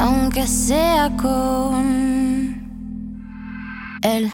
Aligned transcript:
aunque 0.00 0.46
sea 0.46 1.10
con 1.20 1.84
él. 4.02 4.32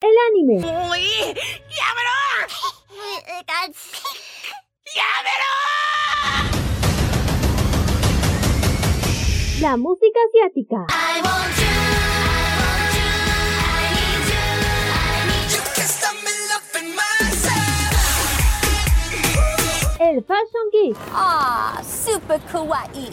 El 0.00 0.16
anime. 0.28 0.56
¡Uy! 0.90 1.04
¡Llámelo! 1.76 2.16
¡Llámelo! 4.96 5.52
La 9.60 9.76
música 9.76 10.18
asiática. 10.28 10.86
I 10.88 11.20
want 11.22 11.56
you, 11.58 12.29
El 20.10 20.24
Fashion 20.24 20.70
Geek. 20.72 20.96
Ah, 21.12 21.80
super 21.84 22.40
kawaii. 22.50 23.12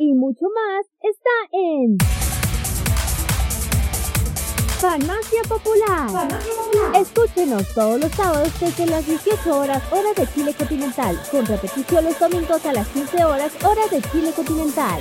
Y 0.00 0.12
mucho 0.14 0.46
más 0.52 0.84
está 1.00 1.30
en 1.52 1.96
Farmacia 4.80 5.42
Popular. 5.48 6.28
Escúchenos 6.96 7.72
todos 7.72 8.00
los 8.00 8.10
sábados 8.10 8.52
desde 8.58 8.86
las 8.86 9.06
18 9.06 9.56
horas 9.56 9.80
hora 9.92 10.12
de 10.16 10.26
Chile 10.34 10.52
continental, 10.58 11.22
con 11.30 11.46
repetición 11.46 12.04
los 12.04 12.18
domingos 12.18 12.66
a 12.66 12.72
las 12.72 12.88
15 12.88 13.24
horas 13.24 13.52
hora 13.64 13.86
de 13.86 14.02
Chile 14.10 14.32
continental. 14.34 15.00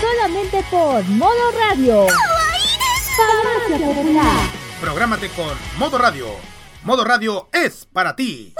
Solamente 0.00 0.64
por 0.70 1.02
Modo 1.08 1.50
Radio. 1.58 2.06
Farmacia 3.16 3.86
Popular. 3.88 4.50
Prográmate 4.80 5.28
con 5.30 5.58
Modo 5.78 5.98
Radio. 5.98 6.53
Modo 6.84 7.02
Radio 7.02 7.48
es 7.50 7.88
para 7.90 8.14
ti. 8.14 8.52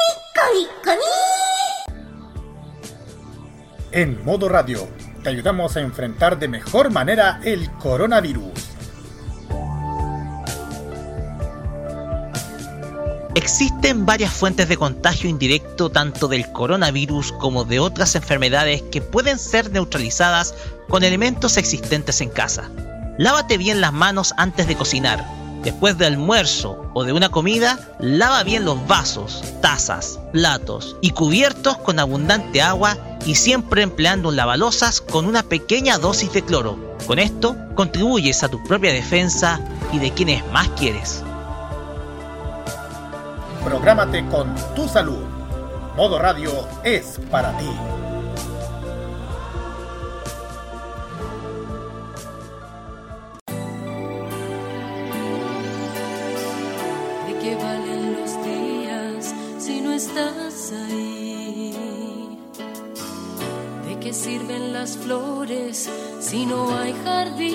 En 3.92 4.25
Modo 4.25 4.48
Radio 4.48 4.89
te 5.22 5.28
ayudamos 5.28 5.77
a 5.77 5.83
enfrentar 5.83 6.39
de 6.39 6.48
mejor 6.48 6.91
manera 6.91 7.39
el 7.45 7.70
coronavirus. 7.72 8.50
Existen 13.34 14.06
varias 14.06 14.33
fuentes 14.33 14.70
de 14.70 14.78
contagio 14.78 15.28
indirecto 15.28 15.91
tanto 15.91 16.27
del 16.27 16.50
coronavirus 16.50 17.33
como 17.33 17.64
de 17.64 17.78
otras 17.78 18.14
enfermedades 18.14 18.80
que 18.91 19.02
pueden 19.02 19.39
ser 19.39 19.70
neutralizadas 19.70 20.55
con 20.89 21.05
elementos 21.05 21.58
existentes 21.58 22.22
en 22.22 22.30
casa. 22.30 22.70
Lávate 23.19 23.58
bien 23.58 23.83
las 23.83 23.92
manos 23.92 24.33
antes 24.39 24.67
de 24.67 24.77
cocinar. 24.77 25.44
Después 25.65 25.97
del 25.97 26.12
almuerzo 26.12 26.91
o 26.93 27.05
de 27.05 27.15
una 27.15 27.31
comida, 27.31 27.79
lava 27.98 28.43
bien 28.43 28.67
los 28.67 28.87
vasos, 28.87 29.43
tazas, 29.62 30.20
platos 30.31 30.97
y 31.01 31.11
cubiertos 31.11 31.79
con 31.79 31.98
abundante 31.98 32.61
agua 32.61 32.98
y 33.25 33.37
siempre 33.37 33.83
empleando 33.83 34.29
un 34.29 34.37
lavalosas 34.37 35.01
con 35.01 35.25
una 35.25 35.42
pequeña 35.42 35.97
dosis 35.97 36.31
de 36.35 36.42
cloro. 36.42 36.79
Con 37.07 37.19
esto, 37.19 37.57
contribuyes 37.75 38.42
a 38.42 38.51
tu 38.51 38.62
propia 38.65 38.92
defensa 38.92 39.59
y 39.91 39.98
de 39.98 40.12
quienes 40.12 40.45
más 40.53 40.69
quieres. 40.70 41.23
Prográmate 43.65 44.27
con 44.27 44.55
tu 44.77 44.87
salud. 44.87 45.25
Modo 45.97 46.19
Radio 46.19 46.53
es 46.83 47.19
para 47.31 47.57
ti. 47.57 47.70
Estás 60.05 60.72
ahí? 60.72 61.72
¿De 63.86 63.98
qué 64.00 64.12
sirven 64.12 64.72
las 64.72 64.96
flores 64.98 65.89
si 66.20 66.45
no 66.46 66.77
hay 66.77 66.95
jardín? 67.05 67.55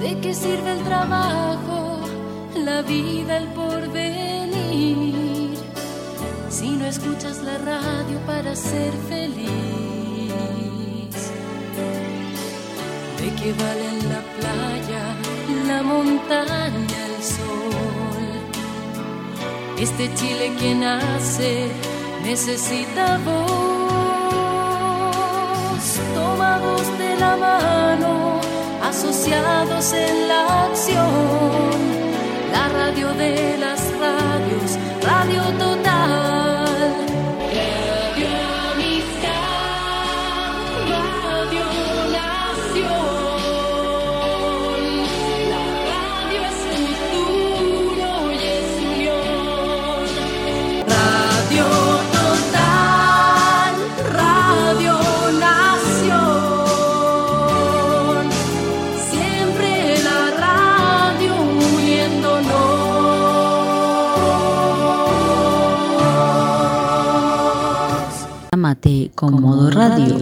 ¿De 0.00 0.20
qué 0.20 0.32
sirve 0.34 0.72
el 0.72 0.82
trabajo, 0.84 2.00
la 2.54 2.82
vida, 2.82 3.38
el 3.38 3.48
porvenir? 3.60 5.56
Si 6.48 6.68
no 6.70 6.86
escuchas 6.86 7.42
la 7.42 7.58
radio 7.58 8.18
para 8.26 8.54
ser 8.54 8.92
feliz. 9.08 9.46
¿De 13.20 13.28
qué 13.38 13.52
valen 13.62 13.98
la 14.14 14.22
playa, 14.38 15.02
la 15.66 15.82
montaña, 15.82 16.98
el 17.10 17.22
sol? 17.22 17.75
Este 19.78 20.12
Chile 20.14 20.52
que 20.58 20.74
nace 20.74 21.68
necesita 22.22 23.18
voz, 23.18 23.36
tomados 26.14 26.98
de 26.98 27.16
la 27.16 27.36
mano, 27.36 28.40
asociados 28.82 29.92
en 29.92 30.28
la 30.28 30.64
acción. 30.64 31.76
La 32.52 32.68
radio 32.68 33.12
de 33.14 33.58
las 33.58 33.80
radios, 34.00 34.78
Radio 35.02 35.42
Total. 35.58 36.55
Amate 68.56 69.10
con 69.14 69.38
modo 69.42 69.70
radio. 69.70 70.16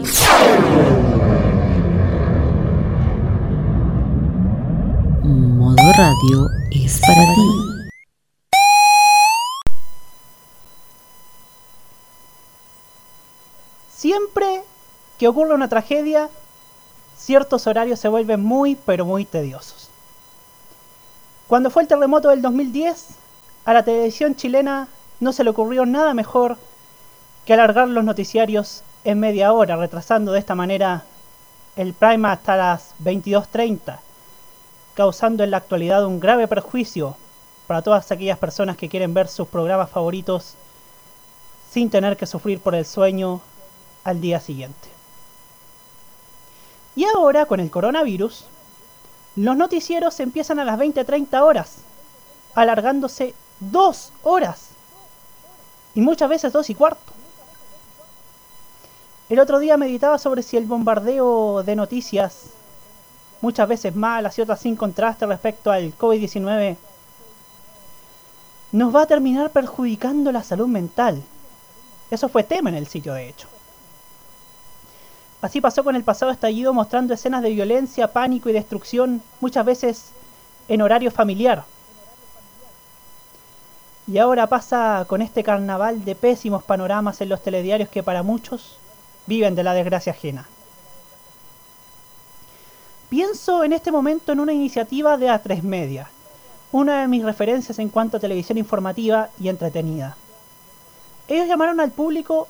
Modo 5.22 5.92
radio 5.96 6.48
es 6.72 7.00
para 7.00 7.32
ti. 7.32 7.48
Siempre 13.88 14.64
que 15.16 15.28
ocurre 15.28 15.54
una 15.54 15.68
tragedia, 15.68 16.28
ciertos 17.16 17.68
horarios 17.68 18.00
se 18.00 18.08
vuelven 18.08 18.42
muy, 18.42 18.74
pero 18.74 19.04
muy 19.04 19.24
tediosos. 19.24 19.90
Cuando 21.46 21.70
fue 21.70 21.82
el 21.82 21.88
terremoto 21.88 22.30
del 22.30 22.42
2010, 22.42 23.10
a 23.64 23.72
la 23.72 23.84
televisión 23.84 24.34
chilena 24.34 24.88
no 25.20 25.32
se 25.32 25.44
le 25.44 25.50
ocurrió 25.50 25.86
nada 25.86 26.14
mejor 26.14 26.58
que 27.44 27.52
alargar 27.52 27.88
los 27.88 28.04
noticiarios 28.04 28.82
en 29.04 29.20
media 29.20 29.52
hora, 29.52 29.76
retrasando 29.76 30.32
de 30.32 30.38
esta 30.38 30.54
manera 30.54 31.04
el 31.76 31.92
prime 31.92 32.28
hasta 32.28 32.56
las 32.56 32.94
22.30, 33.02 33.98
causando 34.94 35.44
en 35.44 35.50
la 35.50 35.58
actualidad 35.58 36.06
un 36.06 36.20
grave 36.20 36.48
perjuicio 36.48 37.16
para 37.66 37.82
todas 37.82 38.10
aquellas 38.10 38.38
personas 38.38 38.76
que 38.76 38.88
quieren 38.88 39.14
ver 39.14 39.28
sus 39.28 39.48
programas 39.48 39.90
favoritos 39.90 40.54
sin 41.70 41.90
tener 41.90 42.16
que 42.16 42.26
sufrir 42.26 42.60
por 42.60 42.74
el 42.74 42.86
sueño 42.86 43.40
al 44.04 44.20
día 44.20 44.40
siguiente. 44.40 44.88
Y 46.96 47.04
ahora, 47.04 47.46
con 47.46 47.58
el 47.58 47.70
coronavirus, 47.70 48.44
los 49.36 49.56
noticieros 49.56 50.20
empiezan 50.20 50.60
a 50.60 50.64
las 50.64 50.78
20-30 50.78 51.42
horas, 51.42 51.78
alargándose 52.54 53.34
dos 53.58 54.12
horas. 54.22 54.68
Y 55.96 56.00
muchas 56.00 56.28
veces 56.28 56.52
dos 56.52 56.70
y 56.70 56.74
cuarto. 56.74 57.13
El 59.30 59.40
otro 59.40 59.58
día 59.58 59.78
meditaba 59.78 60.18
sobre 60.18 60.42
si 60.42 60.58
el 60.58 60.66
bombardeo 60.66 61.62
de 61.62 61.74
noticias, 61.76 62.50
muchas 63.40 63.66
veces 63.66 63.96
malas 63.96 64.38
y 64.38 64.42
otras 64.42 64.60
sin 64.60 64.76
contraste 64.76 65.24
respecto 65.24 65.70
al 65.70 65.96
COVID-19, 65.96 66.76
nos 68.72 68.94
va 68.94 69.02
a 69.02 69.06
terminar 69.06 69.50
perjudicando 69.50 70.30
la 70.30 70.42
salud 70.42 70.66
mental. 70.66 71.22
Eso 72.10 72.28
fue 72.28 72.42
tema 72.42 72.68
en 72.68 72.76
el 72.76 72.86
sitio, 72.86 73.14
de 73.14 73.30
hecho. 73.30 73.48
Así 75.40 75.62
pasó 75.62 75.84
con 75.84 75.96
el 75.96 76.04
pasado 76.04 76.30
estallido 76.30 76.74
mostrando 76.74 77.14
escenas 77.14 77.42
de 77.42 77.50
violencia, 77.50 78.12
pánico 78.12 78.50
y 78.50 78.52
destrucción, 78.52 79.22
muchas 79.40 79.64
veces 79.64 80.10
en 80.68 80.82
horario 80.82 81.10
familiar. 81.10 81.64
Y 84.06 84.18
ahora 84.18 84.48
pasa 84.48 85.06
con 85.08 85.22
este 85.22 85.42
carnaval 85.42 86.04
de 86.04 86.14
pésimos 86.14 86.62
panoramas 86.62 87.22
en 87.22 87.30
los 87.30 87.42
telediarios 87.42 87.88
que 87.88 88.02
para 88.02 88.22
muchos 88.22 88.78
viven 89.26 89.54
de 89.54 89.62
la 89.62 89.74
desgracia 89.74 90.12
ajena. 90.12 90.48
Pienso 93.08 93.64
en 93.64 93.72
este 93.72 93.92
momento 93.92 94.32
en 94.32 94.40
una 94.40 94.52
iniciativa 94.52 95.16
de 95.16 95.28
A3 95.28 95.62
Media, 95.62 96.10
una 96.72 97.02
de 97.02 97.08
mis 97.08 97.24
referencias 97.24 97.78
en 97.78 97.88
cuanto 97.88 98.16
a 98.16 98.20
televisión 98.20 98.58
informativa 98.58 99.30
y 99.38 99.48
entretenida. 99.48 100.16
Ellos 101.28 101.46
llamaron 101.46 101.80
al 101.80 101.92
público 101.92 102.48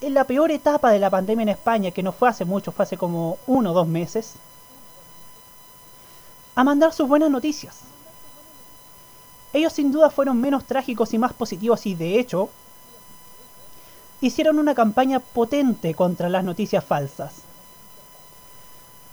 en 0.00 0.14
la 0.14 0.24
peor 0.24 0.50
etapa 0.50 0.90
de 0.90 0.98
la 0.98 1.10
pandemia 1.10 1.44
en 1.44 1.48
España, 1.48 1.90
que 1.90 2.02
no 2.02 2.12
fue 2.12 2.28
hace 2.28 2.44
mucho, 2.44 2.72
fue 2.72 2.84
hace 2.84 2.98
como 2.98 3.38
uno 3.46 3.70
o 3.70 3.74
dos 3.74 3.88
meses, 3.88 4.34
a 6.54 6.64
mandar 6.64 6.92
sus 6.92 7.08
buenas 7.08 7.30
noticias. 7.30 7.80
Ellos 9.52 9.72
sin 9.72 9.90
duda 9.90 10.10
fueron 10.10 10.40
menos 10.40 10.64
trágicos 10.64 11.14
y 11.14 11.18
más 11.18 11.32
positivos 11.32 11.86
y 11.86 11.94
de 11.94 12.18
hecho 12.18 12.50
hicieron 14.20 14.58
una 14.58 14.74
campaña 14.74 15.20
potente 15.20 15.94
contra 15.94 16.28
las 16.28 16.44
noticias 16.44 16.84
falsas. 16.84 17.42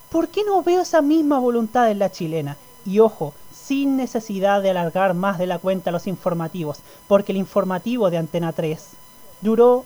¿Por 0.10 0.30
qué 0.30 0.44
no 0.44 0.62
veo 0.62 0.82
esa 0.82 1.02
misma 1.02 1.40
voluntad 1.40 1.90
en 1.90 2.00
la 2.00 2.12
chilena? 2.12 2.58
Y 2.86 3.00
ojo, 3.00 3.34
sin 3.52 3.98
necesidad 3.98 4.62
de 4.62 4.70
alargar 4.70 5.14
más 5.14 5.38
de 5.38 5.48
la 5.48 5.58
cuenta 5.58 5.92
los 5.92 6.06
informativos, 6.08 6.80
porque 7.08 7.32
el 7.32 7.38
informativo 7.38 8.10
de 8.10 8.18
Antena 8.18 8.54
3 8.54 8.90
duró 9.42 9.86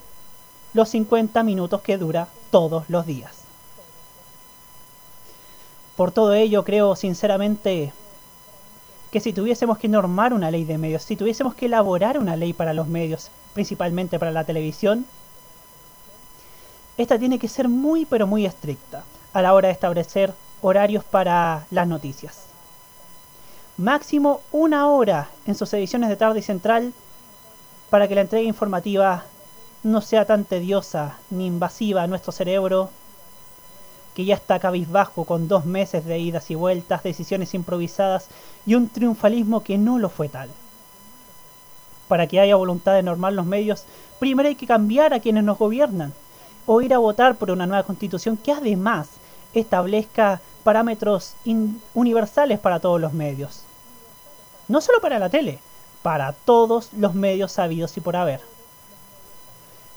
los 0.74 0.90
50 0.90 1.44
minutos 1.44 1.82
que 1.82 1.98
dura 1.98 2.28
todos 2.52 2.90
los 2.90 3.06
días. 3.06 3.44
Por 5.96 6.12
todo 6.12 6.34
ello, 6.34 6.64
creo 6.64 6.96
sinceramente 6.96 7.94
que 9.12 9.20
si 9.20 9.34
tuviésemos 9.34 9.78
que 9.78 9.88
normar 9.88 10.34
una 10.34 10.52
ley 10.52 10.64
de 10.64 10.78
medios, 10.78 11.04
si 11.04 11.16
tuviésemos 11.16 11.56
que 11.56 11.66
elaborar 11.68 12.20
una 12.20 12.36
ley 12.36 12.54
para 12.54 12.74
los 12.74 12.88
medios, 12.88 13.32
principalmente 13.58 14.20
para 14.20 14.32
la 14.32 14.44
televisión, 14.44 15.04
esta 16.96 17.18
tiene 17.18 17.40
que 17.40 17.48
ser 17.48 17.68
muy 17.68 18.06
pero 18.06 18.28
muy 18.28 18.46
estricta 18.46 19.04
a 19.34 19.42
la 19.42 19.56
hora 19.56 19.70
de 19.70 19.74
establecer 19.74 20.32
horarios 20.62 21.04
para 21.04 21.66
las 21.72 21.88
noticias. 21.88 22.44
Máximo 23.78 24.42
una 24.52 24.88
hora 24.92 25.30
en 25.48 25.56
sus 25.56 25.74
ediciones 25.74 26.10
de 26.10 26.18
tarde 26.18 26.38
y 26.38 26.44
central 26.44 26.94
para 27.90 28.08
que 28.08 28.14
la 28.14 28.22
entrega 28.22 28.48
informativa 28.48 29.26
no 29.82 30.02
sea 30.02 30.26
tan 30.26 30.46
tediosa 30.46 31.18
ni 31.32 31.48
invasiva 31.48 32.04
a 32.04 32.08
nuestro 32.08 32.32
cerebro 32.32 32.92
que 34.14 34.24
ya 34.24 34.36
está 34.36 34.60
cabizbajo 34.60 35.26
con 35.26 35.48
dos 35.48 35.66
meses 35.66 36.06
de 36.06 36.20
idas 36.20 36.52
y 36.52 36.56
vueltas, 36.56 37.02
decisiones 37.02 37.56
improvisadas 37.56 38.28
y 38.68 38.76
un 38.76 38.88
triunfalismo 38.88 39.64
que 39.64 39.80
no 39.80 39.98
lo 39.98 40.10
fue 40.10 40.30
tal. 40.30 40.52
Para 42.08 42.28
que 42.28 42.40
haya 42.40 42.56
voluntad 42.56 42.94
de 42.94 43.04
normar 43.04 43.34
los 43.34 43.46
medios, 43.46 43.84
primero 44.20 44.50
hay 44.50 44.56
que 44.56 44.68
cambiar 44.68 45.14
a 45.14 45.20
quienes 45.20 45.44
nos 45.44 45.58
gobiernan, 45.58 46.14
o 46.66 46.82
ir 46.82 46.94
a 46.94 47.00
votar 47.00 47.36
por 47.36 47.52
una 47.52 47.66
nueva 47.66 47.84
constitución 47.84 48.38
que 48.38 48.52
además 48.52 49.08
establezca 49.54 50.42
parámetros 50.64 51.36
universales 51.94 52.60
para 52.60 52.80
todos 52.80 53.00
los 53.00 53.14
medios. 53.14 53.64
No 54.68 54.82
solo 54.82 55.00
para 55.00 55.20
la 55.20 55.30
tele, 55.30 55.60
para 56.04 56.34
todos 56.34 56.92
los 56.94 57.14
medios 57.14 57.54
sabidos 57.54 57.96
y 57.98 58.02
por 58.02 58.16
haber. 58.16 58.42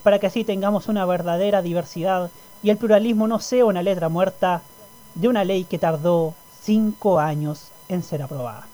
Para 0.02 0.18
que 0.18 0.28
así 0.28 0.44
tengamos 0.44 0.88
una 0.88 1.04
verdadera 1.04 1.60
diversidad 1.60 2.30
y 2.62 2.70
el 2.70 2.76
pluralismo 2.76 3.26
no 3.26 3.40
sea 3.40 3.64
una 3.64 3.82
letra 3.82 4.08
muerta 4.08 4.62
de 5.14 5.28
una 5.28 5.44
ley 5.44 5.64
que 5.64 5.78
tardó 5.78 6.34
cinco 6.62 7.18
años 7.18 7.70
en 7.88 8.02
ser 8.02 8.22
aprobada. 8.22 8.66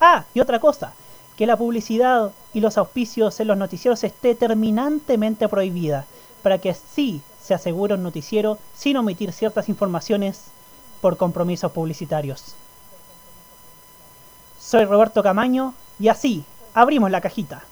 Ah, 0.00 0.24
y 0.34 0.40
otra 0.40 0.60
cosa, 0.60 0.94
que 1.36 1.46
la 1.46 1.56
publicidad 1.56 2.32
y 2.52 2.60
los 2.60 2.78
auspicios 2.78 3.38
en 3.40 3.48
los 3.48 3.56
noticieros 3.56 4.04
esté 4.04 4.34
terminantemente 4.34 5.48
prohibida, 5.48 6.06
para 6.42 6.58
que 6.58 6.70
así 6.70 7.22
se 7.40 7.54
asegure 7.54 7.94
un 7.94 8.02
noticiero 8.02 8.58
sin 8.74 8.96
omitir 8.96 9.32
ciertas 9.32 9.68
informaciones 9.68 10.44
por 11.00 11.16
compromisos 11.16 11.72
publicitarios. 11.72 12.54
Soy 14.58 14.84
Roberto 14.84 15.22
Camaño 15.22 15.74
y 15.98 16.08
así 16.08 16.44
abrimos 16.74 17.10
la 17.10 17.20
cajita. 17.20 17.64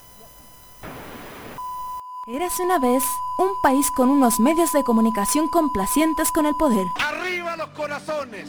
Érase 2.27 2.63
una 2.63 2.79
vez 2.79 3.03
un 3.39 3.51
país 3.63 3.87
con 3.97 4.11
unos 4.11 4.39
medios 4.39 4.73
de 4.73 4.85
comunicación 4.85 5.49
complacientes 5.49 6.31
con 6.33 6.47
el 6.47 6.55
poder. 6.55 6.87
¡Arriba 7.01 7.57
los 7.57 7.69
corazones! 7.71 8.49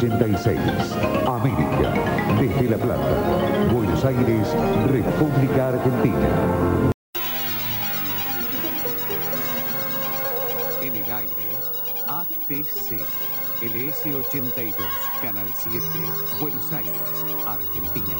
LS86, 0.00 0.56
América, 1.26 1.92
desde 2.40 2.70
La 2.70 2.78
Plata, 2.78 3.70
Buenos 3.70 4.02
Aires, 4.02 4.48
República 4.90 5.68
Argentina. 5.68 6.28
En 10.80 10.96
el 10.96 11.12
aire, 11.12 11.50
ATC, 12.06 12.98
LS82, 13.60 14.74
Canal 15.20 15.48
7, 15.54 15.78
Buenos 16.40 16.72
Aires, 16.72 16.94
Argentina. 17.46 18.16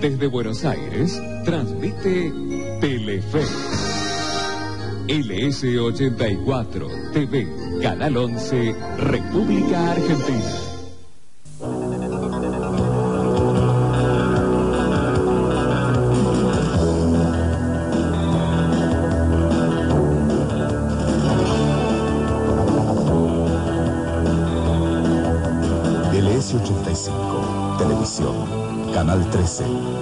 Desde 0.00 0.26
Buenos 0.26 0.64
Aires, 0.64 1.20
transmite 1.44 2.32
Telefe. 2.80 3.42
LS84 5.08 7.12
TV, 7.12 7.46
Canal 7.80 8.16
11, 8.16 8.74
República 8.98 9.92
Argentina. 9.92 10.75
Canal 29.56 29.95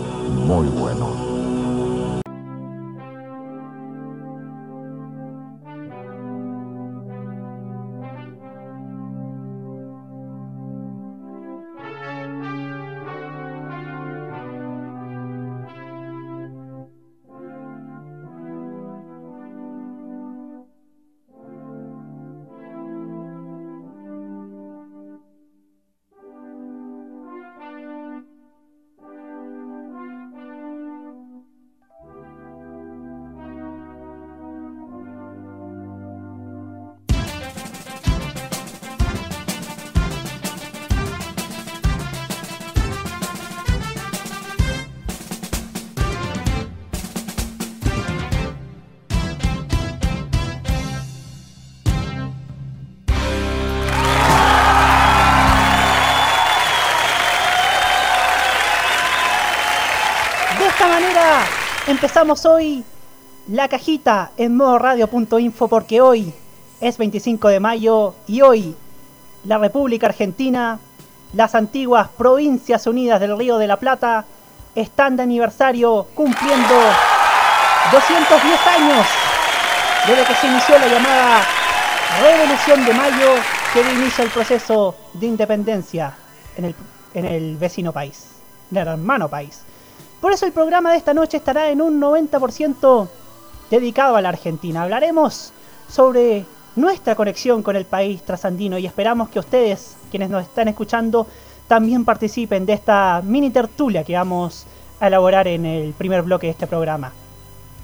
Empezamos 62.05 62.45
hoy 62.45 62.85
la 63.49 63.67
cajita 63.67 64.33
en 64.37 64.59
modo 64.59 64.79
radio.info 64.79 65.69
porque 65.69 66.03
hoy 66.03 66.35
es 66.79 66.99
25 66.99 67.49
de 67.49 67.61
mayo 67.61 68.15
y 68.27 68.43
hoy 68.43 68.77
la 69.45 69.57
República 69.57 70.09
Argentina, 70.09 70.79
las 71.33 71.55
antiguas 71.55 72.11
Provincias 72.11 72.87
Unidas 72.87 73.21
del 73.21 73.39
Río 73.39 73.57
de 73.57 73.69
la 73.69 73.79
Plata 73.79 74.27
están 74.75 75.17
de 75.17 75.23
aniversario 75.23 76.07
cumpliendo 76.15 76.75
210 77.91 78.67
años 78.67 79.07
desde 80.07 80.25
que 80.27 80.35
se 80.35 80.47
inició 80.47 80.79
la 80.79 80.89
llamada 80.89 81.43
Revolución 82.21 82.85
de 82.85 82.93
Mayo 82.93 83.31
que 83.73 83.83
dio 83.83 83.93
inicio 83.95 84.25
al 84.25 84.31
proceso 84.31 84.95
de 85.15 85.27
independencia 85.27 86.15
en 86.59 86.67
el, 86.67 86.75
en 87.15 87.25
el 87.25 87.57
vecino 87.57 87.95
país, 87.95 88.27
en 88.71 88.77
el 88.77 88.89
hermano 88.89 89.27
país. 89.27 89.65
Por 90.25 90.33
eso 90.33 90.47
el 90.47 90.53
programa 90.53 90.91
de 90.91 90.97
esta 90.97 91.13
noche 91.13 91.37
estará 91.37 91.69
en 91.69 91.83
un 91.83 92.01
90% 92.01 93.09
dedicado 93.71 94.17
a 94.17 94.23
la 94.23 94.31
Argentina. 94.31 94.83
Hablaremos 94.83 95.53
sobre 95.87 96.47
nuestra 96.77 97.15
conexión 97.15 97.63
con 97.63 97.77
el 97.77 97.85
país 97.85 98.23
trasandino 98.23 98.79
y 98.79 98.87
esperamos 98.87 99.29
que 99.29 99.39
ustedes, 99.39 99.99
quienes 100.11 100.31
nos 100.31 100.45
están 100.45 100.69
escuchando, 100.69 101.27
también 101.69 102.07
participen 102.07 102.65
de 102.65 102.73
esta 102.73 103.21
mini 103.23 103.51
tertulia 103.51 104.03
que 104.03 104.15
vamos 104.15 104.65
a 104.99 105.09
elaborar 105.09 105.47
en 105.47 105.67
el 105.67 105.93
primer 105.93 106.23
bloque 106.23 106.47
de 106.47 106.53
este 106.53 106.67
programa. 106.67 107.13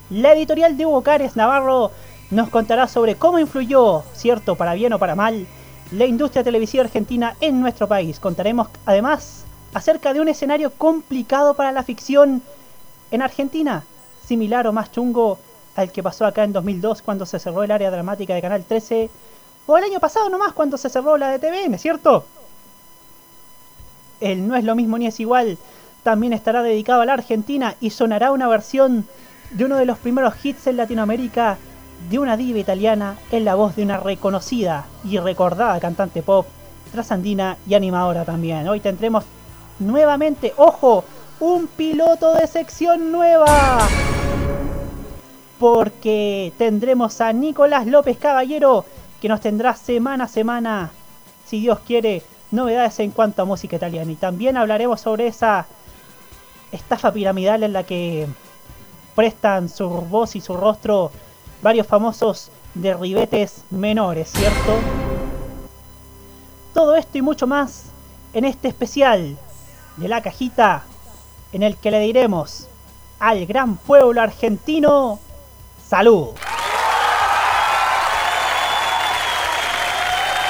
La 0.09 0.33
editorial 0.33 0.79
de 0.79 0.87
Hugo 0.87 1.03
Cares 1.03 1.37
Navarro 1.37 1.91
nos 2.31 2.49
contará 2.49 2.89
sobre 2.89 3.17
cómo 3.17 3.39
influyó, 3.39 4.03
cierto, 4.15 4.55
para 4.55 4.73
bien 4.73 4.95
o 4.95 4.99
para 4.99 5.15
mal, 5.15 5.47
la 5.93 6.07
industria 6.07 6.43
televisiva 6.43 6.85
argentina 6.85 7.37
en 7.43 7.61
nuestro 7.61 7.87
país. 7.87 8.19
Contaremos 8.19 8.69
además 8.87 9.45
acerca 9.75 10.13
de 10.13 10.21
un 10.21 10.29
escenario 10.29 10.73
complicado 10.73 11.55
para 11.55 11.73
la 11.73 11.83
ficción 11.83 12.43
en 13.11 13.23
Argentina, 13.23 13.85
similar 14.27 14.67
o 14.67 14.73
más 14.73 14.93
chungo 14.93 15.39
al 15.77 15.93
que 15.93 16.03
pasó 16.03 16.27
acá 16.27 16.45
en 16.45 16.53
2002 16.53 17.03
cuando 17.03 17.27
se 17.27 17.39
cerró 17.39 17.63
el 17.63 17.71
área 17.71 17.91
dramática 17.91 18.35
de 18.35 18.43
Canal 18.43 18.65
13, 18.65 19.11
o 19.67 19.79
el 19.79 19.85
año 19.85 20.01
pasado 20.01 20.29
nomás 20.29 20.53
cuando 20.53 20.77
se 20.77 20.89
cerró 20.89 21.17
la 21.17 21.31
de 21.31 21.39
TVN, 21.39 21.79
¿cierto? 21.79 22.25
El 24.21 24.47
No 24.47 24.57
es 24.57 24.65
lo 24.65 24.75
mismo 24.75 24.99
ni 24.99 25.07
es 25.07 25.21
igual 25.21 25.59
también 26.03 26.33
estará 26.33 26.63
dedicado 26.63 27.03
a 27.03 27.07
la 27.07 27.15
Argentina 27.15 27.77
y 27.81 27.91
sonará 27.91 28.33
una 28.33 28.49
versión 28.49 29.07
de 29.51 29.65
uno 29.65 29.77
de 29.77 29.87
los 29.87 29.99
primeros 29.99 30.35
hits 30.45 30.67
en 30.67 30.77
Latinoamérica 30.77 31.59
de 32.09 32.19
una 32.19 32.37
diva 32.37 32.59
italiana 32.59 33.17
en 33.31 33.45
la 33.45 33.55
voz 33.55 33.77
de 33.77 33.83
una 33.83 33.99
reconocida 33.99 34.87
y 35.05 35.19
recordada 35.19 35.79
cantante 35.81 36.23
pop 36.23 36.47
trasandina 36.93 37.59
y 37.69 37.75
animadora 37.75 38.25
también. 38.25 38.67
Hoy 38.69 38.81
tendremos 38.81 39.25
nuevamente, 39.81 40.55
ojo, 40.57 41.05
un 41.41 41.67
piloto 41.67 42.35
de 42.35 42.47
sección 42.47 43.11
nueva. 43.11 43.79
Porque 45.59 46.53
tendremos 46.57 47.21
a 47.21 47.33
Nicolás 47.33 47.87
López 47.87 48.17
Caballero 48.19 48.85
que 49.21 49.29
nos 49.29 49.41
tendrá 49.41 49.75
semana 49.75 50.25
a 50.25 50.29
semana, 50.29 50.91
si 51.45 51.61
Dios 51.61 51.81
quiere, 51.81 52.23
novedades 52.51 53.01
en 53.01 53.11
cuanto 53.11 53.43
a 53.43 53.45
música 53.45 53.77
italiana. 53.77 54.13
Y 54.13 54.17
también 54.17 54.57
hablaremos 54.57 55.01
sobre 55.01 55.27
esa 55.27 55.67
estafa 56.73 57.13
piramidal 57.13 57.63
en 57.63 57.73
la 57.73 57.83
que 57.83 58.27
prestan 59.15 59.69
su 59.69 59.89
voz 59.89 60.37
y 60.37 60.41
su 60.41 60.57
rostro 60.57 61.11
varios 61.63 61.87
famosos 61.87 62.51
derribetes 62.75 63.65
menores, 63.71 64.31
¿cierto? 64.31 64.79
Todo 66.73 66.97
esto 66.97 67.19
y 67.19 67.23
mucho 67.23 67.47
más 67.47 67.87
en 68.33 68.45
este 68.45 68.69
especial 68.69 69.37
de 69.97 70.09
la 70.09 70.23
cajita 70.23 70.85
en 71.53 71.63
el 71.63 71.77
que 71.77 71.91
le 71.91 72.01
diremos 72.01 72.69
al 73.19 73.47
gran 73.47 73.77
pueblo 73.77 74.21
argentino 74.21 75.19
salud. 75.87 76.29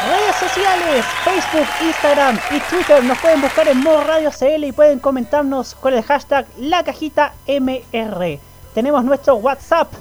Redes 0.09 0.37
sociales, 0.37 1.04
Facebook, 1.25 1.68
Instagram 1.82 2.38
y 2.50 2.61
Twitter 2.61 3.04
nos 3.04 3.18
pueden 3.18 3.42
buscar 3.42 3.68
en 3.68 3.80
modo 3.80 4.02
radio 4.04 4.30
CL 4.30 4.64
y 4.64 4.73
pueden 4.73 4.99
comentarnos 4.99 5.75
con 5.75 5.92
el 5.92 6.02
hashtag 6.02 6.47
la 6.59 6.82
cajita 6.85 7.35
MR. 7.47 8.38
Tenemos 8.75 9.04
nuestro 9.04 9.37
WhatsApp 9.37 9.92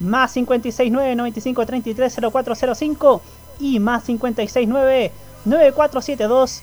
más 0.00 0.32
569 0.32 1.16
95 1.16 1.66
33 1.66 2.16
0405 2.32 3.22
y 3.60 3.78
más 3.78 4.04
569 4.04 5.12
9472 5.44 6.62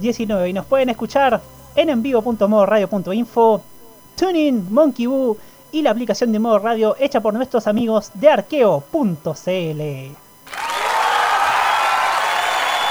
5919 0.00 0.48
y 0.48 0.52
nos 0.52 0.66
pueden 0.66 0.88
escuchar 0.88 1.40
en 1.74 1.90
envivo.modoradio.info, 1.90 3.62
Tuning, 4.16 4.72
Monkey 4.72 5.06
Boo 5.06 5.36
y 5.72 5.82
la 5.82 5.90
aplicación 5.90 6.32
de 6.32 6.38
modo 6.38 6.58
radio 6.58 6.96
hecha 6.98 7.20
por 7.20 7.34
nuestros 7.34 7.66
amigos 7.66 8.10
de 8.14 8.28
arqueo.cl. 8.28 9.80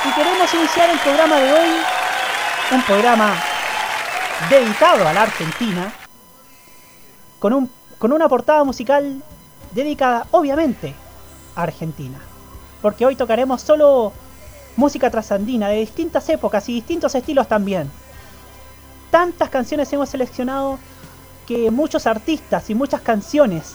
Y 0.06 0.12
queremos 0.16 0.54
iniciar 0.54 0.90
el 0.90 1.00
programa 1.00 1.36
de 1.40 1.52
hoy, 1.52 1.70
un 2.72 2.82
programa 2.84 3.36
dedicado 4.50 5.08
a 5.08 5.14
la 5.14 5.24
Argentina, 5.24 5.94
con, 7.40 7.54
un, 7.54 7.70
con 7.98 8.14
una 8.14 8.30
portada 8.30 8.64
musical 8.64 9.22
dedicada 9.72 10.28
obviamente 10.32 10.96
a 11.56 11.64
Argentina. 11.64 12.20
Porque 12.82 13.06
hoy 13.06 13.16
tocaremos 13.16 13.62
solo 13.62 14.14
música 14.80 15.12
trasandina 15.12 15.68
de 15.68 15.78
distintas 15.78 16.28
épocas 16.30 16.68
y 16.70 16.74
distintos 16.74 17.14
estilos 17.14 17.48
también. 17.48 17.92
Tantas 19.12 19.50
canciones 19.50 19.92
hemos 19.92 20.10
seleccionado 20.10 20.80
que 21.46 21.70
muchos 21.70 22.08
artistas 22.08 22.70
y 22.70 22.76
muchas 22.76 23.02
canciones 23.02 23.74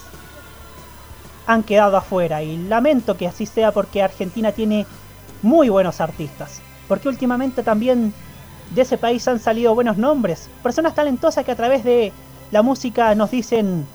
han 1.46 1.62
quedado 1.62 1.96
afuera 1.99 2.42
y 2.42 2.56
lamento 2.56 3.16
que 3.16 3.26
así 3.26 3.44
sea 3.44 3.70
porque 3.70 4.02
Argentina 4.02 4.52
tiene 4.52 4.87
muy 5.42 5.68
buenos 5.68 6.00
artistas. 6.00 6.62
Porque 6.88 7.08
últimamente 7.08 7.62
también 7.62 8.14
de 8.75 8.82
ese 8.82 8.96
país 8.96 9.28
han 9.28 9.40
salido 9.40 9.75
buenos 9.75 9.99
nombres, 9.99 10.49
personas 10.62 10.94
talentosas 10.94 11.44
que 11.44 11.52
a 11.52 11.56
través 11.56 11.84
de 11.84 12.12
la 12.50 12.62
música 12.62 13.14
nos 13.14 13.30
dicen 13.30 13.87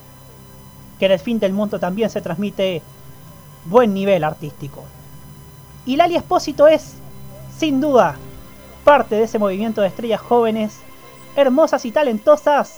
que 0.99 1.07
en 1.07 1.11
el 1.13 1.19
fin 1.19 1.39
del 1.39 1.53
mundo 1.53 1.79
también 1.79 2.09
se 2.11 2.21
transmite 2.21 2.83
buen 3.65 3.95
nivel 3.95 4.23
artístico. 4.23 4.83
Y 5.85 5.95
Lali 5.95 6.15
Espósito 6.15 6.67
es, 6.67 6.98
sin 7.59 7.81
duda, 7.81 8.15
parte 8.85 9.15
de 9.15 9.23
ese 9.23 9.37
movimiento 9.37 9.81
de 9.81 9.89
estrellas 9.89 10.21
jóvenes, 10.21 10.79
hermosas 11.35 11.83
y 11.83 11.91
talentosas, 11.91 12.77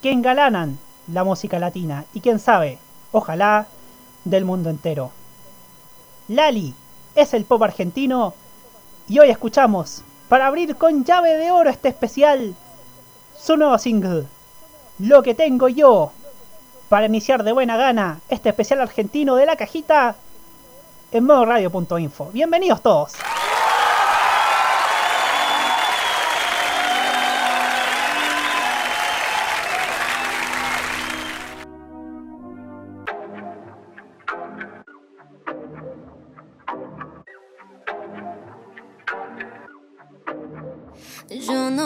que 0.00 0.10
engalanan 0.10 0.78
la 1.12 1.24
música 1.24 1.58
latina 1.58 2.06
y 2.14 2.20
quién 2.20 2.38
sabe, 2.38 2.78
ojalá, 3.12 3.66
del 4.24 4.46
mundo 4.46 4.70
entero. 4.70 5.10
Lali 6.26 6.74
es 7.14 7.34
el 7.34 7.44
pop 7.44 7.62
argentino 7.62 8.32
y 9.08 9.18
hoy 9.18 9.28
escuchamos, 9.28 10.02
para 10.30 10.46
abrir 10.46 10.76
con 10.76 11.04
llave 11.04 11.36
de 11.36 11.50
oro 11.50 11.68
este 11.68 11.88
especial, 11.88 12.54
su 13.38 13.58
nuevo 13.58 13.76
single, 13.76 14.24
Lo 14.98 15.22
que 15.22 15.34
tengo 15.34 15.68
yo, 15.68 16.12
para 16.88 17.06
iniciar 17.06 17.44
de 17.44 17.52
buena 17.52 17.76
gana 17.76 18.20
este 18.30 18.48
especial 18.48 18.80
argentino 18.80 19.36
de 19.36 19.44
la 19.44 19.56
cajita 19.56 20.16
en 21.12 21.24
modo 21.24 21.44
radio.info. 21.44 22.30
Bienvenidos 22.32 22.80
todos. 22.80 23.12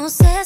No 0.00 0.08
sé 0.08 0.39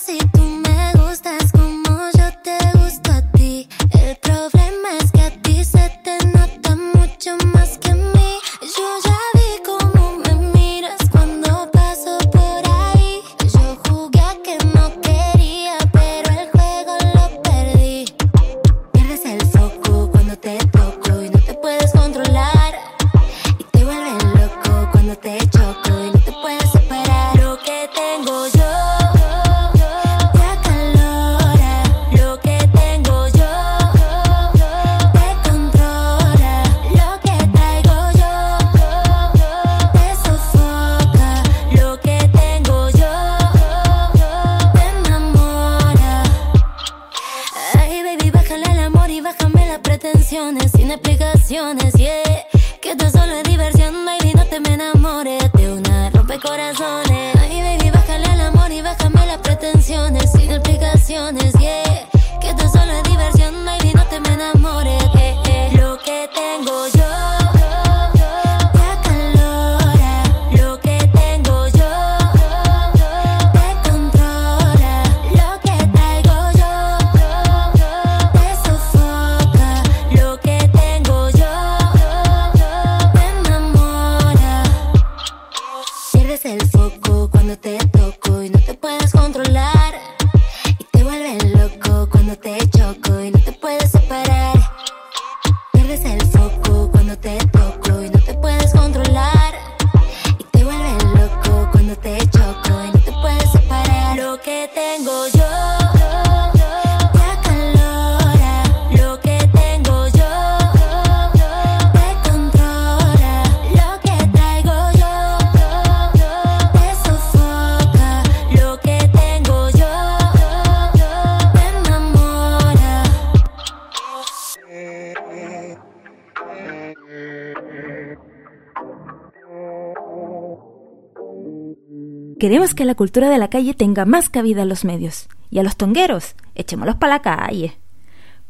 Queremos 132.45 132.75
que 132.75 132.85
la 132.85 132.95
cultura 132.95 133.31
de 133.31 133.39
la 133.39 133.49
calle 133.49 133.73
tenga 133.73 134.05
más 134.05 134.29
cabida 134.29 134.61
en 134.61 134.69
los 134.69 134.85
medios. 134.85 135.29
Y 135.51 135.61
a 135.61 135.63
los 135.63 135.77
tongueros, 135.77 136.35
echémoslos 136.55 136.97
para 136.97 137.15
la 137.15 137.23
calle. 137.23 137.79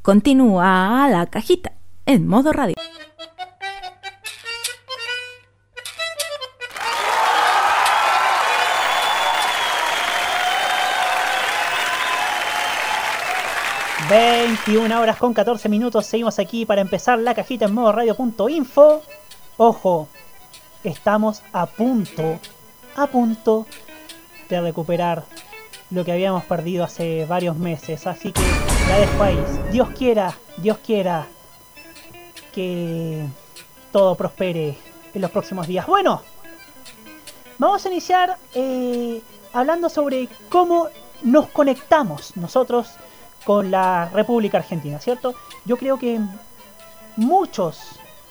Continúa 0.03 1.07
la 1.09 1.27
cajita 1.27 1.71
en 2.05 2.27
modo 2.27 2.53
radio. 2.53 2.75
...21 14.11 15.01
horas 15.01 15.19
con 15.19 15.33
14 15.33 15.69
minutos... 15.69 16.07
...seguimos 16.07 16.41
aquí 16.41 16.67
para 16.67 16.81
empezar 16.81 17.21
la 17.21 17.33
cajita 17.33 17.67
en 17.67 17.75
modo 17.75 17.93
radio.info... 17.93 19.03
...ojo... 19.57 20.09
...estamos 20.83 21.45
a 21.53 21.67
punto... 21.67 22.41
...a 22.97 23.07
punto... 23.07 23.69
...de 24.49 24.61
recuperar... 24.61 25.25
...lo 25.91 26.05
que 26.05 26.13
habíamos 26.13 26.45
perdido 26.45 26.85
hace 26.85 27.25
varios 27.27 27.57
meses... 27.57 28.07
...así 28.07 28.33
que 28.33 28.43
la 28.89 28.99
dejo 28.99 29.23
ahí... 29.23 29.39
...Dios 29.71 29.89
quiera... 29.91 30.35
...Dios 30.57 30.79
quiera... 30.79 31.27
...que... 32.53 33.27
...todo 33.93 34.15
prospere... 34.15 34.77
...en 35.15 35.21
los 35.21 35.31
próximos 35.31 35.67
días... 35.67 35.87
...bueno... 35.87 36.23
Vamos 37.59 37.85
a 37.85 37.89
iniciar... 37.89 38.37
eh, 38.55 39.23
...hablando 39.53 39.89
sobre 39.89 40.29
cómo... 40.49 40.89
...nos 41.23 41.49
conectamos 41.49 42.37
nosotros 42.37 42.89
con 43.45 43.71
la 43.71 44.09
República 44.13 44.59
Argentina, 44.59 44.99
¿cierto? 44.99 45.35
Yo 45.65 45.77
creo 45.77 45.99
que 45.99 46.19
muchos 47.17 47.79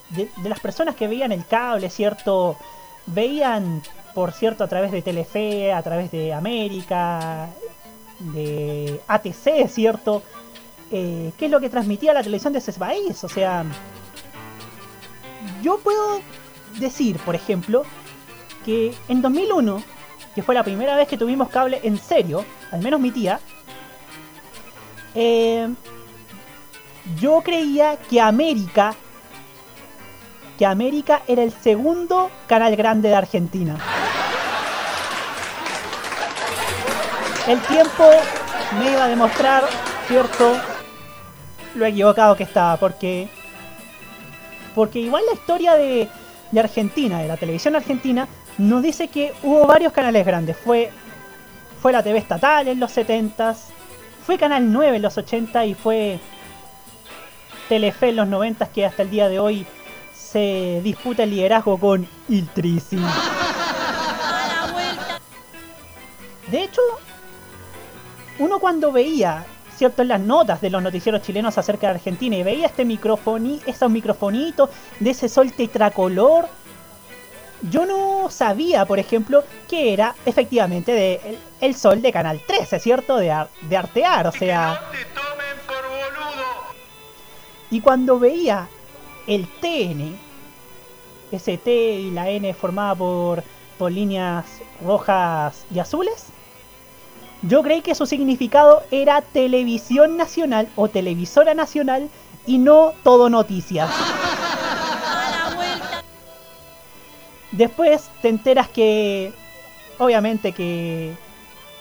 de, 0.09 0.29
de 0.37 0.49
las 0.49 0.59
personas 0.59 0.95
que 0.95 1.07
veían 1.07 1.31
el 1.31 1.45
cable, 1.45 1.89
¿cierto? 1.89 2.57
Veían, 3.05 3.83
por 4.13 4.31
cierto, 4.31 4.63
a 4.63 4.67
través 4.67 4.91
de 4.91 5.01
Telefe, 5.01 5.73
a 5.73 5.81
través 5.81 6.11
de 6.11 6.33
América, 6.33 7.49
de 8.19 9.01
ATC, 9.07 9.67
¿cierto? 9.67 10.21
Eh, 10.91 11.31
¿Qué 11.37 11.45
es 11.45 11.51
lo 11.51 11.59
que 11.59 11.69
transmitía 11.69 12.13
la 12.13 12.21
televisión 12.21 12.53
de 12.53 12.59
ese 12.59 12.73
país? 12.73 13.23
O 13.23 13.29
sea, 13.29 13.65
yo 15.61 15.79
puedo 15.79 16.19
decir, 16.79 17.17
por 17.19 17.35
ejemplo, 17.35 17.83
que 18.65 18.93
en 19.07 19.21
2001, 19.21 19.83
que 20.35 20.43
fue 20.43 20.55
la 20.55 20.63
primera 20.63 20.95
vez 20.95 21.07
que 21.07 21.17
tuvimos 21.17 21.49
cable 21.49 21.79
en 21.83 21.97
serio, 21.97 22.45
al 22.71 22.81
menos 22.81 22.99
mi 22.99 23.11
tía, 23.11 23.39
eh, 25.15 25.67
yo 27.19 27.41
creía 27.41 27.97
que 27.97 28.21
América 28.21 28.95
América 30.65 31.21
era 31.27 31.43
el 31.43 31.51
segundo 31.51 32.29
canal 32.47 32.75
grande 32.75 33.09
de 33.09 33.15
Argentina. 33.15 33.77
El 37.47 37.59
tiempo 37.61 38.09
me 38.79 38.91
iba 38.91 39.05
a 39.05 39.07
demostrar, 39.07 39.63
cierto, 40.07 40.55
lo 41.75 41.85
equivocado 41.85 42.35
que 42.35 42.43
estaba, 42.43 42.77
porque 42.77 43.27
porque 44.75 44.99
igual 44.99 45.23
la 45.27 45.33
historia 45.33 45.75
de, 45.75 46.09
de 46.51 46.59
Argentina, 46.59 47.19
de 47.19 47.27
la 47.27 47.37
televisión 47.37 47.75
argentina, 47.75 48.27
nos 48.57 48.81
dice 48.81 49.07
que 49.07 49.33
hubo 49.43 49.67
varios 49.67 49.93
canales 49.93 50.25
grandes. 50.25 50.57
Fue 50.57 50.91
fue 51.83 51.91
la 51.91 52.01
TV 52.01 52.17
estatal 52.17 52.69
en 52.69 52.79
los 52.79 52.95
70s, 52.95 53.57
fue 54.25 54.37
Canal 54.37 54.71
9 54.71 54.95
en 54.95 55.01
los 55.01 55.17
80 55.17 55.65
y 55.65 55.73
fue 55.73 56.17
Telefe 57.67 58.07
en 58.07 58.15
los 58.15 58.27
90 58.29 58.67
que 58.67 58.85
hasta 58.85 59.01
el 59.01 59.09
día 59.09 59.27
de 59.27 59.37
hoy 59.37 59.67
se 60.33 60.81
disputa 60.83 61.23
el 61.23 61.29
liderazgo 61.29 61.77
con 61.79 62.07
Il 62.27 62.49
Trisi. 62.49 62.97
De 66.49 66.63
hecho, 66.63 66.81
uno 68.39 68.57
cuando 68.59 68.91
veía, 68.91 69.45
cierto, 69.77 70.01
en 70.01 70.07
las 70.07 70.19
notas 70.19 70.59
de 70.59 70.71
los 70.71 70.81
noticieros 70.81 71.21
chilenos 71.21 71.57
acerca 71.59 71.87
de 71.87 71.93
Argentina 71.93 72.35
y 72.35 72.41
veía 72.41 72.65
este 72.65 72.81
esos 73.67 73.89
microfonitos 73.91 74.69
de 74.99 75.09
ese 75.11 75.29
sol 75.29 75.53
tetracolor, 75.53 76.47
yo 77.69 77.85
no 77.85 78.29
sabía, 78.31 78.85
por 78.85 78.97
ejemplo, 78.97 79.43
que 79.69 79.93
era 79.93 80.15
efectivamente 80.25 80.91
de 80.93 81.13
el, 81.23 81.39
el 81.61 81.75
sol 81.75 82.01
de 82.01 82.11
Canal 82.11 82.41
13, 82.45 82.79
¿cierto? 82.79 83.17
De, 83.17 83.31
Ar- 83.31 83.49
de 83.61 83.77
Artear, 83.77 84.27
o 84.27 84.31
sea... 84.31 84.81
Y 87.71 87.79
cuando 87.81 88.19
veía 88.19 88.67
el 89.27 89.47
TN, 89.47 90.15
ese 91.31 91.57
T 91.57 91.71
y 91.71 92.11
la 92.11 92.29
N 92.29 92.53
formada 92.53 92.95
por, 92.95 93.43
por 93.77 93.91
líneas 93.91 94.45
rojas 94.83 95.65
y 95.73 95.79
azules, 95.79 96.27
yo 97.41 97.61
creí 97.61 97.81
que 97.81 97.95
su 97.95 98.05
significado 98.05 98.83
era 98.89 99.21
televisión 99.21 100.15
nacional 100.15 100.69
o 100.75 100.87
televisora 100.87 101.53
nacional 101.53 102.09
y 102.45 102.57
no 102.57 102.93
todo 103.03 103.29
noticias. 103.29 103.89
Después 107.51 108.09
te 108.21 108.29
enteras 108.29 108.69
que, 108.69 109.33
obviamente 109.99 110.53
que 110.53 111.15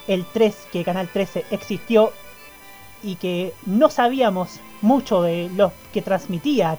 el 0.06 0.24
3, 0.26 0.68
que 0.72 0.84
Canal 0.84 1.08
13 1.08 1.46
existió 1.50 2.12
y 3.02 3.16
que 3.16 3.52
no 3.66 3.90
sabíamos 3.90 4.60
mucho 4.80 5.22
de 5.22 5.50
lo 5.54 5.72
que 5.92 6.02
transmitía 6.02 6.72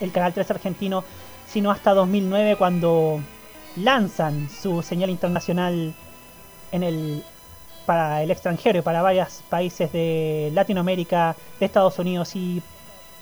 el 0.00 0.12
Canal 0.12 0.32
3 0.34 0.50
argentino, 0.50 1.04
sino 1.48 1.70
hasta 1.70 1.94
2009 1.94 2.56
cuando 2.56 3.20
lanzan 3.76 4.48
su 4.50 4.82
señal 4.82 5.10
internacional 5.10 5.94
en 6.72 6.82
el 6.82 7.24
para 7.86 8.22
el 8.22 8.30
extranjero 8.30 8.80
y 8.80 8.82
para 8.82 9.00
varios 9.00 9.42
países 9.48 9.90
de 9.92 10.50
Latinoamérica, 10.52 11.34
de 11.58 11.64
Estados 11.66 11.98
Unidos 11.98 12.36
y 12.36 12.60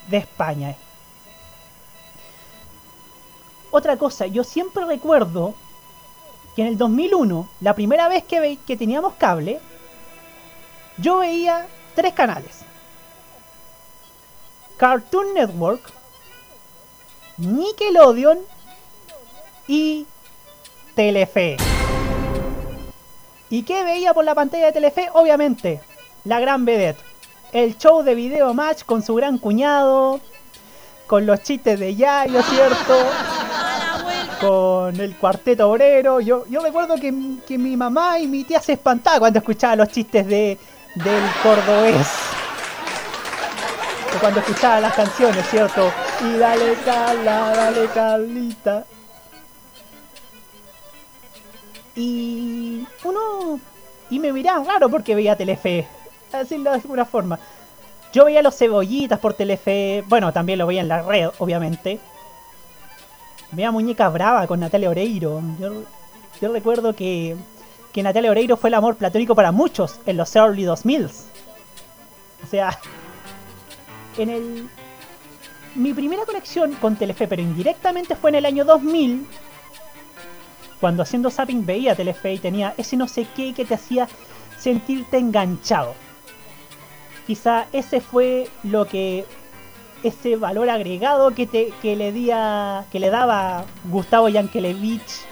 de 0.09 0.17
España. 0.17 0.75
Otra 3.71 3.97
cosa, 3.97 4.27
yo 4.27 4.43
siempre 4.45 4.85
recuerdo 4.85 5.55
que 6.55 6.63
en 6.63 6.69
el 6.69 6.79
2001, 6.79 7.49
la 7.61 7.75
primera 7.75 8.09
vez 8.09 8.25
que, 8.25 8.41
ve- 8.41 8.59
que 8.67 8.77
teníamos 8.77 9.15
cable, 9.15 9.61
yo 10.99 11.19
veía 11.19 11.67
tres 11.97 12.13
canales. 12.13 12.61
Cartoon 14.77 15.35
Network, 15.35 15.81
Nickelodeon 17.39 18.39
y 19.67 20.07
Telefe. 20.95 21.57
¿Y 23.49 23.63
qué 23.63 23.83
veía 23.85 24.13
por 24.13 24.25
la 24.25 24.35
pantalla 24.35 24.67
de 24.67 24.73
Telefe? 24.73 25.09
Obviamente, 25.15 25.81
la 26.25 26.39
gran 26.39 26.65
vedette. 26.65 27.01
El 27.53 27.79
show 27.79 28.03
de 28.03 28.15
video 28.15 28.53
match 28.53 28.83
con 28.85 29.03
su 29.03 29.15
gran 29.15 29.39
cuñado. 29.39 30.21
con 31.07 31.25
los 31.25 31.41
chistes 31.43 31.79
de 31.79 31.95
Yayo, 31.95 32.43
¿cierto? 32.43 32.95
Con 34.41 35.01
el 35.01 35.17
cuarteto 35.17 35.71
obrero. 35.71 36.21
Yo, 36.21 36.45
yo 36.49 36.61
recuerdo 36.61 36.97
que, 36.97 37.15
que 37.47 37.57
mi 37.57 37.77
mamá 37.77 38.19
y 38.19 38.27
mi 38.27 38.43
tía 38.45 38.61
se 38.61 38.73
espantaban 38.73 39.21
cuando 39.21 39.39
escuchaba 39.39 39.77
los 39.77 39.89
chistes 39.89 40.27
de, 40.27 40.59
del 40.97 41.23
cordobés. 41.43 42.09
O 44.17 44.19
cuando 44.19 44.41
escuchaba 44.41 44.81
las 44.81 44.95
canciones, 44.95 45.47
¿cierto? 45.51 45.93
Y 46.25 46.39
dale 46.39 46.75
Carla, 46.85 47.53
dale 47.55 47.87
Carlita. 47.89 48.85
Y 51.95 52.87
uno... 53.05 53.61
Y 54.09 54.19
me 54.19 54.33
miraban 54.33 54.65
raro 54.65 54.89
porque 54.89 55.15
veía 55.15 55.37
Telefe. 55.37 55.87
Decirlo 56.33 56.71
de 56.71 56.77
alguna 56.77 57.05
forma. 57.05 57.39
Yo 58.13 58.25
veía 58.25 58.43
los 58.43 58.57
cebollitas 58.57 59.19
por 59.19 59.35
Telefe. 59.35 60.03
Bueno, 60.07 60.33
también 60.33 60.59
lo 60.59 60.67
veía 60.67 60.81
en 60.81 60.89
la 60.89 61.03
red, 61.03 61.29
obviamente. 61.39 62.01
Veía 63.53 63.71
Muñeca 63.71 64.09
Brava 64.09 64.47
con 64.47 64.61
Natalia 64.61 64.91
Oreiro. 64.91 65.43
Yo, 65.59 65.83
yo 66.41 66.53
recuerdo 66.53 66.95
que, 66.95 67.37
que 67.97 68.03
Natalia 68.03 68.31
Oreiro 68.31 68.59
fue 68.59 68.69
el 68.69 68.75
amor 68.75 68.97
platónico 68.97 69.35
para 69.35 69.53
muchos 69.53 70.01
en 70.05 70.19
los 70.19 70.37
early 70.37 70.65
2000s. 70.65 71.13
O 72.45 72.47
sea, 72.47 72.79
en 74.19 74.29
el... 74.29 74.69
Mi 75.75 75.95
primera 75.95 76.27
conexión 76.27 76.75
con 76.75 76.97
Telefe, 76.97 77.27
pero 77.27 77.41
indirectamente 77.41 78.15
fue 78.15 78.29
en 78.29 78.37
el 78.37 78.45
año 78.45 78.67
2000, 78.67 79.27
cuando 80.79 81.05
haciendo 81.05 81.31
zapping 81.31 81.65
veía 81.65 81.95
Telefe 81.95 82.35
y 82.35 82.39
tenía 82.39 82.75
ese 82.77 82.99
no 82.99 83.09
sé 83.09 83.27
qué 83.35 83.55
que 83.55 83.65
te 83.65 83.73
hacía 83.73 84.09
sentirte 84.59 85.17
enganchado. 85.17 85.95
Quizá 87.27 87.65
ese 87.73 88.03
fue 88.03 88.51
lo 88.63 88.87
que 88.87 89.25
ese 90.03 90.37
valor 90.37 90.69
agregado 90.69 91.31
que 91.31 91.47
te 91.47 91.73
que 91.81 91.97
le 91.97 92.13
día, 92.13 92.85
que 92.93 93.01
le 93.01 93.09
daba 93.09 93.65
Gustavo 93.91 94.29
Yankelevich, 94.29 95.26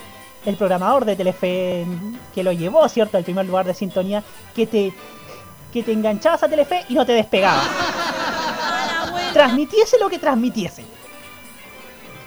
el 0.44 0.57
programador 0.57 1.04
de 1.04 1.16
Telefe 1.16 1.87
que 2.35 2.44
lo 2.44 2.52
llevó, 2.52 2.88
cierto, 2.88 3.16
al 3.16 3.24
primer 3.24 3.46
lugar 3.46 3.66
de 3.66 3.74
sintonía, 3.74 4.22
que 4.54 4.66
te 4.66 4.94
que 5.74 5.83
te 5.83 5.92
enganchabas 5.92 6.44
a 6.44 6.48
Telefe 6.48 6.85
y 6.88 6.94
no 6.94 7.04
te 7.04 7.12
despegabas. 7.12 7.66
Transmitiese 9.33 9.98
lo 9.98 10.09
que 10.09 10.20
transmitiese. 10.20 10.85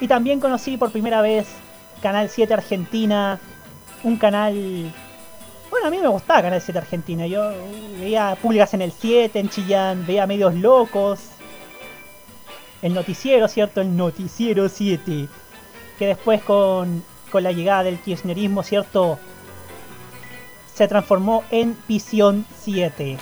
Y 0.02 0.08
también 0.08 0.42
conocí 0.42 0.76
por 0.76 0.92
primera 0.92 1.22
vez 1.22 1.48
Canal 2.02 2.30
7 2.30 2.54
Argentina, 2.54 3.40
un 4.04 4.18
canal... 4.18 4.94
Bueno, 5.70 5.88
a 5.88 5.90
mí 5.90 5.98
me 5.98 6.10
gustaba 6.10 6.42
Canal 6.42 6.62
7 6.62 6.78
Argentina. 6.78 7.26
Yo 7.26 7.54
veía 7.98 8.38
públicas 8.42 8.74
en 8.74 8.82
el 8.82 8.92
7, 8.92 9.40
en 9.40 9.50
Chillán, 9.50 10.06
veía 10.06 10.28
medios 10.28 10.54
locos. 10.54 11.30
El 12.82 12.94
noticiero, 12.94 13.48
¿cierto? 13.48 13.80
El 13.80 13.96
noticiero 13.96 14.68
7. 14.68 15.30
Que 15.98 16.06
después 16.06 16.42
con, 16.44 17.02
la 17.44 17.52
llegada 17.52 17.84
del 17.84 18.00
kirchnerismo, 18.00 18.64
¿cierto? 18.64 19.20
Se 20.74 20.88
transformó 20.88 21.44
en 21.52 21.78
Visión 21.88 22.46
7. 22.64 23.18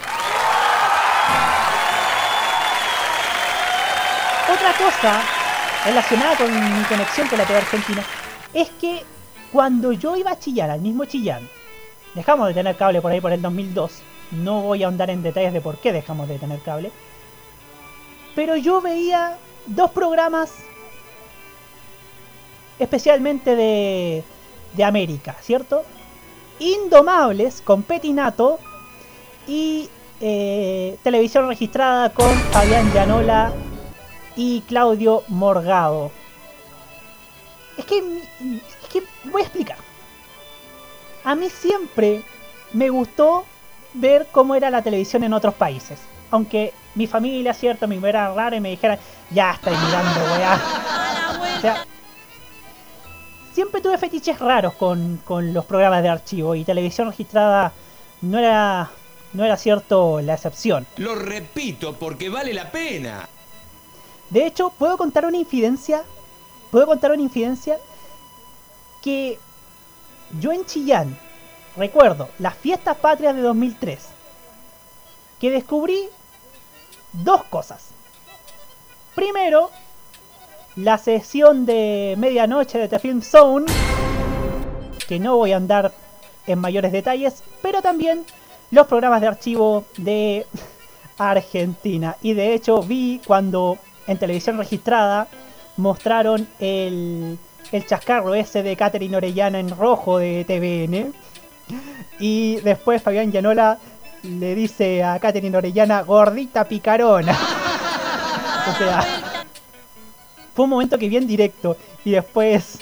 Otra 4.53 4.73
cosa 4.73 5.21
relacionada 5.85 6.35
con 6.35 6.53
mi 6.53 6.83
conexión 6.85 7.27
con 7.27 7.37
la 7.37 7.45
TV 7.45 7.59
Argentina 7.59 8.03
es 8.53 8.69
que 8.69 9.03
cuando 9.51 9.91
yo 9.91 10.15
iba 10.15 10.31
a 10.31 10.39
chillar 10.39 10.69
al 10.69 10.81
mismo 10.81 11.05
Chillán, 11.05 11.47
dejamos 12.13 12.47
de 12.47 12.53
tener 12.53 12.75
cable 12.75 13.01
por 13.01 13.11
ahí 13.11 13.21
por 13.21 13.31
el 13.31 13.41
2002, 13.41 14.01
no 14.31 14.61
voy 14.61 14.83
a 14.83 14.87
ahondar 14.87 15.09
en 15.09 15.23
detalles 15.23 15.53
de 15.53 15.61
por 15.61 15.77
qué 15.77 15.93
dejamos 15.93 16.27
de 16.27 16.39
tener 16.39 16.59
cable, 16.59 16.91
pero 18.35 18.55
yo 18.55 18.81
veía 18.81 19.37
dos 19.65 19.91
programas 19.91 20.51
especialmente 22.79 23.55
de, 23.55 24.23
de 24.73 24.83
América, 24.83 25.35
¿cierto? 25.41 25.83
Indomables 26.59 27.61
con 27.61 27.83
Petinato 27.83 28.59
y 29.47 29.89
eh, 30.21 30.97
televisión 31.03 31.47
registrada 31.47 32.09
con 32.11 32.33
Fabián 32.51 32.91
Llanola 32.93 33.51
y 34.35 34.61
Claudio 34.61 35.23
Morgado. 35.27 36.11
Es 37.77 37.85
que, 37.85 37.97
es 37.97 38.89
que 38.89 39.03
voy 39.25 39.41
a 39.41 39.45
explicar. 39.45 39.77
A 41.23 41.35
mí 41.35 41.49
siempre 41.49 42.23
me 42.71 42.89
gustó 42.89 43.45
ver 43.93 44.27
cómo 44.31 44.55
era 44.55 44.69
la 44.69 44.81
televisión 44.81 45.23
en 45.23 45.33
otros 45.33 45.53
países. 45.55 45.99
Aunque 46.31 46.73
mi 46.95 47.07
familia, 47.07 47.53
cierto, 47.53 47.87
me 47.87 47.97
era 48.07 48.33
rara 48.33 48.55
y 48.55 48.61
me 48.61 48.69
dijera, 48.69 48.99
ya 49.31 49.51
estáis 49.51 49.77
mirando, 49.79 50.19
weá. 50.33 50.61
O 51.57 51.61
sea, 51.61 51.85
siempre 53.55 53.79
tuve 53.79 53.97
fetiches 53.97 54.37
raros 54.39 54.73
con, 54.73 55.21
con 55.23 55.53
los 55.53 55.63
programas 55.63 56.03
de 56.03 56.09
archivo 56.09 56.55
y 56.55 56.65
televisión 56.65 57.07
registrada 57.07 57.71
no 58.21 58.37
era, 58.37 58.91
no 59.31 59.45
era 59.45 59.55
cierto 59.55 60.19
la 60.19 60.33
excepción. 60.33 60.85
Lo 60.97 61.15
repito 61.15 61.93
porque 61.93 62.27
vale 62.27 62.53
la 62.53 62.69
pena. 62.69 63.29
De 64.29 64.45
hecho, 64.45 64.71
puedo 64.77 64.97
contar 64.97 65.25
una 65.25 65.37
infidencia. 65.37 66.03
Puedo 66.69 66.85
contar 66.85 67.13
una 67.13 67.21
infidencia 67.21 67.77
que 69.01 69.39
yo 70.41 70.51
en 70.51 70.65
Chillán 70.65 71.17
recuerdo 71.77 72.27
las 72.39 72.55
fiestas 72.55 72.97
patrias 72.97 73.35
de 73.35 73.41
2003 73.41 73.99
que 75.39 75.49
descubrí 75.49 76.09
dos 77.13 77.45
cosas. 77.45 77.91
Primero, 79.15 79.71
la 80.75 80.97
sesión 80.97 81.65
de 81.65 82.15
medianoche 82.17 82.77
de 82.77 82.87
The 82.87 82.99
Film 82.99 83.21
Zone, 83.21 83.65
que 85.07 85.19
no 85.19 85.37
voy 85.37 85.53
a 85.53 85.57
andar 85.57 85.93
en 86.47 86.59
mayores 86.59 86.91
detalles, 86.91 87.43
pero 87.61 87.81
también 87.81 88.25
los 88.71 88.87
programas 88.87 89.21
de 89.21 89.27
archivo 89.27 89.85
de 89.97 90.45
Argentina. 91.17 92.17
Y 92.21 92.33
de 92.33 92.53
hecho 92.53 92.81
vi 92.81 93.21
cuando 93.25 93.77
en 94.07 94.17
televisión 94.17 94.57
registrada 94.57 95.27
mostraron 95.77 96.47
el, 96.59 97.37
el 97.71 97.85
chascarro 97.85 98.35
ese 98.35 98.63
de 98.63 98.75
Catherine 98.75 99.15
Orellana 99.15 99.59
en 99.59 99.69
rojo 99.69 100.17
de 100.17 100.43
TVN. 100.45 101.13
Y 102.19 102.57
después 102.57 103.01
Fabián 103.01 103.31
Llanola 103.31 103.77
le 104.23 104.55
dice 104.55 105.03
a 105.03 105.19
Catherine 105.19 105.55
Orellana, 105.55 106.01
gordita 106.01 106.65
picarona. 106.65 107.33
o 108.69 108.77
sea, 108.77 109.24
fue 110.55 110.63
un 110.63 110.69
momento 110.71 110.97
que 110.97 111.09
vi 111.09 111.17
en 111.17 111.27
directo. 111.27 111.75
Y 112.05 112.11
después 112.11 112.79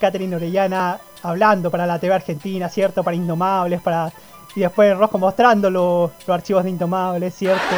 Catherine 0.00 0.36
Orellana 0.36 0.98
hablando 1.22 1.70
para 1.70 1.86
la 1.86 1.98
TV 1.98 2.14
Argentina, 2.14 2.68
¿cierto? 2.68 3.02
Para 3.02 3.16
Indomables, 3.16 3.80
para... 3.82 4.12
Y 4.54 4.60
después 4.60 4.96
rojo 4.96 5.18
mostrando 5.18 5.68
los, 5.70 6.10
los 6.26 6.34
archivos 6.34 6.64
de 6.64 6.70
Indomables, 6.70 7.34
¿cierto? 7.34 7.76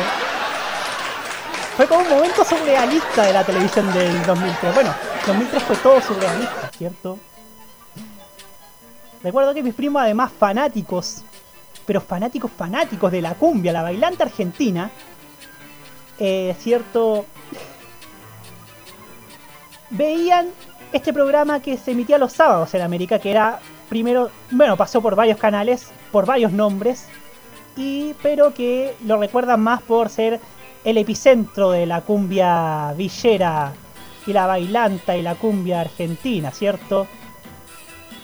Fue 1.77 1.87
como 1.87 2.01
un 2.01 2.09
momento 2.09 2.45
surrealista 2.45 3.25
de 3.25 3.33
la 3.33 3.45
televisión 3.45 3.93
del 3.93 4.25
2003. 4.25 4.75
Bueno, 4.75 4.95
2003 5.27 5.63
fue 5.63 5.77
todo 5.77 6.01
surrealista, 6.01 6.71
¿cierto? 6.77 7.19
Recuerdo 9.23 9.55
que 9.55 9.63
mis 9.63 9.75
primos, 9.75 10.03
además 10.03 10.31
fanáticos, 10.39 11.23
pero 11.87 12.01
fanáticos 12.01 12.51
fanáticos 12.51 13.11
de 13.11 13.23
la 13.23 13.35
cumbia, 13.35 13.73
la 13.73 13.83
bailante 13.83 14.23
argentina, 14.23 14.91
eh, 16.19 16.55
¿cierto? 16.61 17.27
Veían 19.91 20.49
este 20.93 21.13
programa 21.13 21.61
que 21.61 21.77
se 21.77 21.93
emitía 21.93 22.19
los 22.19 22.33
sábados 22.33 22.75
en 22.75 22.83
América, 22.83 23.19
que 23.19 23.31
era 23.31 23.61
primero, 23.89 24.31
bueno, 24.51 24.77
pasó 24.77 25.01
por 25.01 25.15
varios 25.15 25.39
canales, 25.39 25.91
por 26.13 26.27
varios 26.27 26.53
nombres, 26.53 27.07
y 27.77 28.15
pero 28.23 28.53
que 28.55 28.95
lo 29.05 29.19
recuerdan 29.19 29.61
más 29.61 29.83
por 29.83 30.11
ser 30.11 30.41
el 30.85 30.99
epicentro 30.99 31.71
de 31.71 31.87
la 31.87 32.01
cumbia 32.03 32.93
villera 32.97 33.73
y 34.27 34.33
la 34.33 34.47
bailanta 34.47 35.17
y 35.17 35.23
la 35.23 35.35
cumbia 35.35 35.81
argentina, 35.81 36.51
¿cierto? 36.51 37.07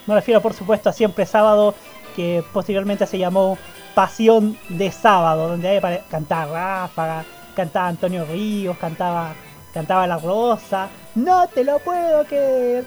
Me 0.07 0.15
refiero 0.15 0.41
por 0.43 0.53
supuesto 0.53 0.91
a 0.91 0.93
Siempre 0.93 1.25
Sábado, 1.25 1.75
que 2.15 2.45
posteriormente 2.53 3.07
se 3.07 3.19
llamó 3.19 3.59
Pasión 3.95 4.59
de 4.69 4.91
Sábado, 4.91 5.49
donde 5.49 6.03
cantaba 6.11 6.83
Ráfaga, 6.83 7.25
cantaba 7.57 7.89
Antonio 7.89 8.27
Ríos, 8.27 8.77
cantaba, 8.77 9.33
cantaba 9.73 10.07
La 10.07 10.19
Rosa, 10.19 10.89
no 11.15 11.47
te 11.49 11.65
lo 11.65 11.79
puedo 11.79 12.25
creer, 12.25 12.85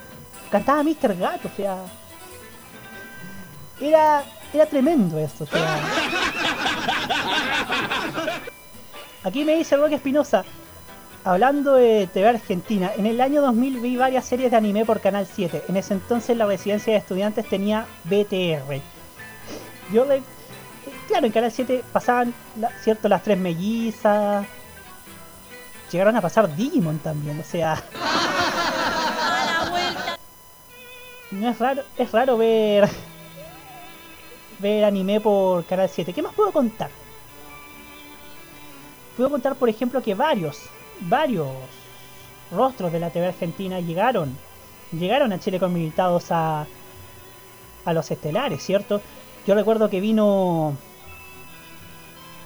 cantaba 0.52 0.84
Mr. 0.84 1.16
Gato, 1.18 1.48
o 1.48 1.56
sea, 1.56 1.78
era, 3.80 4.24
era 4.54 4.66
tremendo 4.66 5.18
eso, 5.18 5.46
o. 5.46 5.48
Aquí 9.24 9.44
me 9.44 9.56
dice 9.56 9.76
Roque 9.76 9.96
Espinosa, 9.96 10.46
hablando 11.24 11.74
de 11.74 12.08
TV 12.14 12.30
Argentina, 12.30 12.92
en 12.96 13.06
el 13.06 13.20
año 13.20 13.42
2000 13.42 13.80
vi 13.82 13.98
varias 13.98 14.26
series 14.26 14.52
de 14.52 14.58
anime 14.58 14.86
por 14.86 15.02
Canal 15.02 15.28
7. 15.28 15.64
En 15.68 15.76
ese 15.76 15.94
entonces 15.94 16.38
la 16.38 16.46
residencia 16.46 16.94
de 16.94 17.00
estudiantes 17.00 17.48
tenía 17.50 17.86
BTR. 18.06 18.80
Yo, 19.92 20.06
le, 20.06 20.22
claro, 21.08 21.26
en 21.26 21.32
Canal 21.32 21.52
7 21.52 21.84
pasaban, 21.92 22.34
cierto, 22.82 23.10
las 23.10 23.24
tres 23.24 23.38
mellizas. 23.38 24.46
Llegaron 25.92 26.16
a 26.16 26.22
pasar 26.22 26.56
Digimon 26.56 27.00
también, 27.00 27.40
o 27.40 27.44
sea... 27.44 27.84
No 31.30 31.50
es 31.50 31.60
raro, 31.60 31.84
es 31.98 32.12
raro 32.12 32.38
ver 32.38 32.90
ver 34.60 34.86
anime 34.86 35.22
por 35.22 35.66
Canal 35.66 35.90
7. 35.90 36.14
¿Qué 36.14 36.22
más 36.22 36.34
puedo 36.34 36.52
contar? 36.52 36.90
Puedo 39.16 39.30
contar, 39.30 39.56
por 39.56 39.70
ejemplo, 39.70 40.02
que 40.02 40.14
varios, 40.16 40.62
varios 41.02 41.48
rostros 42.52 42.92
de 42.92 43.00
la 43.00 43.10
TV 43.10 43.28
argentina 43.28 43.80
llegaron, 43.80 44.38
llegaron 44.92 45.34
a 45.34 45.40
Chile 45.40 45.60
con 45.60 45.76
invitados 45.76 46.32
a, 46.32 46.66
a 47.86 47.94
los 47.94 48.10
estelares, 48.12 48.64
¿cierto? 48.64 49.02
Yo 49.46 49.56
recuerdo 49.56 49.90
que 49.90 50.00
vino 50.00 50.76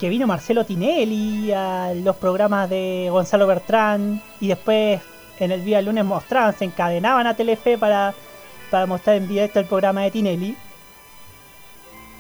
que 0.02 0.10
vino 0.10 0.26
Marcelo 0.26 0.66
Tinelli 0.66 1.52
a 1.52 1.94
los 1.94 2.16
programas 2.16 2.68
de 2.68 3.10
Gonzalo 3.12 3.46
Bertrán 3.46 4.20
y 4.40 4.48
después 4.48 5.00
en 5.38 5.52
el 5.52 5.64
día 5.64 5.78
del 5.78 5.86
lunes 5.86 6.04
mostraban, 6.04 6.58
se 6.58 6.66
encadenaban 6.66 7.28
a 7.28 7.36
Telefe 7.36 7.78
para, 7.78 8.12
para 8.72 8.88
mostrar 8.88 9.18
en 9.18 9.28
directo 9.28 9.60
el 9.60 9.68
programa 9.68 10.02
de 10.02 10.10
Tinelli. 10.10 10.58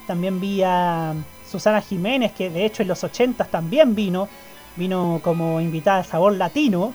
También 0.05 0.39
vi 0.39 0.61
a 0.61 1.15
Susana 1.49 1.81
Jiménez, 1.81 2.33
que 2.33 2.51
de 2.51 2.65
hecho 2.65 2.83
en 2.83 2.87
los 2.87 3.03
80 3.03 3.45
también 3.45 3.95
vino, 3.95 4.29
vino 4.75 5.19
como 5.23 5.59
invitada 5.59 6.03
de 6.03 6.07
sabor 6.07 6.33
latino. 6.33 6.93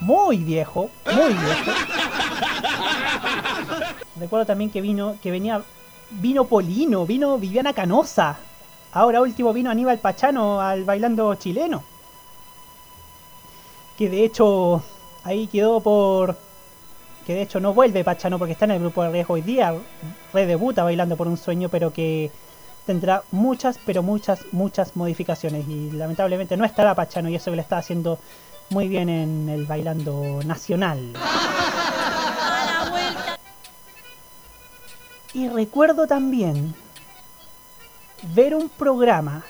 Muy 0.00 0.38
viejo, 0.38 0.90
muy 1.14 1.32
viejo. 1.32 1.70
Recuerdo 4.18 4.46
también 4.46 4.70
que 4.70 4.80
vino, 4.80 5.14
que 5.22 5.30
venía, 5.30 5.62
vino 6.10 6.44
Polino, 6.46 7.06
vino 7.06 7.38
Viviana 7.38 7.72
Canosa. 7.72 8.36
Ahora 8.92 9.20
último 9.20 9.52
vino 9.52 9.70
Aníbal 9.70 9.98
Pachano 9.98 10.60
al 10.60 10.84
bailando 10.84 11.34
chileno. 11.36 11.84
Que 13.96 14.08
de 14.08 14.24
hecho 14.24 14.82
ahí 15.22 15.46
quedó 15.46 15.80
por. 15.80 16.36
Que 17.26 17.34
de 17.34 17.42
hecho 17.42 17.60
no 17.60 17.72
vuelve 17.72 18.02
Pachano 18.02 18.38
porque 18.38 18.52
está 18.52 18.64
en 18.64 18.72
el 18.72 18.80
grupo 18.80 19.02
de 19.04 19.10
riesgo 19.10 19.34
hoy 19.34 19.42
día. 19.42 19.74
Redebuta 20.32 20.82
bailando 20.82 21.16
por 21.16 21.28
un 21.28 21.36
sueño, 21.36 21.68
pero 21.68 21.92
que 21.92 22.32
tendrá 22.84 23.22
muchas, 23.30 23.78
pero 23.86 24.02
muchas, 24.02 24.40
muchas 24.50 24.96
modificaciones. 24.96 25.68
Y 25.68 25.92
lamentablemente 25.92 26.56
no 26.56 26.64
estará 26.64 26.94
Pachano 26.94 27.28
y 27.28 27.36
eso 27.36 27.50
que 27.52 27.56
le 27.56 27.62
está 27.62 27.78
haciendo 27.78 28.18
muy 28.70 28.88
bien 28.88 29.08
en 29.08 29.48
el 29.48 29.66
bailando 29.66 30.40
nacional. 30.44 31.12
Y 35.32 35.48
recuerdo 35.48 36.08
también 36.08 36.74
ver 38.22 38.54
un 38.54 38.68
programa 38.68 39.44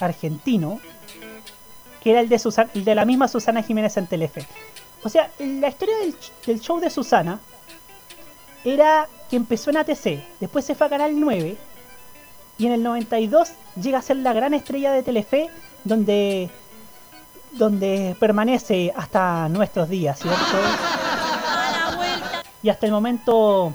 argentino 0.00 0.80
que 2.02 2.10
era 2.10 2.20
el 2.20 2.28
de, 2.28 2.38
Susana, 2.38 2.70
el 2.74 2.84
de 2.84 2.94
la 2.94 3.04
misma 3.04 3.28
Susana 3.28 3.62
Jiménez 3.62 3.96
en 3.96 4.06
Telefe. 4.06 4.46
O 5.02 5.08
sea, 5.08 5.30
la 5.38 5.68
historia 5.68 5.96
del, 5.98 6.14
del, 6.46 6.60
show 6.60 6.78
de 6.80 6.90
Susana 6.90 7.40
era 8.64 9.08
que 9.30 9.36
empezó 9.36 9.70
en 9.70 9.78
ATC, 9.78 10.38
después 10.40 10.64
se 10.64 10.74
fue 10.74 10.86
a 10.86 10.90
Canal 10.90 11.18
9 11.18 11.56
y 12.58 12.66
en 12.66 12.72
el 12.72 12.82
92 12.82 13.52
llega 13.80 13.98
a 13.98 14.02
ser 14.02 14.18
la 14.18 14.32
gran 14.32 14.54
estrella 14.54 14.92
de 14.92 15.02
Telefe 15.02 15.50
donde 15.84 16.50
donde 17.52 18.16
permanece 18.18 18.92
hasta 18.96 19.48
nuestros 19.48 19.88
días, 19.88 20.18
¿cierto? 20.18 20.38
Y 22.62 22.70
hasta 22.70 22.86
el 22.86 22.92
momento 22.92 23.74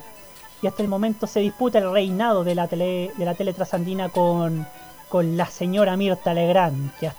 y 0.62 0.67
hasta 0.67 0.84
el 0.84 0.89
momento 0.89 1.28
se 1.28 1.39
disputa 1.39 1.80
el 1.80 1.91
reinado 1.91 2.43
de 2.43 2.56
la 2.56 2.67
tele 2.67 3.12
de 3.17 3.26
la 3.26 3.36
tele 3.36 3.54
trasandina 3.54 4.10
con, 4.10 4.67
con 5.08 5.38
la 5.38 5.45
señora 5.45 5.95
Mirta 5.95 6.34
Legrand, 6.34 6.91
que, 7.00 7.12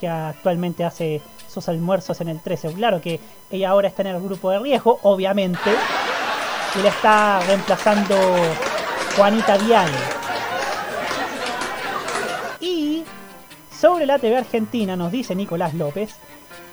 que 0.00 0.08
actualmente 0.08 0.84
hace 0.84 1.20
sus 1.48 1.68
almuerzos 1.68 2.20
en 2.20 2.28
el 2.28 2.40
13. 2.40 2.72
Claro 2.72 3.00
que 3.00 3.20
ella 3.50 3.70
ahora 3.70 3.88
está 3.88 4.02
en 4.02 4.08
el 4.08 4.22
grupo 4.22 4.50
de 4.50 4.58
riesgo, 4.58 4.98
obviamente, 5.02 5.70
y 6.78 6.82
le 6.82 6.88
está 6.88 7.40
reemplazando 7.40 8.16
Juanita 9.16 9.56
Vial. 9.58 9.90
Y 12.60 13.04
sobre 13.70 14.06
la 14.06 14.18
TV 14.18 14.36
Argentina 14.36 14.96
nos 14.96 15.12
dice 15.12 15.34
Nicolás 15.34 15.74
López, 15.74 16.16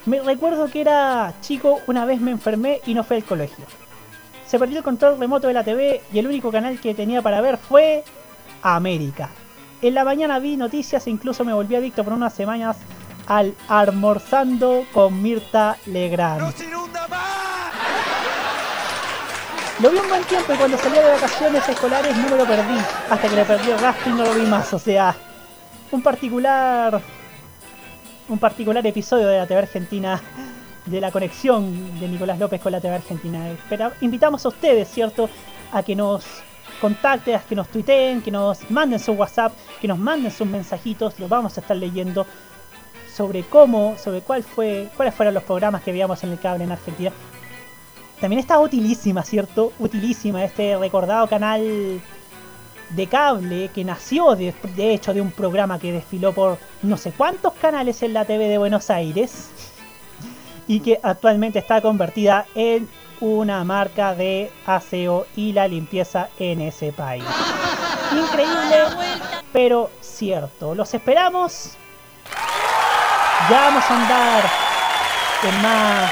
me 0.05 0.21
recuerdo 0.21 0.69
que 0.69 0.81
era 0.81 1.33
chico, 1.41 1.81
una 1.87 2.05
vez 2.05 2.21
me 2.21 2.31
enfermé 2.31 2.81
y 2.85 2.93
no 2.93 3.03
fui 3.03 3.17
al 3.17 3.23
colegio. 3.23 3.65
Se 4.55 4.59
perdió 4.59 4.77
el 4.77 4.85
control 4.85 5.19
remoto 5.19 5.49
de 5.49 5.53
la 5.53 5.65
TV 5.65 6.01
y 6.13 6.17
el 6.17 6.27
único 6.27 6.49
canal 6.49 6.79
que 6.79 6.93
tenía 6.93 7.21
para 7.21 7.41
ver 7.41 7.57
fue 7.57 8.05
América. 8.61 9.29
En 9.81 9.93
la 9.93 10.05
mañana 10.05 10.39
vi 10.39 10.55
noticias 10.55 11.05
e 11.07 11.09
incluso 11.09 11.43
me 11.43 11.51
volví 11.51 11.75
adicto 11.75 12.05
por 12.05 12.13
unas 12.13 12.33
semanas 12.33 12.77
al 13.27 13.53
almorzando 13.67 14.85
con 14.93 15.21
Mirta 15.21 15.75
Legrand. 15.87 16.53
Lo 19.81 19.91
vi 19.91 19.97
un 19.97 20.07
buen 20.07 20.23
tiempo 20.23 20.53
y 20.53 20.55
cuando 20.55 20.77
salía 20.77 21.03
de 21.03 21.11
vacaciones 21.11 21.67
escolares 21.67 22.15
no 22.15 22.29
me 22.29 22.37
lo 22.37 22.45
perdí. 22.45 22.79
Hasta 23.09 23.27
que 23.27 23.35
le 23.35 23.43
perdí 23.43 23.71
el 23.71 23.79
rastro 23.79 24.09
y 24.09 24.15
no 24.15 24.23
lo 24.23 24.35
vi 24.35 24.43
más. 24.43 24.73
O 24.73 24.79
sea, 24.79 25.13
un 25.91 26.01
particular. 26.01 27.01
Un 28.29 28.39
particular 28.39 28.87
episodio 28.87 29.27
de 29.27 29.37
la 29.37 29.47
TV 29.47 29.59
Argentina. 29.59 30.21
De 30.85 31.01
la 31.01 31.11
conexión 31.11 31.99
de 31.99 32.07
Nicolás 32.07 32.37
López 32.37 32.61
con 32.61 32.71
la 32.71 32.79
TV 32.79 32.95
Argentina. 32.95 33.49
Espera, 33.49 33.91
invitamos 34.01 34.45
a 34.45 34.49
ustedes, 34.49 34.87
¿cierto? 34.87 35.29
A 35.71 35.81
que 35.81 35.95
nos 35.95 36.25
contacten, 36.79 37.35
a 37.35 37.39
que 37.39 37.55
nos 37.55 37.67
tuiteen, 37.69 38.21
que 38.21 38.29
nos 38.29 38.69
manden 38.69 38.99
su 38.99 39.13
WhatsApp, 39.13 39.53
que 39.81 39.87
nos 39.87 39.97
manden 39.97 40.31
sus 40.31 40.47
mensajitos. 40.47 41.19
Los 41.19 41.27
vamos 41.29 41.57
a 41.57 41.61
estar 41.61 41.75
leyendo 41.75 42.27
sobre 43.15 43.43
cómo, 43.43 43.95
sobre 43.97 44.21
cuál 44.21 44.43
fue, 44.43 44.89
cuáles 44.95 45.15
fueron 45.15 45.33
los 45.33 45.43
programas 45.43 45.81
que 45.81 45.91
veíamos 45.91 46.23
en 46.23 46.31
el 46.31 46.39
cable 46.39 46.65
en 46.65 46.71
Argentina. 46.71 47.11
También 48.19 48.39
está 48.39 48.59
utilísima, 48.59 49.23
¿cierto? 49.23 49.73
Utilísima 49.79 50.43
este 50.43 50.77
recordado 50.77 51.27
canal 51.27 52.01
de 52.89 53.07
cable 53.07 53.69
que 53.73 53.83
nació 53.83 54.35
de, 54.35 54.53
de, 54.75 54.93
hecho 54.93 55.13
de 55.13 55.21
un 55.21 55.31
programa 55.31 55.79
que 55.79 55.91
desfiló 55.91 56.33
por 56.33 56.57
no 56.83 56.97
sé 56.97 57.11
cuántos 57.11 57.53
canales 57.53 58.03
en 58.03 58.13
la 58.13 58.25
TV 58.25 58.47
de 58.47 58.57
Buenos 58.57 58.89
Aires 58.89 59.49
y 60.67 60.79
que 60.79 60.99
actualmente 61.01 61.59
está 61.59 61.81
convertida 61.81 62.45
en 62.55 62.89
una 63.19 63.63
marca 63.63 64.13
de 64.15 64.51
aseo 64.65 65.25
y 65.35 65.53
la 65.53 65.67
limpieza 65.67 66.29
en 66.39 66.61
ese 66.61 66.91
país. 66.91 67.23
Increíble, 68.11 68.83
pero 69.51 69.89
cierto. 70.01 70.75
Los 70.75 70.93
esperamos. 70.93 71.71
Ya 73.49 73.61
vamos 73.61 73.83
a 73.89 74.01
andar 74.01 74.43
en 75.43 75.61
más 75.61 76.11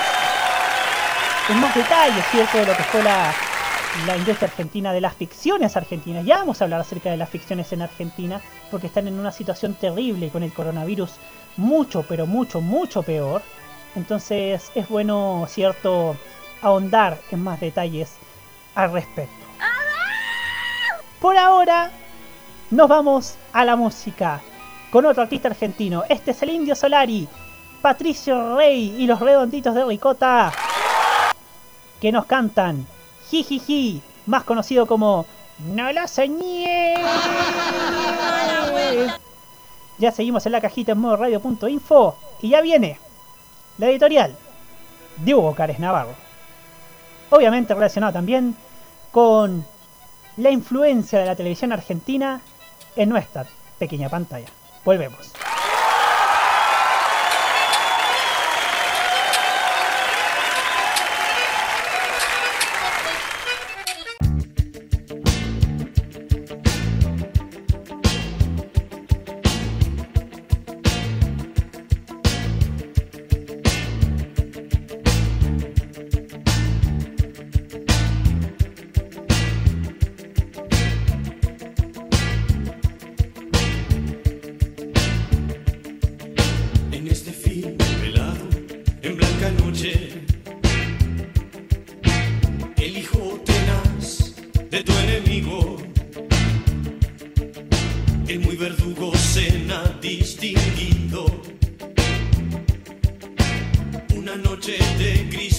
en 1.49 1.59
más 1.59 1.75
detalles, 1.75 2.25
¿cierto? 2.31 2.57
De 2.57 2.65
lo 2.65 2.75
que 2.75 2.83
fue 2.83 3.03
la, 3.03 3.33
la 4.07 4.17
industria 4.17 4.47
argentina 4.47 4.93
de 4.93 5.01
las 5.01 5.13
ficciones 5.15 5.75
argentinas. 5.75 6.25
Ya 6.25 6.37
vamos 6.37 6.61
a 6.61 6.65
hablar 6.65 6.79
acerca 6.79 7.11
de 7.11 7.17
las 7.17 7.29
ficciones 7.29 7.71
en 7.73 7.81
Argentina, 7.81 8.41
porque 8.71 8.87
están 8.87 9.07
en 9.07 9.19
una 9.19 9.31
situación 9.31 9.73
terrible 9.73 10.29
con 10.29 10.43
el 10.43 10.53
coronavirus, 10.53 11.11
mucho, 11.57 12.05
pero 12.07 12.25
mucho, 12.25 12.61
mucho 12.61 13.03
peor. 13.03 13.41
Entonces 13.95 14.71
es 14.73 14.89
bueno, 14.89 15.45
cierto, 15.47 16.15
ahondar 16.61 17.19
en 17.31 17.43
más 17.43 17.59
detalles 17.59 18.15
al 18.75 18.91
respecto. 18.91 19.33
Por 21.19 21.37
ahora, 21.37 21.91
nos 22.71 22.89
vamos 22.89 23.35
a 23.53 23.63
la 23.63 23.75
música 23.75 24.41
con 24.91 25.05
otro 25.05 25.23
artista 25.23 25.47
argentino. 25.47 26.03
Este 26.09 26.31
es 26.31 26.41
el 26.41 26.49
Indio 26.49 26.75
Solari, 26.75 27.27
Patricio 27.81 28.57
Rey 28.57 28.95
y 28.97 29.07
los 29.07 29.19
Redonditos 29.19 29.75
de 29.75 29.85
Ricota 29.85 30.51
que 32.01 32.11
nos 32.11 32.25
cantan 32.25 32.85
Jijiji, 33.29 34.01
más 34.25 34.43
conocido 34.43 34.85
como 34.85 35.25
No 35.59 35.91
lo 35.93 36.07
soñé. 36.07 36.95
Ya 39.99 40.11
seguimos 40.11 40.45
en 40.45 40.51
la 40.51 40.61
cajita 40.61 40.91
en 40.91 40.97
modo 40.97 41.15
radio.info 41.15 42.17
y 42.41 42.49
ya 42.49 42.59
viene 42.59 42.99
la 43.77 43.89
editorial 43.89 44.35
de 45.17 45.35
Hugo 45.35 45.53
Cares 45.55 45.79
Navarro. 45.79 46.15
Obviamente 47.29 47.73
relacionado 47.73 48.13
también 48.13 48.55
con 49.11 49.65
la 50.37 50.49
influencia 50.51 51.19
de 51.19 51.25
la 51.25 51.35
televisión 51.35 51.71
argentina 51.71 52.41
en 52.95 53.09
nuestra 53.09 53.45
pequeña 53.79 54.09
pantalla. 54.09 54.47
Volvemos. 54.83 55.33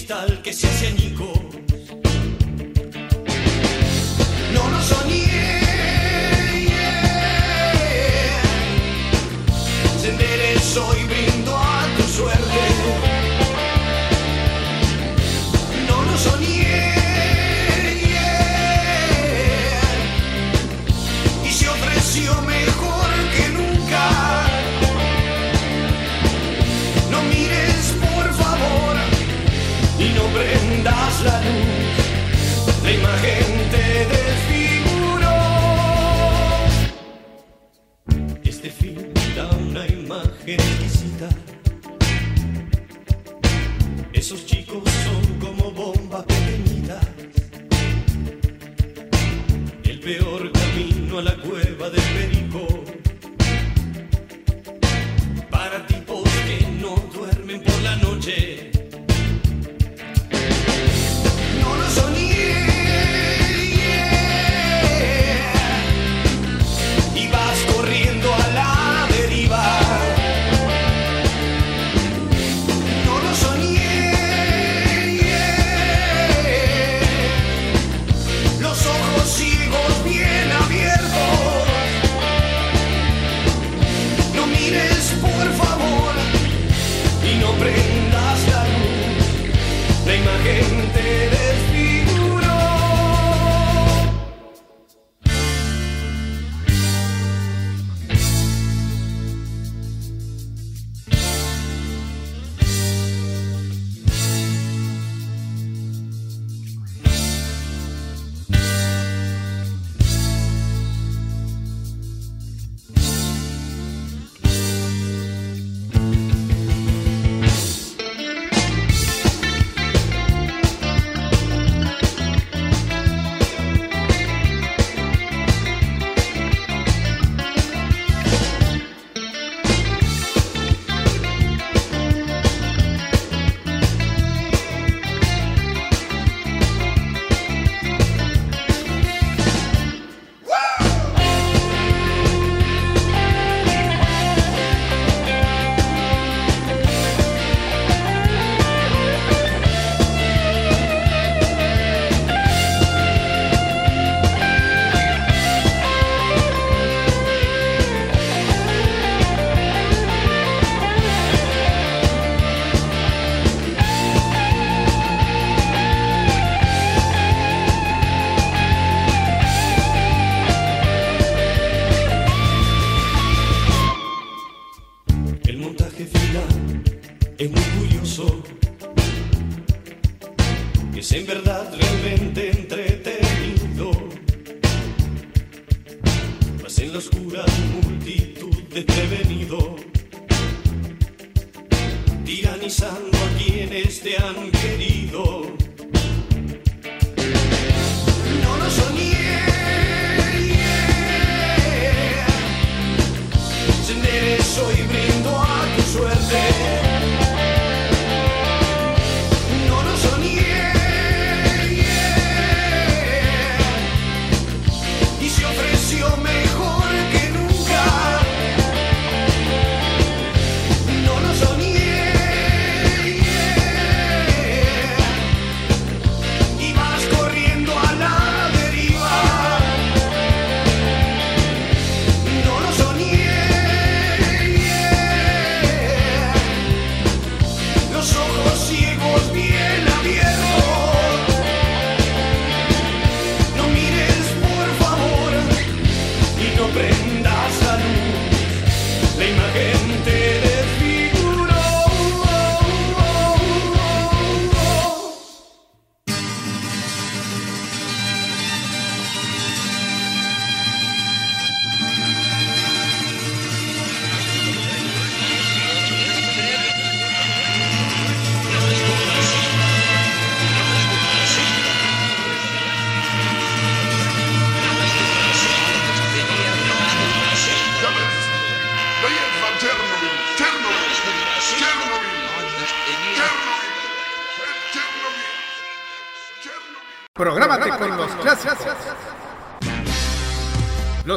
cristal 0.05 0.41
que 0.43 0.53
se 0.53 0.67
hacen 0.67 1.14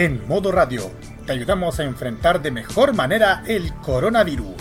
En 0.00 0.26
Modo 0.26 0.50
Radio, 0.50 0.90
te 1.26 1.32
ayudamos 1.32 1.78
a 1.78 1.84
enfrentar 1.84 2.40
de 2.40 2.50
mejor 2.50 2.94
manera 2.94 3.44
el 3.46 3.70
coronavirus. 3.82 4.54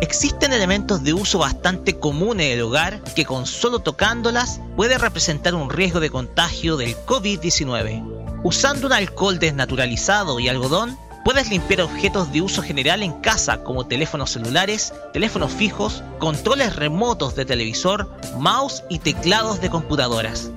Existen 0.00 0.54
elementos 0.54 1.04
de 1.04 1.12
uso 1.12 1.40
bastante 1.40 1.98
comunes 1.98 2.46
en 2.46 2.52
el 2.52 2.62
hogar 2.62 3.02
que 3.14 3.26
con 3.26 3.44
solo 3.44 3.80
tocándolas 3.80 4.62
puede 4.76 4.96
representar 4.96 5.54
un 5.54 5.68
riesgo 5.68 6.00
de 6.00 6.08
contagio 6.08 6.78
del 6.78 6.96
COVID-19. 7.04 8.40
Usando 8.42 8.86
un 8.86 8.94
alcohol 8.94 9.38
desnaturalizado 9.38 10.40
y 10.40 10.48
algodón, 10.48 10.96
puedes 11.22 11.50
limpiar 11.50 11.82
objetos 11.82 12.32
de 12.32 12.40
uso 12.40 12.62
general 12.62 13.02
en 13.02 13.12
casa 13.20 13.62
como 13.62 13.86
teléfonos 13.86 14.30
celulares, 14.30 14.94
teléfonos 15.12 15.52
fijos, 15.52 16.02
controles 16.18 16.76
remotos 16.76 17.36
de 17.36 17.44
televisor, 17.44 18.10
mouse 18.38 18.84
y 18.88 19.00
teclados 19.00 19.60
de 19.60 19.68
computadoras. 19.68 20.50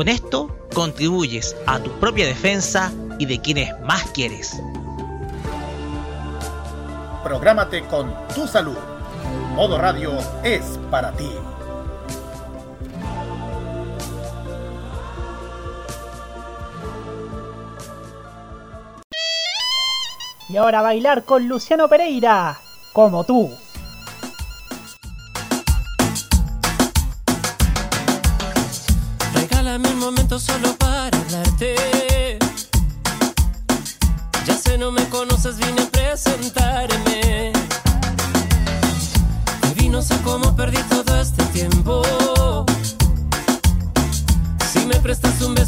Con 0.00 0.08
esto 0.08 0.48
contribuyes 0.72 1.54
a 1.66 1.78
tu 1.78 1.90
propia 2.00 2.24
defensa 2.24 2.90
y 3.18 3.26
de 3.26 3.38
quienes 3.38 3.78
más 3.80 4.02
quieres. 4.12 4.58
Prográmate 7.22 7.84
con 7.84 8.10
tu 8.34 8.46
salud. 8.46 8.78
Modo 9.54 9.76
Radio 9.76 10.12
es 10.42 10.62
para 10.90 11.12
ti. 11.12 11.28
Y 20.48 20.56
ahora 20.56 20.80
bailar 20.80 21.26
con 21.26 21.46
Luciano 21.46 21.88
Pereira, 21.90 22.58
como 22.94 23.24
tú. 23.24 23.50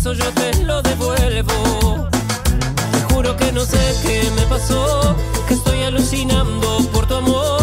Beso, 0.03 0.13
yo 0.13 0.31
te 0.33 0.65
lo 0.65 0.83
devuelvo. 0.83 2.09
Te 2.93 3.15
juro 3.15 3.37
que 3.37 3.53
no 3.53 3.65
sé 3.65 3.79
qué 4.03 4.23
me 4.37 4.43
pasó, 4.47 5.17
que 5.47 5.55
estoy 5.55 5.83
alucinando 5.83 6.79
por 6.93 7.07
tu 7.07 7.15
amor. 7.15 7.62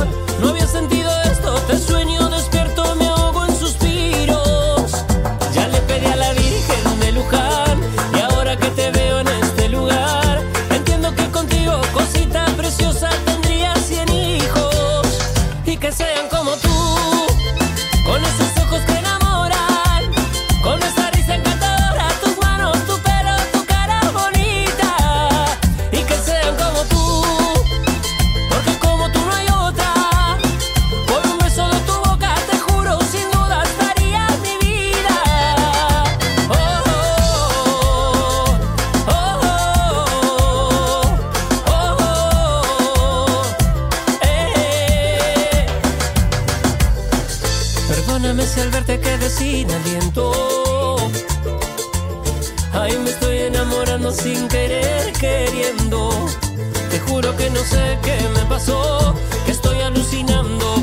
Sé 57.90 58.00
qué 58.04 58.18
me 58.36 58.46
pasó, 58.46 59.16
que 59.46 59.52
estoy 59.52 59.80
alucinando 59.82 60.79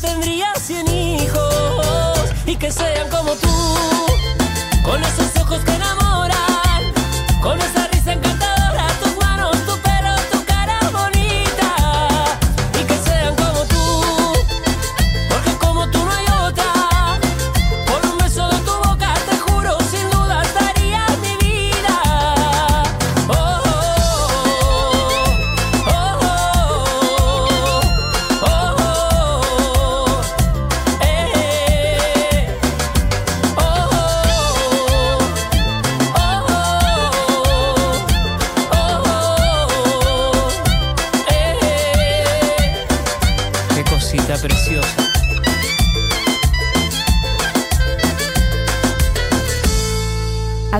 Tendría 0.00 0.52
cien 0.56 0.86
hijos 0.88 2.18
Y 2.46 2.56
que 2.56 2.70
sean 2.70 3.08
como 3.10 3.32
tú 3.34 3.48
Con 4.82 5.02
esos 5.02 5.36
ojos 5.40 5.60
que 5.64 5.74
enamoran 5.74 6.82
Con 7.42 7.58
esa 7.60 7.83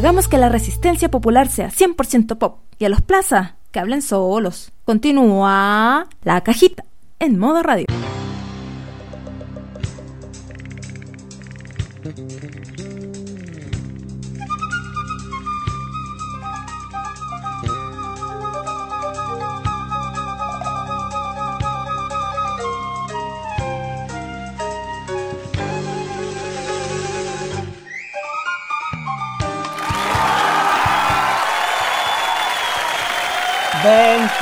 Hagamos 0.05 0.29
que 0.29 0.37
la 0.37 0.51
resistencia 0.51 1.11
popular 1.11 1.49
sea 1.49 1.71
100% 1.71 2.37
pop 2.37 2.59
y 2.79 2.85
a 2.85 2.91
los 2.91 3.01
plaza 3.01 3.57
que 3.73 3.81
hablen 3.81 4.03
solos. 4.03 4.71
Continúa 4.85 6.09
la 6.25 6.43
cajita 6.43 6.85
en 7.21 7.39
modo 7.39 7.63
radio. 7.63 7.87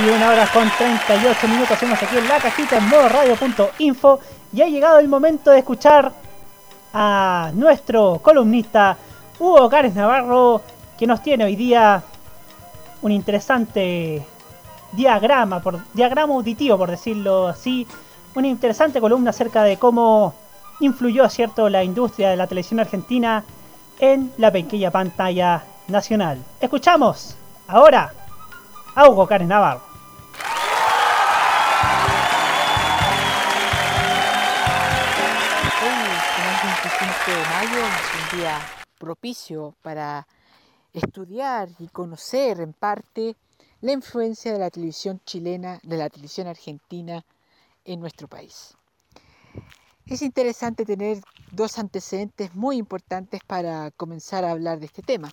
21 0.03 0.33
horas 0.33 0.51
con 0.51 0.69
38 0.69 1.47
minutos 1.47 1.71
hacemos 1.71 2.03
aquí 2.03 2.19
en 2.19 2.27
la 2.27 2.41
cajita 2.41 2.79
en 2.79 2.89
modo 2.89 3.09
radio.info 3.09 4.19
y 4.53 4.61
ha 4.61 4.67
llegado 4.67 4.99
el 4.99 5.07
momento 5.07 5.53
de 5.53 5.61
escuchar 5.61 6.11
a 6.93 7.53
nuestro 7.55 8.19
columnista 8.21 8.97
Hugo 9.39 9.71
Cárez 9.71 9.95
Navarro 9.95 10.61
que 10.99 11.07
nos 11.07 11.23
tiene 11.23 11.45
hoy 11.45 11.55
día 11.55 12.03
un 13.03 13.13
interesante 13.13 14.27
diagrama, 14.91 15.61
por, 15.61 15.79
diagrama 15.93 16.35
auditivo 16.35 16.77
por 16.77 16.91
decirlo 16.91 17.47
así, 17.47 17.87
una 18.35 18.49
interesante 18.49 19.01
columna 19.01 19.31
acerca 19.31 19.63
de 19.63 19.77
cómo 19.77 20.35
influyó 20.81 21.29
cierto 21.29 21.69
la 21.69 21.85
industria 21.85 22.31
de 22.31 22.37
la 22.37 22.49
televisión 22.49 22.81
argentina 22.81 23.45
en 24.01 24.33
la 24.37 24.51
pequeña 24.51 24.91
pantalla 24.91 25.63
nacional. 25.87 26.39
Escuchamos 26.61 27.37
ahora 27.69 28.13
a 28.97 29.09
Hugo 29.09 29.29
Cárez 29.29 29.47
Navarro. 29.47 29.92
Propicio 38.99 39.75
para 39.83 40.27
estudiar 40.95 41.69
y 41.79 41.89
conocer 41.89 42.61
en 42.61 42.73
parte 42.73 43.37
la 43.83 43.93
influencia 43.93 44.53
de 44.53 44.59
la 44.59 44.71
televisión 44.71 45.21
chilena, 45.27 45.81
de 45.83 45.97
la 45.97 46.09
televisión 46.09 46.47
argentina 46.47 47.25
en 47.85 48.01
nuestro 48.01 48.29
país. 48.29 48.75
Es 50.07 50.23
interesante 50.23 50.85
tener 50.87 51.19
dos 51.51 51.79
antecedentes 51.79 52.55
muy 52.55 52.77
importantes 52.79 53.41
para 53.47 53.91
comenzar 53.91 54.45
a 54.45 54.53
hablar 54.53 54.81
de 54.81 54.87
este 54.87 55.03
tema. 55.03 55.31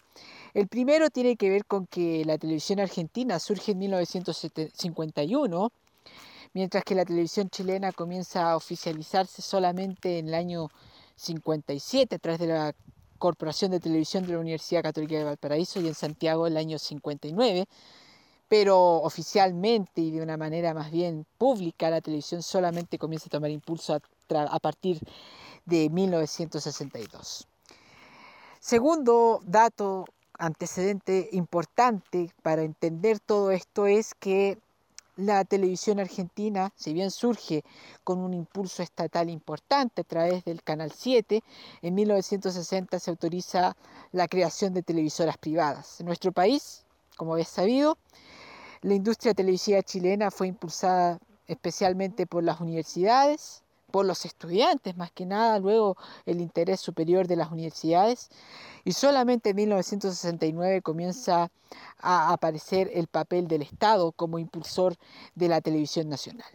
El 0.54 0.68
primero 0.68 1.10
tiene 1.10 1.38
que 1.38 1.50
ver 1.50 1.66
con 1.66 1.88
que 1.88 2.26
la 2.26 2.38
televisión 2.38 2.80
argentina 2.80 3.40
surge 3.40 3.72
en 3.72 3.80
1951, 3.80 5.72
mientras 6.54 6.84
que 6.84 6.96
la 6.96 7.06
televisión 7.06 7.50
chilena 7.50 7.94
comienza 7.94 8.52
a 8.52 8.58
oficializarse 8.58 9.42
solamente 9.42 10.20
en 10.20 10.28
el 10.28 10.34
año 10.34 10.70
57 11.16 12.16
a 12.16 12.20
través 12.20 12.40
de 12.40 12.48
la 12.48 12.74
Corporación 13.20 13.72
de 13.72 13.80
Televisión 13.80 14.26
de 14.26 14.34
la 14.34 14.40
Universidad 14.40 14.82
Católica 14.82 15.18
de 15.18 15.26
Valparaíso 15.26 15.80
y 15.80 15.88
en 15.88 15.94
Santiago 15.94 16.48
el 16.48 16.58
año 16.58 16.80
59 16.80 17.68
pero 18.50 18.96
oficialmente 19.04 20.02
y 20.02 20.12
de 20.12 20.22
una 20.22 20.36
manera 20.36 20.74
más 20.74 20.92
bien 20.92 21.26
pública 21.38 21.90
la 21.90 22.02
televisión 22.02 22.42
solamente 22.42 22.98
comienza 22.98 23.28
a 23.28 23.30
tomar 23.30 23.52
impulso 23.52 23.94
a, 23.94 24.60
partir 24.60 25.00
de 25.66 25.90
1962. 25.90 27.48
Segundo 28.60 29.42
dato 29.46 30.06
antecedente 30.34 31.30
importante 31.32 32.34
para 32.42 32.64
entender 32.64 33.20
todo 33.20 33.52
esto 33.52 33.86
es 33.86 34.16
que 34.16 34.58
la 35.20 35.44
televisión 35.44 36.00
argentina, 36.00 36.72
si 36.76 36.94
bien 36.94 37.12
surge 37.12 37.64
con 38.04 38.20
un 38.20 38.34
impulso 38.34 38.82
estatal 38.82 39.30
importante 39.30 40.02
a 40.02 40.04
través 40.06 40.46
del 40.46 40.64
Canal 40.64 40.92
7, 40.92 41.44
en 41.82 41.96
1960 41.96 43.00
se 43.00 43.12
autoriza 43.12 43.76
la 44.14 44.28
creación 44.28 44.74
de 44.74 44.82
televisoras 44.82 45.38
privadas. 45.38 46.00
En 46.00 46.06
nuestro 46.06 46.32
país, 46.32 46.86
como 47.18 47.36
es 47.36 47.50
sabido, 47.50 47.98
la 48.82 48.94
industria 48.94 49.34
televisiva 49.34 49.84
chilena 49.84 50.32
fue 50.32 50.48
impulsada 50.48 51.20
especialmente 51.48 52.26
por 52.26 52.44
las 52.44 52.62
universidades, 52.62 53.64
por 53.92 54.06
los 54.06 54.26
estudiantes 54.26 54.96
más 54.98 55.12
que 55.12 55.26
nada, 55.26 55.60
luego 55.60 55.98
el 56.26 56.42
interés 56.42 56.80
superior 56.80 57.28
de 57.28 57.36
las 57.36 57.52
universidades, 57.52 58.30
y 58.84 58.94
solamente 58.94 59.52
en 59.52 59.56
1969 59.58 60.82
comienza 60.82 61.52
a 62.00 62.34
aparecer 62.34 62.90
el 62.94 63.08
papel 63.08 63.48
del 63.48 63.62
Estado 63.62 64.12
como 64.12 64.40
impulsor 64.40 64.96
de 65.36 65.50
la 65.50 65.62
televisión 65.62 66.10
nacional. 66.10 66.48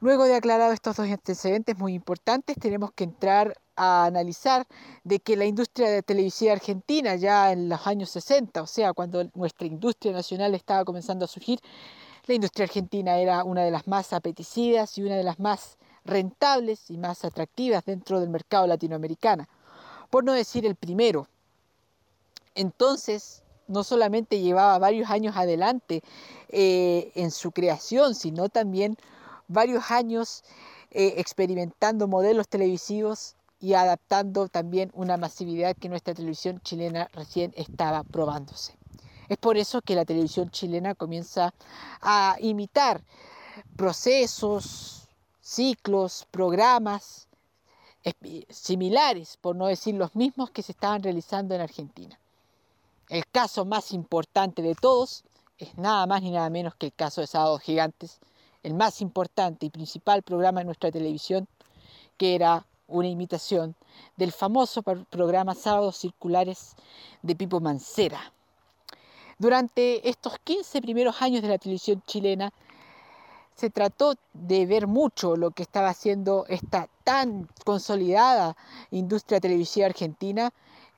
Luego 0.00 0.24
de 0.24 0.34
aclarado 0.34 0.72
estos 0.72 0.96
dos 0.96 1.08
antecedentes 1.08 1.78
muy 1.78 1.94
importantes, 1.94 2.56
tenemos 2.60 2.92
que 2.92 3.04
entrar 3.04 3.56
a 3.76 4.04
analizar 4.04 4.66
de 5.02 5.18
que 5.20 5.36
la 5.36 5.46
industria 5.46 5.88
de 5.88 6.02
televisión 6.02 6.52
argentina 6.52 7.16
ya 7.16 7.52
en 7.52 7.68
los 7.68 7.86
años 7.86 8.10
60, 8.10 8.62
o 8.62 8.66
sea, 8.66 8.92
cuando 8.92 9.24
nuestra 9.34 9.66
industria 9.66 10.12
nacional 10.12 10.54
estaba 10.54 10.84
comenzando 10.84 11.24
a 11.24 11.28
surgir, 11.28 11.60
la 12.26 12.34
industria 12.34 12.64
argentina 12.64 13.18
era 13.18 13.44
una 13.44 13.62
de 13.62 13.70
las 13.70 13.86
más 13.86 14.12
apetecidas 14.12 14.96
y 14.96 15.02
una 15.02 15.16
de 15.16 15.24
las 15.24 15.38
más 15.38 15.76
rentables 16.04 16.90
y 16.90 16.96
más 16.96 17.24
atractivas 17.24 17.84
dentro 17.84 18.20
del 18.20 18.30
mercado 18.30 18.66
latinoamericano, 18.66 19.46
por 20.10 20.24
no 20.24 20.32
decir 20.32 20.64
el 20.66 20.74
primero. 20.74 21.28
Entonces, 22.54 23.42
no 23.66 23.84
solamente 23.84 24.40
llevaba 24.40 24.78
varios 24.78 25.10
años 25.10 25.36
adelante 25.36 26.02
eh, 26.48 27.12
en 27.14 27.30
su 27.30 27.52
creación, 27.52 28.14
sino 28.14 28.48
también 28.48 28.96
varios 29.48 29.90
años 29.90 30.44
eh, 30.90 31.14
experimentando 31.16 32.06
modelos 32.06 32.48
televisivos 32.48 33.36
y 33.60 33.74
adaptando 33.74 34.48
también 34.48 34.90
una 34.94 35.16
masividad 35.16 35.76
que 35.76 35.88
nuestra 35.88 36.14
televisión 36.14 36.60
chilena 36.62 37.08
recién 37.12 37.52
estaba 37.56 38.02
probándose. 38.04 38.76
Es 39.28 39.38
por 39.38 39.56
eso 39.56 39.80
que 39.82 39.94
la 39.94 40.04
televisión 40.04 40.50
chilena 40.50 40.94
comienza 40.94 41.54
a 42.00 42.36
imitar 42.40 43.02
procesos, 43.76 45.08
ciclos, 45.40 46.26
programas 46.30 47.28
similares, 48.50 49.38
por 49.40 49.56
no 49.56 49.66
decir 49.66 49.94
los 49.94 50.14
mismos 50.14 50.50
que 50.50 50.62
se 50.62 50.72
estaban 50.72 51.02
realizando 51.02 51.54
en 51.54 51.62
Argentina. 51.62 52.18
El 53.08 53.26
caso 53.26 53.64
más 53.64 53.92
importante 53.92 54.62
de 54.62 54.74
todos 54.74 55.24
es 55.58 55.76
nada 55.78 56.06
más 56.06 56.22
ni 56.22 56.30
nada 56.30 56.50
menos 56.50 56.74
que 56.74 56.86
el 56.86 56.92
caso 56.92 57.20
de 57.20 57.26
Sábados 57.26 57.62
Gigantes, 57.62 58.18
el 58.62 58.74
más 58.74 59.00
importante 59.00 59.66
y 59.66 59.70
principal 59.70 60.22
programa 60.22 60.60
de 60.60 60.66
nuestra 60.66 60.90
televisión, 60.90 61.46
que 62.16 62.34
era 62.34 62.66
una 62.86 63.08
imitación 63.08 63.74
del 64.16 64.32
famoso 64.32 64.82
programa 64.82 65.54
Sábados 65.54 65.96
Circulares 65.96 66.74
de 67.22 67.36
Pipo 67.36 67.60
Mancera. 67.60 68.32
Durante 69.38 70.08
estos 70.08 70.38
15 70.44 70.80
primeros 70.80 71.20
años 71.22 71.42
de 71.42 71.48
la 71.48 71.58
televisión 71.58 72.02
chilena, 72.06 72.52
se 73.54 73.70
trató 73.70 74.14
de 74.32 74.66
ver 74.66 74.86
mucho 74.86 75.36
lo 75.36 75.50
que 75.52 75.62
estaba 75.62 75.88
haciendo 75.88 76.44
esta 76.48 76.88
tan 77.04 77.48
consolidada 77.64 78.56
industria 78.90 79.40
televisiva 79.40 79.86
argentina 79.86 80.52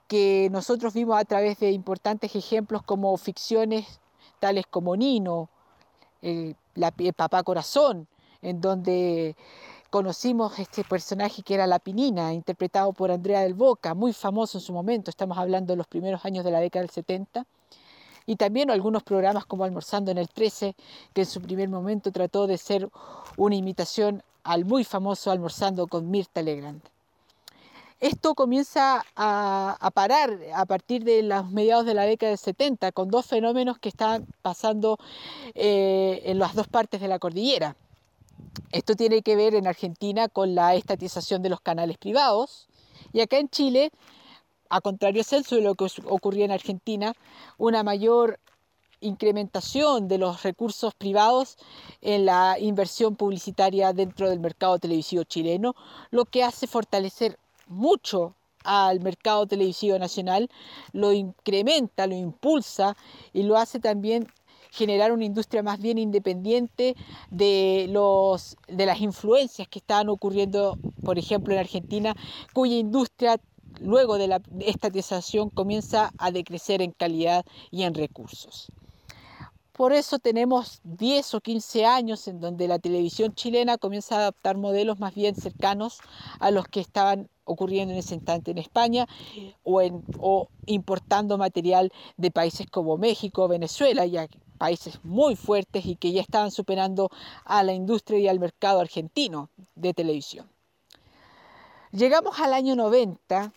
que 0.09 0.49
nosotros 0.51 0.95
vimos 0.95 1.19
a 1.19 1.25
través 1.25 1.59
de 1.59 1.71
importantes 1.73 2.35
ejemplos 2.35 2.83
como 2.83 3.17
ficciones 3.17 4.01
tales 4.39 4.65
como 4.71 4.97
Nino, 4.97 5.49
el, 6.23 6.57
Papá 7.17 7.43
Corazón, 7.43 8.07
en 8.43 8.61
donde 8.61 9.37
conocimos 9.91 10.59
este 10.59 10.85
personaje 10.85 11.43
que 11.43 11.55
era 11.55 11.67
La 11.67 11.79
Pinina, 11.79 12.33
interpretado 12.35 12.93
por 12.93 13.11
Andrea 13.11 13.41
del 13.41 13.55
Boca, 13.55 13.95
muy 13.95 14.13
famoso 14.13 14.59
en 14.59 14.63
su 14.63 14.73
momento, 14.73 15.11
estamos 15.11 15.39
hablando 15.39 15.73
de 15.73 15.79
los 15.79 15.87
primeros 15.87 16.25
años 16.25 16.45
de 16.45 16.51
la 16.51 16.61
década 16.61 16.83
del 16.83 16.91
70, 16.91 17.47
y 18.27 18.37
también 18.37 18.71
algunos 18.71 19.03
programas 19.03 19.47
como 19.47 19.65
Almorzando 19.65 20.11
en 20.11 20.19
el 20.19 20.29
13, 20.29 20.75
que 21.15 21.23
en 21.23 21.27
su 21.27 21.41
primer 21.41 21.69
momento 21.69 22.11
trató 22.11 22.47
de 22.47 22.59
ser 22.59 22.89
una 23.37 23.55
imitación 23.55 24.23
al 24.43 24.65
muy 24.65 24.85
famoso 24.85 25.31
Almorzando 25.31 25.87
con 25.87 26.11
Mirta 26.11 26.43
Legrand. 26.43 26.83
Esto 27.99 28.35
comienza 28.35 29.03
a, 29.17 29.91
parar 29.95 30.39
a 30.55 30.67
partir 30.67 31.03
de 31.03 31.23
los 31.23 31.51
mediados 31.51 31.87
de 31.87 31.95
la 31.95 32.03
década 32.03 32.31
del 32.31 32.39
70 32.39 32.93
con 32.93 33.09
dos 33.09 33.25
fenómenos 33.25 33.79
que 33.79 33.89
están 33.89 34.27
pasando 34.43 34.99
eh, 35.55 36.21
en 36.25 36.39
las 36.39 36.55
dos 36.55 36.69
partes 36.69 37.01
de 37.01 37.09
la 37.09 37.19
cordillera. 37.19 37.75
Esto 38.71 38.95
tiene 38.97 39.23
que 39.23 39.35
ver 39.35 39.55
en 39.55 39.67
Argentina 39.67 40.29
con 40.29 40.55
la 40.55 40.75
estatización 40.75 41.43
de 41.43 41.49
los 41.49 41.63
canales 41.63 41.97
privados 41.97 42.69
y 43.13 43.21
acá 43.21 43.39
en 43.39 43.49
Chile, 43.49 43.91
a 44.71 44.81
contrario 44.81 45.25
censo 45.25 45.57
de 45.57 45.63
lo 45.63 45.75
que 45.75 45.87
ocurría 46.05 46.45
en 46.45 46.53
Argentina, 46.53 47.15
una 47.59 47.83
mayor 47.83 48.39
incrementación 49.01 50.09
de 50.09 50.19
los 50.19 50.43
recursos 50.43 50.95
privados 50.95 51.59
en 52.01 52.25
la 52.25 52.59
inversión 52.59 53.17
publicitaria 53.17 53.93
dentro 53.93 54.29
del 54.29 54.41
mercado 54.41 54.79
televisivo 54.79 55.25
chileno, 55.25 55.75
lo 56.11 56.25
que 56.25 56.45
hace 56.45 56.67
fortalecer 56.67 57.39
mucho 57.67 58.35
al 58.65 59.01
mercado 59.01 59.47
televisivo 59.47 59.99
nacional, 59.99 60.51
lo 60.93 61.13
incrementa, 61.13 62.07
lo 62.07 62.15
impulsa 62.15 62.97
y 63.33 63.45
lo 63.45 63.57
hace 63.57 63.79
también 63.79 64.27
generar 64.73 65.13
una 65.13 65.25
industria 65.25 65.63
más 65.63 65.81
bien 65.81 65.99
independiente 65.99 66.97
de, 67.31 67.87
los, 67.89 68.57
de 68.69 68.87
las 68.87 69.01
influencias 69.01 69.69
que 69.69 69.79
estaban 69.79 70.09
ocurriendo, 70.09 70.77
por 71.03 71.19
ejemplo, 71.19 71.55
en 71.55 71.61
Argentina, 71.61 72.15
cuya 72.53 72.77
industria 72.77 73.41
luego 73.81 74.19
de 74.19 74.29
la 74.29 74.41
estatización 74.61 75.51
comienza 75.51 76.13
a 76.19 76.31
decrecer 76.31 76.83
en 76.83 76.93
calidad 76.93 77.45
y 77.71 77.83
en 77.83 77.95
recursos. 77.95 78.71
Por 79.73 79.93
eso 79.93 80.19
tenemos 80.19 80.81
10 80.85 81.35
o 81.35 81.41
15 81.43 81.85
años 81.85 82.29
en 82.29 82.41
donde 82.41 82.67
la 82.67 82.79
televisión 82.79 83.35
chilena 83.35 83.77
comienza 83.77 84.15
a 84.15 84.19
adaptar 84.21 84.57
modelos 84.57 84.99
más 84.99 85.15
bien 85.15 85.35
cercanos 85.35 85.99
a 86.41 86.51
los 86.51 86.67
que 86.67 86.81
estaban 86.81 87.29
ocurriendo 87.45 87.93
en 87.93 87.99
ese 87.99 88.15
instante 88.15 88.53
en 88.53 88.59
España 88.59 89.07
o, 89.65 89.83
o 90.19 90.49
importando 90.65 91.37
material 91.37 91.93
de 92.17 92.31
países 92.31 92.67
como 92.71 92.97
México, 92.97 93.49
Venezuela, 93.49 94.07
ya 94.07 94.29
países 94.57 94.99
muy 95.05 95.37
fuertes 95.37 95.85
y 95.85 95.97
que 95.97 96.11
ya 96.11 96.23
estaban 96.23 96.51
superando 96.51 97.11
a 97.45 97.63
la 97.63 97.75
industria 97.75 98.19
y 98.19 98.29
al 98.29 98.41
mercado 98.41 98.81
argentino 98.81 99.51
de 99.75 99.93
televisión. 99.93 100.49
Llegamos 101.93 102.41
al 102.41 102.55
año 102.55 102.75
90 102.77 103.53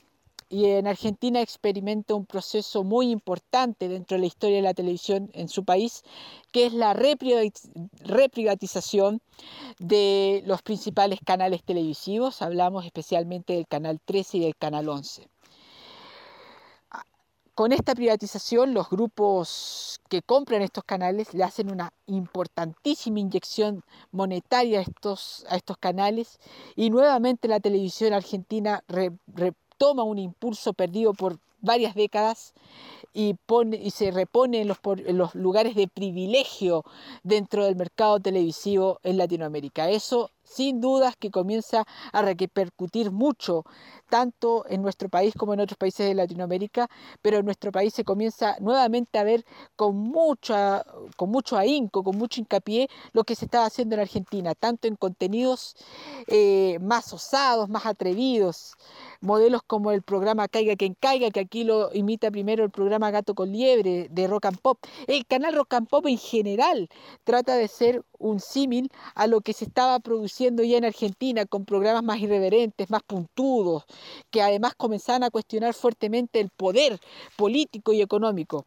y 0.50 0.66
en 0.66 0.88
Argentina 0.88 1.40
experimenta 1.42 2.16
un 2.16 2.26
proceso 2.26 2.84
muy 2.84 3.12
importante 3.12 3.88
dentro 3.88 4.18
de 4.18 4.22
la 4.22 4.28
historia 4.28 4.58
de 4.58 4.64
la 4.64 4.74
televisión 4.74 5.30
en 5.34 5.48
su 5.48 5.64
país, 5.64 6.04
que 6.52 6.66
es 6.66 6.74
la 6.74 6.94
reprivatización 6.94 9.22
de 9.78 10.42
los 10.46 10.64
principales 10.64 11.20
canales 11.24 11.64
televisivos. 11.64 12.42
Hablamos 12.42 12.84
especialmente 12.86 13.54
del 13.54 13.68
Canal 13.68 14.02
13 14.04 14.38
y 14.38 14.40
del 14.42 14.56
Canal 14.56 14.90
11. 14.90 15.30
Con 17.54 17.72
esta 17.74 17.94
privatización, 17.94 18.74
los 18.74 18.90
grupos 18.90 20.00
que 20.08 20.22
compran 20.22 20.62
estos 20.62 20.86
canales 20.86 21.34
le 21.34 21.44
hacen 21.44 21.70
una 21.70 21.92
importantísima 22.06 23.20
inyección 23.20 23.84
monetaria 24.12 24.80
a 24.80 24.84
estos, 24.84 25.46
a 25.50 25.58
estos 25.58 25.78
canales 25.78 26.40
y 26.78 26.90
nuevamente 26.90 27.50
la 27.50 27.60
televisión 27.60 28.14
argentina 28.14 28.82
retoma 29.80 30.04
un 30.04 30.20
impulso 30.20 30.74
perdido 30.74 31.14
por 31.14 31.40
varias 31.62 31.96
décadas 31.96 32.54
y, 33.14 33.36
se 33.92 34.12
repone 34.12 34.62
en 34.62 34.68
los, 34.68 35.36
lugares 35.36 35.76
de 35.76 35.88
privilegio 35.88 36.84
dentro 37.24 37.66
del 37.66 37.76
mercado 37.76 38.20
televisivo 38.20 39.00
en 39.04 39.18
Latinoamérica. 39.18 39.90
Eso 39.90 40.32
sin 40.44 40.82
dudas 40.82 41.16
que 41.16 41.30
comienza 41.30 41.86
a 42.12 42.22
repercutir 42.24 43.12
mucho, 43.12 43.66
tanto 44.10 44.66
en 44.68 44.82
nuestro 44.82 45.08
país 45.08 45.34
como 45.38 45.54
en 45.54 45.60
otros 45.60 45.78
países 45.78 46.08
de 46.08 46.16
Latinoamérica, 46.16 46.90
pero 47.22 47.38
en 47.38 47.46
nuestro 47.46 47.72
país 47.72 47.94
se 47.94 48.04
comienza 48.04 48.56
nuevamente 48.60 49.20
a 49.20 49.24
ver 49.24 49.46
con 49.76 49.96
mucho 49.96 51.58
ahínco, 51.58 52.04
con 52.04 52.18
mucho 52.18 52.42
hincapié 52.42 52.90
lo 53.14 53.24
que 53.24 53.36
se 53.36 53.46
estaba 53.46 53.66
haciendo 53.66 53.96
en 53.96 54.02
Argentina, 54.02 54.56
tanto 54.56 54.88
en 54.88 54.96
contenidos 54.96 55.76
eh, 56.28 56.80
más 56.82 57.14
osados, 57.14 57.70
más 57.70 57.86
atrevidos, 57.86 58.74
modelos 59.22 59.62
como 59.66 59.92
el 59.92 60.02
programa 60.02 60.48
Caiga 60.48 60.76
quien 60.76 60.96
caiga, 61.00 61.32
que 61.32 61.40
aquí 61.40 61.64
lo 61.64 61.94
imita 61.94 62.32
primero 62.32 62.64
el 62.64 62.70
programa 62.70 63.12
Gato 63.12 63.36
con 63.36 63.52
Liebre 63.52 64.08
de 64.10 64.28
Rock 64.28 64.46
and 64.46 64.60
Pop. 64.60 64.80
El 65.08 65.26
canal 65.26 65.56
Rock 65.56 65.74
and 65.74 65.88
Pop 65.88 66.06
en 66.08 66.18
general 66.18 66.90
trata 67.24 67.56
de 67.56 67.68
ser 67.68 68.04
un 68.18 68.40
símil 68.40 68.92
a 69.16 69.28
lo 69.28 69.42
que 69.42 69.54
se 69.54 69.66
estaba 69.66 70.00
produciendo 70.00 70.64
ya 70.64 70.78
en 70.78 70.86
Argentina 70.86 71.46
con 71.46 71.66
programas 71.66 72.04
más 72.04 72.20
irreverentes, 72.20 72.90
más 72.90 73.04
puntudos, 73.04 73.86
que 74.30 74.42
además 74.42 74.74
comenzaban 74.76 75.24
a 75.24 75.30
cuestionar 75.30 75.74
fuertemente 75.74 76.40
el 76.40 76.50
poder 76.50 77.00
político 77.36 77.94
y 77.94 78.02
económico. 78.02 78.66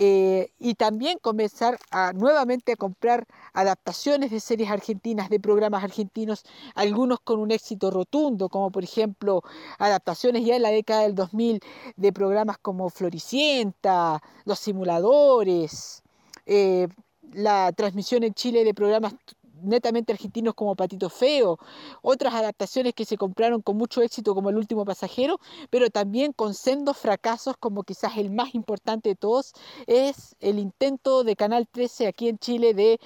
Eh, 0.00 0.52
y 0.60 0.74
también 0.74 1.18
comenzar 1.18 1.76
a 1.90 2.12
nuevamente 2.12 2.70
a 2.72 2.76
comprar 2.76 3.26
adaptaciones 3.52 4.30
de 4.30 4.38
series 4.38 4.70
argentinas, 4.70 5.28
de 5.28 5.40
programas 5.40 5.82
argentinos, 5.82 6.44
algunos 6.76 7.18
con 7.18 7.40
un 7.40 7.50
éxito 7.50 7.90
rotundo, 7.90 8.48
como 8.48 8.70
por 8.70 8.84
ejemplo 8.84 9.42
adaptaciones 9.78 10.44
ya 10.44 10.54
en 10.54 10.62
la 10.62 10.70
década 10.70 11.02
del 11.02 11.16
2000 11.16 11.58
de 11.96 12.12
programas 12.12 12.58
como 12.58 12.90
Floricienta, 12.90 14.22
Los 14.44 14.60
Simuladores, 14.60 16.04
eh, 16.46 16.86
la 17.32 17.72
transmisión 17.72 18.22
en 18.22 18.34
Chile 18.34 18.62
de 18.62 18.74
programas 18.74 19.14
netamente 19.62 20.12
argentinos 20.12 20.54
como 20.54 20.76
Patito 20.76 21.08
Feo, 21.08 21.58
otras 22.02 22.34
adaptaciones 22.34 22.94
que 22.94 23.04
se 23.04 23.16
compraron 23.16 23.62
con 23.62 23.76
mucho 23.76 24.02
éxito 24.02 24.34
como 24.34 24.50
El 24.50 24.56
último 24.56 24.84
pasajero, 24.84 25.40
pero 25.70 25.90
también 25.90 26.32
con 26.32 26.54
sendos 26.54 26.96
fracasos 26.96 27.56
como 27.58 27.82
quizás 27.82 28.16
el 28.16 28.30
más 28.30 28.54
importante 28.54 29.10
de 29.10 29.14
todos 29.16 29.52
es 29.86 30.36
el 30.40 30.58
intento 30.58 31.24
de 31.24 31.36
Canal 31.36 31.68
13 31.68 32.06
aquí 32.06 32.28
en 32.28 32.38
Chile 32.38 32.74
de 32.74 33.00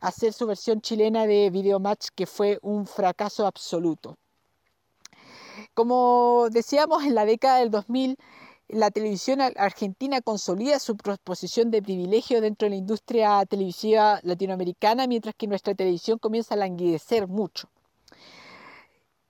hacer 0.00 0.32
su 0.32 0.46
versión 0.46 0.80
chilena 0.80 1.26
de 1.26 1.50
Videomatch 1.50 2.08
que 2.14 2.26
fue 2.26 2.58
un 2.62 2.86
fracaso 2.86 3.46
absoluto. 3.46 4.16
Como 5.74 6.48
decíamos 6.50 7.04
en 7.04 7.14
la 7.14 7.24
década 7.24 7.58
del 7.58 7.70
2000, 7.70 8.16
la 8.74 8.90
televisión 8.90 9.40
argentina 9.40 10.20
consolida 10.20 10.80
su 10.80 10.96
posición 10.96 11.70
de 11.70 11.80
privilegio 11.80 12.40
dentro 12.40 12.66
de 12.66 12.70
la 12.70 12.76
industria 12.76 13.46
televisiva 13.46 14.18
latinoamericana, 14.24 15.06
mientras 15.06 15.36
que 15.36 15.46
nuestra 15.46 15.74
televisión 15.74 16.18
comienza 16.18 16.54
a 16.54 16.58
languidecer 16.58 17.28
mucho. 17.28 17.68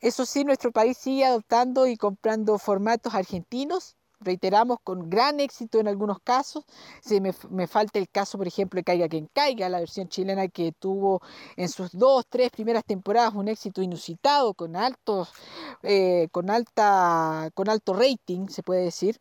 Eso 0.00 0.24
sí, 0.24 0.44
nuestro 0.44 0.72
país 0.72 0.96
sigue 0.96 1.26
adoptando 1.26 1.86
y 1.86 1.96
comprando 1.96 2.58
formatos 2.58 3.14
argentinos, 3.14 3.96
reiteramos, 4.24 4.78
con 4.82 5.10
gran 5.10 5.40
éxito 5.40 5.78
en 5.78 5.88
algunos 5.88 6.18
casos. 6.20 6.64
Se 7.00 7.20
me, 7.20 7.32
falta 7.66 7.98
el 7.98 8.08
caso, 8.08 8.38
por 8.38 8.46
ejemplo, 8.46 8.78
de 8.78 8.84
Caiga 8.84 9.08
quien 9.08 9.28
caiga, 9.32 9.68
la 9.68 9.80
versión 9.80 10.08
chilena 10.08 10.48
que 10.48 10.72
tuvo 10.72 11.20
en 11.56 11.68
sus 11.68 11.92
dos, 11.92 12.24
tres 12.28 12.50
primeras 12.50 12.84
temporadas 12.84 13.34
un 13.34 13.48
éxito 13.48 13.82
inusitado, 13.82 14.54
con 14.54 14.76
altos, 14.76 15.30
eh, 15.82 16.28
con 16.32 16.50
alta, 16.50 17.50
con 17.54 17.68
alto 17.68 17.94
rating, 17.94 18.48
se 18.48 18.62
puede 18.62 18.84
decir 18.84 19.20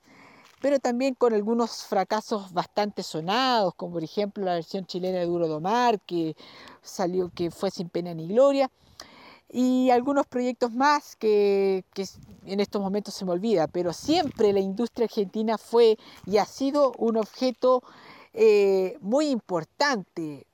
pero 0.61 0.79
también 0.79 1.13
con 1.13 1.33
algunos 1.33 1.83
fracasos 1.83 2.53
bastante 2.53 3.03
sonados, 3.03 3.75
como 3.75 3.95
por 3.95 4.03
ejemplo 4.05 4.45
la 4.45 4.53
versión 4.53 4.85
chilena 4.85 5.19
de 5.19 5.25
Duro 5.25 5.49
Domar, 5.49 5.99
que 5.99 6.37
salió 6.81 7.29
que 7.35 7.51
fue 7.51 7.69
sin 7.69 7.89
pena 7.89 8.13
ni 8.13 8.29
gloria 8.29 8.71
y 9.53 9.91
algunos 9.91 10.25
proyectos 10.25 10.73
más 10.73 11.15
que, 11.15 11.85
en 12.45 12.59
estos 12.59 12.81
momentos 12.81 13.13
se 13.13 13.23
me 13.23 13.31
olvida, 13.31 13.67
pero 13.67 13.93
siempre 13.93 14.51
la 14.51 14.59
industria 14.59 15.05
argentina 15.05 15.59
fue 15.59 15.97
y 16.25 16.37
ha 16.37 16.45
sido 16.45 16.91
un 16.97 17.17
objeto 17.17 17.83
eh, 18.33 18.97
muy 18.99 19.27
importante 19.27 20.47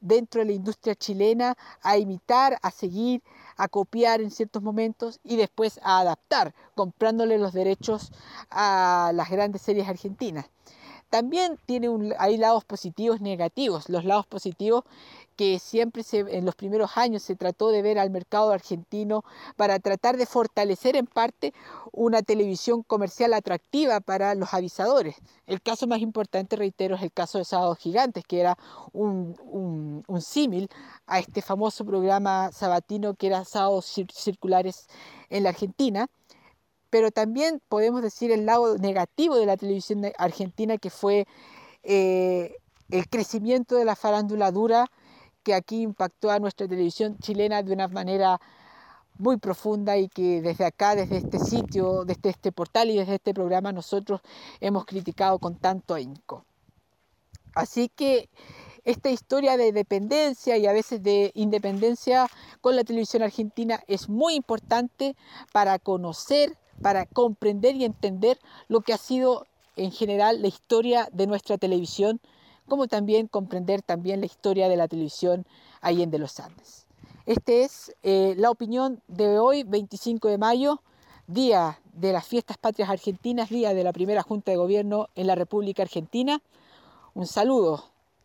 dentro 0.00 0.40
de 0.40 0.46
la 0.46 0.52
industria 0.52 0.94
chilena 0.94 1.54
a 1.82 1.98
imitar, 1.98 2.58
a 2.62 2.70
seguir, 2.70 3.22
a 3.58 3.68
copiar 3.68 4.22
en 4.22 4.30
ciertos 4.30 4.62
momentos 4.62 5.20
y 5.22 5.36
después 5.36 5.78
a 5.82 6.00
adaptar, 6.00 6.54
comprándole 6.74 7.36
los 7.36 7.52
derechos 7.52 8.10
a 8.50 9.12
las 9.14 9.28
grandes 9.28 9.60
series 9.60 9.86
argentinas. 9.86 10.46
También 11.10 11.58
tiene 11.66 11.88
hay 12.18 12.36
lados 12.36 12.64
positivos 12.64 13.20
negativos. 13.20 13.88
Los 13.88 14.04
lados 14.04 14.26
positivos 14.26 14.84
que 15.36 15.58
siempre 15.58 16.02
en 16.12 16.46
los 16.46 16.54
primeros 16.54 16.96
años 16.96 17.22
se 17.22 17.36
trató 17.36 17.68
de 17.68 17.82
ver 17.82 17.98
al 17.98 18.10
mercado 18.10 18.52
argentino 18.52 19.24
para 19.56 19.78
tratar 19.78 20.16
de 20.16 20.26
fortalecer 20.26 20.96
en 20.96 21.06
parte 21.06 21.52
una 21.92 22.22
televisión 22.22 22.82
comercial 22.82 23.34
atractiva 23.34 24.00
para 24.00 24.34
los 24.34 24.54
avisadores. 24.54 25.16
El 25.46 25.60
caso 25.60 25.86
más 25.86 26.00
importante, 26.00 26.56
reitero, 26.56 26.96
es 26.96 27.02
el 27.02 27.12
caso 27.12 27.38
de 27.38 27.44
Sábados 27.44 27.78
Gigantes, 27.78 28.24
que 28.26 28.40
era 28.40 28.58
un, 28.92 29.36
un, 30.08 30.20
símil 30.22 30.70
a 31.06 31.18
este 31.18 31.42
famoso 31.42 31.84
programa 31.84 32.50
sabatino 32.50 33.14
que 33.14 33.28
era 33.28 33.44
Sábados 33.44 33.94
Circulares 34.12 34.88
en 35.28 35.42
la 35.44 35.50
Argentina 35.50 36.08
pero 36.90 37.10
también 37.10 37.60
podemos 37.68 38.02
decir 38.02 38.30
el 38.30 38.46
lado 38.46 38.78
negativo 38.78 39.36
de 39.36 39.46
la 39.46 39.56
televisión 39.56 40.02
argentina, 40.18 40.78
que 40.78 40.90
fue 40.90 41.26
eh, 41.82 42.56
el 42.90 43.08
crecimiento 43.08 43.76
de 43.76 43.84
la 43.84 43.96
farándula 43.96 44.50
dura 44.50 44.86
que 45.42 45.54
aquí 45.54 45.82
impactó 45.82 46.30
a 46.30 46.40
nuestra 46.40 46.66
televisión 46.66 47.18
chilena 47.18 47.62
de 47.62 47.72
una 47.72 47.86
manera 47.86 48.40
muy 49.18 49.36
profunda 49.36 49.96
y 49.96 50.08
que 50.08 50.42
desde 50.42 50.64
acá, 50.64 50.94
desde 50.94 51.18
este 51.18 51.38
sitio, 51.38 52.04
desde 52.04 52.30
este 52.30 52.52
portal 52.52 52.90
y 52.90 52.98
desde 52.98 53.14
este 53.14 53.32
programa 53.32 53.72
nosotros 53.72 54.20
hemos 54.60 54.84
criticado 54.84 55.38
con 55.38 55.56
tanto 55.56 55.94
ahínco. 55.94 56.44
Así 57.54 57.88
que 57.88 58.28
esta 58.84 59.08
historia 59.10 59.56
de 59.56 59.72
dependencia 59.72 60.56
y 60.56 60.66
a 60.66 60.72
veces 60.72 61.02
de 61.02 61.32
independencia 61.34 62.28
con 62.60 62.76
la 62.76 62.84
televisión 62.84 63.22
argentina 63.22 63.80
es 63.86 64.08
muy 64.08 64.34
importante 64.34 65.16
para 65.52 65.78
conocer, 65.78 66.56
para 66.82 67.06
comprender 67.06 67.76
y 67.76 67.84
entender 67.84 68.38
lo 68.68 68.80
que 68.80 68.92
ha 68.92 68.98
sido 68.98 69.46
en 69.76 69.92
general 69.92 70.42
la 70.42 70.48
historia 70.48 71.08
de 71.12 71.26
nuestra 71.26 71.58
televisión 71.58 72.20
como 72.66 72.88
también 72.88 73.28
comprender 73.28 73.82
también 73.82 74.20
la 74.20 74.26
historia 74.26 74.68
de 74.68 74.76
la 74.76 74.88
televisión 74.88 75.46
Allende 75.80 76.18
los 76.18 76.40
Andes. 76.40 76.86
Esta 77.26 77.52
es 77.52 77.94
eh, 78.02 78.34
la 78.36 78.50
opinión 78.50 79.02
de 79.08 79.38
hoy, 79.38 79.62
25 79.64 80.28
de 80.28 80.38
mayo, 80.38 80.80
día 81.26 81.80
de 81.92 82.12
las 82.12 82.26
fiestas 82.26 82.56
patrias 82.56 82.88
argentinas, 82.88 83.50
día 83.50 83.74
de 83.74 83.84
la 83.84 83.92
primera 83.92 84.22
Junta 84.22 84.50
de 84.50 84.56
Gobierno 84.56 85.08
en 85.14 85.26
la 85.26 85.34
República 85.34 85.82
Argentina. 85.82 86.40
Un 87.14 87.26
saludo 87.26 87.84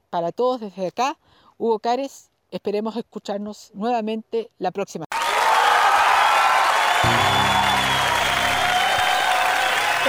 para 0.09 0.31
todos 0.31 0.61
desde 0.61 0.87
acá. 0.87 1.17
Hugo 1.57 1.79
Cares, 1.79 2.29
esperemos 2.51 2.95
escucharnos 2.95 3.71
nuevamente 3.73 4.51
la 4.59 4.71
próxima. 4.71 5.05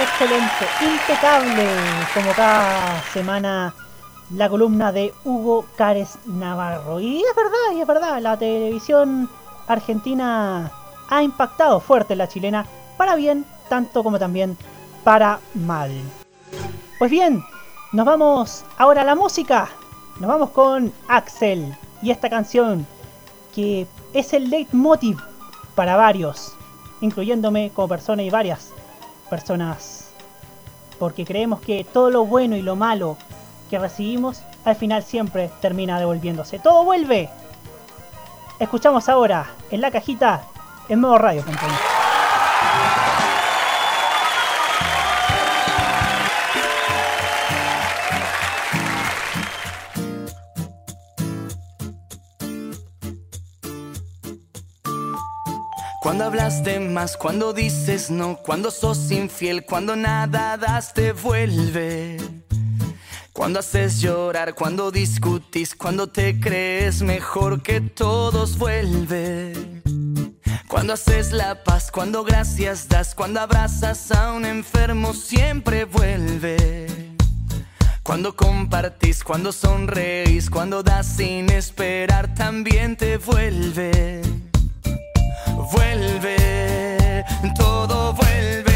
Excelente, 0.03 0.67
impecable, 0.81 1.65
como 2.13 2.33
cada 2.33 3.01
semana 3.13 3.73
la 4.31 4.49
columna 4.49 4.91
de 4.91 5.13
Hugo 5.23 5.65
Cárez 5.77 6.17
Navarro. 6.25 6.99
Y 6.99 7.21
es 7.21 7.33
verdad, 7.33 7.73
y 7.73 7.79
es 7.79 7.87
verdad, 7.87 8.19
la 8.21 8.37
televisión 8.37 9.29
argentina 9.65 10.69
ha 11.07 11.23
impactado 11.23 11.79
fuerte 11.79 12.15
en 12.15 12.17
la 12.17 12.27
chilena, 12.27 12.65
para 12.97 13.15
bien, 13.15 13.45
tanto 13.69 14.03
como 14.03 14.19
también 14.19 14.57
para 15.05 15.39
mal. 15.53 15.89
Pues 16.99 17.09
bien, 17.09 17.41
nos 17.93 18.05
vamos 18.05 18.65
ahora 18.77 19.03
a 19.03 19.05
la 19.05 19.15
música. 19.15 19.69
Nos 20.19 20.27
vamos 20.27 20.49
con 20.49 20.91
Axel 21.07 21.77
y 22.01 22.11
esta 22.11 22.29
canción 22.29 22.85
que 23.55 23.87
es 24.11 24.33
el 24.33 24.49
leitmotiv 24.49 25.17
para 25.75 25.95
varios, 25.95 26.55
incluyéndome 26.99 27.71
como 27.73 27.87
persona 27.87 28.21
y 28.21 28.29
varias 28.29 28.73
personas. 29.33 30.11
Porque 30.99 31.25
creemos 31.25 31.59
que 31.59 31.83
todo 31.91 32.11
lo 32.11 32.23
bueno 32.23 32.55
y 32.55 32.61
lo 32.61 32.75
malo 32.75 33.17
que 33.67 33.79
recibimos 33.79 34.43
al 34.63 34.75
final 34.75 35.01
siempre 35.01 35.49
termina 35.59 35.97
devolviéndose. 35.97 36.59
Todo 36.59 36.83
vuelve. 36.83 37.31
Escuchamos 38.59 39.09
ahora 39.09 39.47
en 39.71 39.81
la 39.81 39.89
cajita 39.89 40.43
en 40.87 40.99
modo 40.99 41.17
radio. 41.17 41.43
Cuando 56.03 56.25
hablas 56.25 56.65
de 56.65 56.81
más, 56.81 57.15
cuando 57.15 57.53
dices 57.53 58.11
no, 58.11 58.35
cuando 58.35 58.71
sos 58.71 59.09
infiel, 59.09 59.63
cuando 59.63 59.95
nada 59.95 60.57
das 60.57 60.93
te 60.93 61.13
vuelve. 61.13 62.17
Cuando 63.31 63.59
haces 63.59 64.01
llorar, 64.01 64.53
cuando 64.53 64.91
discutís, 64.91 65.73
cuando 65.73 66.07
te 66.07 66.41
crees 66.41 67.01
mejor 67.01 67.63
que 67.63 67.79
todos 67.79 68.57
vuelve. 68.57 69.53
Cuando 70.67 70.91
haces 70.91 71.31
la 71.31 71.63
paz, 71.63 71.89
cuando 71.89 72.25
gracias 72.25 72.89
das, 72.89 73.15
cuando 73.15 73.39
abrazas 73.39 74.11
a 74.11 74.33
un 74.33 74.43
enfermo 74.43 75.13
siempre 75.13 75.85
vuelve. 75.85 77.15
Cuando 78.03 78.35
compartís, 78.35 79.23
cuando 79.23 79.53
sonreís, 79.53 80.49
cuando 80.49 80.83
das 80.83 81.15
sin 81.15 81.49
esperar 81.49 82.35
también 82.35 82.97
te 82.97 83.15
vuelve. 83.15 84.42
Vuelve, 85.71 87.23
todo 87.55 88.13
vuelve. 88.13 88.72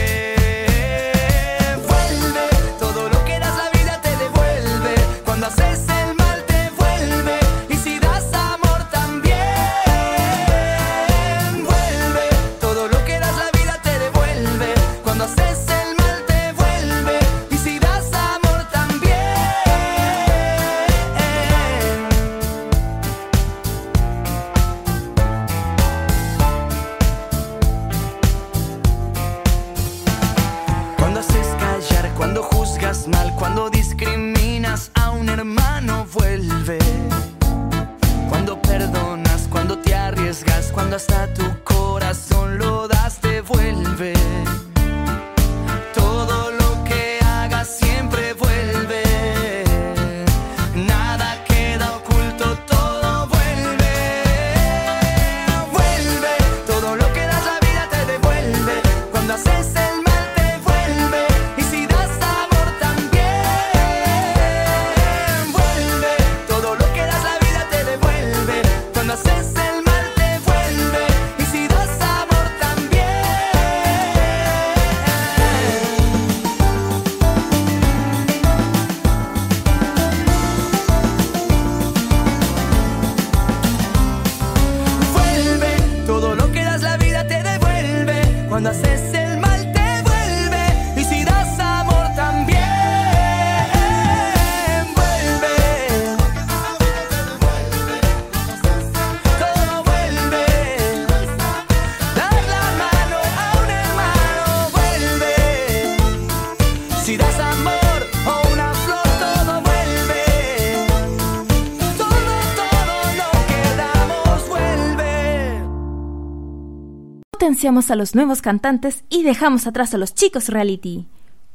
Potenciamos 117.58 117.90
a 117.90 117.96
los 117.96 118.14
nuevos 118.14 118.44
cantantes 118.44 119.04
y 119.10 119.24
dejamos 119.24 119.66
atrás 119.66 119.92
a 119.96 119.98
los 119.98 120.14
chicos 120.14 120.50
reality. 120.50 121.08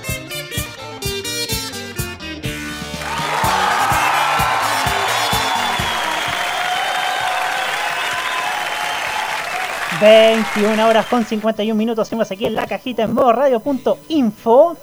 21 10.02 10.86
horas 10.86 11.06
con 11.06 11.24
51 11.24 11.78
minutos. 11.78 12.10
Seguimos 12.10 12.30
aquí 12.30 12.46
en 12.46 12.56
la 12.56 12.68
cajita 12.68 13.04
en 13.04 13.14
modo 13.14 13.32
radio.info. 13.32 14.76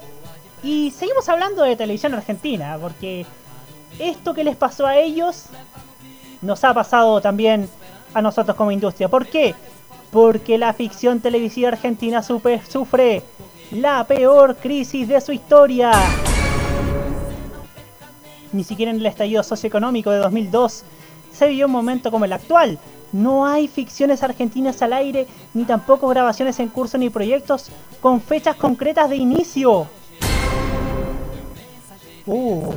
Y 0.63 0.93
seguimos 0.93 1.29
hablando 1.29 1.63
de 1.63 1.77
televisión 1.77 2.15
argentina, 2.15 2.79
porque 2.81 3.27
esto 3.99 4.33
que 4.33 4.45
les 4.45 4.57
pasó 4.57 4.87
a 4.87 4.97
ellos 4.97 5.51
nos 6.41 6.65
ha 6.65 6.73
pasado 6.73 7.21
también 7.21 7.69
a 8.15 8.23
nosotros 8.23 8.57
como 8.57 8.73
industria. 8.73 9.09
¿Por 9.09 9.27
qué? 9.27 9.55
Porque 10.11 10.59
la 10.59 10.73
ficción 10.73 11.21
televisiva 11.21 11.69
argentina 11.69 12.23
sufre 12.23 13.23
la 13.71 14.05
peor 14.05 14.57
crisis 14.57 15.09
de 15.09 15.21
su 15.21 15.33
historia. 15.33 15.93
Ni 18.53 18.65
siquiera 18.65 18.91
en 18.91 18.99
el 18.99 19.07
estallido 19.07 19.43
socioeconómico 19.43 20.11
de 20.11 20.19
2002 20.19 20.85
se 21.33 21.49
vivió 21.49 21.67
un 21.67 21.73
momento 21.73 22.11
como 22.11 22.27
el 22.27 22.33
actual. 22.33 22.79
No 23.13 23.47
hay 23.47 23.69
ficciones 23.69 24.23
argentinas 24.23 24.81
al 24.83 24.93
aire, 24.93 25.27
ni 25.55 25.65
tampoco 25.65 26.09
grabaciones 26.09 26.59
en 26.61 26.69
curso 26.69 26.99
ni 26.99 27.11
proyectos 27.11 27.71
con 28.01 28.21
fechas 28.21 28.57
concretas 28.57 29.11
de 29.11 29.17
inicio. 29.17 29.87
Uh. 32.27 32.73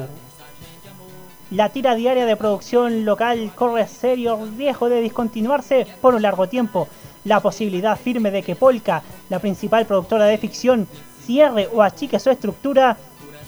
La 1.55 1.69
tira 1.69 1.95
diaria 1.95 2.25
de 2.25 2.35
producción 2.35 3.05
local 3.05 3.53
corre 3.55 3.87
serio 3.87 4.37
riesgo 4.57 4.89
de 4.89 4.99
discontinuarse 4.99 5.87
por 6.01 6.13
un 6.13 6.21
largo 6.21 6.49
tiempo. 6.49 6.89
La 7.23 7.39
posibilidad 7.39 7.97
firme 7.97 8.29
de 8.29 8.43
que 8.43 8.57
Polka, 8.57 9.01
la 9.29 9.39
principal 9.39 9.85
productora 9.85 10.25
de 10.25 10.37
ficción, 10.37 10.85
cierre 11.25 11.69
o 11.73 11.81
achique 11.81 12.19
su 12.19 12.29
estructura, 12.29 12.97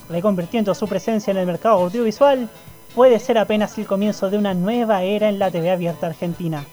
reconvirtiendo 0.08 0.74
su 0.74 0.88
presencia 0.88 1.32
en 1.32 1.38
el 1.38 1.46
mercado 1.46 1.84
audiovisual, 1.84 2.48
puede 2.96 3.20
ser 3.20 3.38
apenas 3.38 3.78
el 3.78 3.86
comienzo 3.86 4.30
de 4.30 4.38
una 4.38 4.54
nueva 4.54 5.04
era 5.04 5.28
en 5.28 5.38
la 5.38 5.52
TV 5.52 5.70
abierta 5.70 6.08
argentina. 6.08 6.64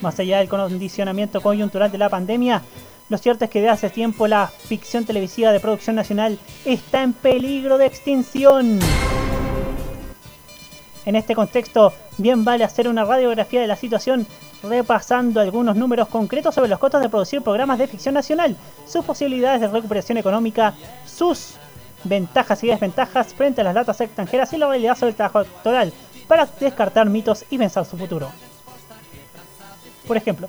Más 0.00 0.18
allá 0.18 0.38
del 0.38 0.48
condicionamiento 0.48 1.40
coyuntural 1.42 1.92
de 1.92 1.98
la 1.98 2.08
pandemia, 2.08 2.60
lo 3.08 3.18
cierto 3.18 3.44
es 3.44 3.52
que 3.52 3.60
de 3.60 3.68
hace 3.68 3.88
tiempo 3.88 4.26
la 4.26 4.48
ficción 4.48 5.04
televisiva 5.04 5.52
de 5.52 5.60
producción 5.60 5.94
nacional 5.94 6.40
está 6.64 7.04
en 7.04 7.12
peligro 7.12 7.78
de 7.78 7.86
extinción. 7.86 8.80
En 11.06 11.16
este 11.16 11.34
contexto, 11.34 11.92
bien 12.16 12.44
vale 12.44 12.64
hacer 12.64 12.88
una 12.88 13.04
radiografía 13.04 13.60
de 13.60 13.66
la 13.66 13.76
situación 13.76 14.26
repasando 14.62 15.40
algunos 15.40 15.76
números 15.76 16.08
concretos 16.08 16.54
sobre 16.54 16.70
los 16.70 16.78
costos 16.78 17.02
de 17.02 17.10
producir 17.10 17.42
programas 17.42 17.78
de 17.78 17.86
ficción 17.86 18.14
nacional, 18.14 18.56
sus 18.86 19.04
posibilidades 19.04 19.60
de 19.60 19.68
recuperación 19.68 20.16
económica, 20.16 20.74
sus 21.04 21.56
ventajas 22.04 22.64
y 22.64 22.68
desventajas 22.68 23.34
frente 23.34 23.60
a 23.60 23.64
las 23.64 23.74
latas 23.74 24.00
extranjeras 24.00 24.52
y 24.52 24.58
la 24.58 24.68
realidad 24.68 24.96
sobre 24.96 25.10
el 25.10 25.16
trabajo 25.16 25.40
actoral, 25.40 25.92
para 26.26 26.48
descartar 26.58 27.08
mitos 27.08 27.44
y 27.50 27.58
pensar 27.58 27.84
su 27.84 27.98
futuro. 27.98 28.30
Por 30.06 30.16
ejemplo, 30.16 30.48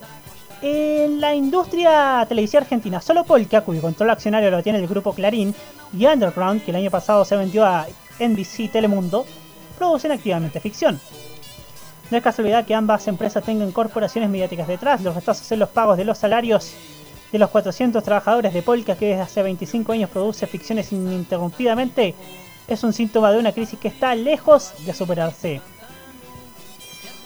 en 0.62 1.20
la 1.20 1.36
industria 1.36 2.26
televisiva 2.28 2.62
argentina, 2.62 3.02
solo 3.02 3.26
Polka, 3.26 3.62
cuyo 3.62 3.82
control 3.82 4.10
accionario 4.10 4.52
lo 4.52 4.64
tiene 4.64 4.80
el 4.80 4.88
grupo 4.88 5.14
Clarín, 5.14 5.54
y 5.98 6.06
Underground, 6.06 6.64
que 6.64 6.72
el 6.72 6.78
año 6.78 6.92
pasado 6.92 7.26
se 7.26 7.36
vendió 7.36 7.66
a 7.66 7.86
NBC 8.20 8.72
Telemundo, 8.72 9.26
producen 9.76 10.12
activamente 10.12 10.60
ficción. 10.60 11.00
No 12.12 12.18
es 12.18 12.24
casualidad 12.24 12.66
que 12.66 12.76
ambas 12.76 13.08
empresas 13.08 13.44
tengan 13.44 13.72
corporaciones 13.72 14.30
mediáticas 14.30 14.68
detrás, 14.68 15.02
los 15.02 15.16
retrasos 15.16 15.52
en 15.52 15.60
los 15.60 15.70
pagos 15.70 15.98
de 15.98 16.06
los 16.06 16.18
salarios 16.18 16.74
de 17.32 17.40
los 17.40 17.50
400 17.50 18.04
trabajadores 18.04 18.54
de 18.54 18.62
Polka 18.62 18.96
que 18.96 19.08
desde 19.08 19.22
hace 19.22 19.44
25 19.44 19.92
años 19.92 20.10
produce 20.10 20.48
ficciones 20.48 20.92
ininterrumpidamente 20.92 22.16
es 22.68 22.84
un 22.84 22.94
síntoma 22.94 23.32
de 23.32 23.40
una 23.40 23.52
crisis 23.52 23.80
que 23.80 23.88
está 23.88 24.16
lejos 24.16 24.74
de 24.86 24.94
superarse. 24.94 25.62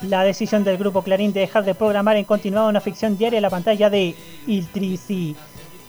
La 0.02 0.24
decisión 0.24 0.64
del 0.64 0.78
grupo 0.78 1.02
Clarín 1.02 1.34
de 1.34 1.42
dejar 1.42 1.66
de 1.66 1.76
programar 1.76 2.16
en 2.16 2.26
continuado 2.26 2.70
una 2.70 2.82
ficción 2.82 3.18
diaria 3.18 3.38
en 3.38 3.44
la 3.44 3.50
pantalla 3.50 3.90
de 3.90 4.16
Il 4.48 4.68
Trisi 4.70 5.36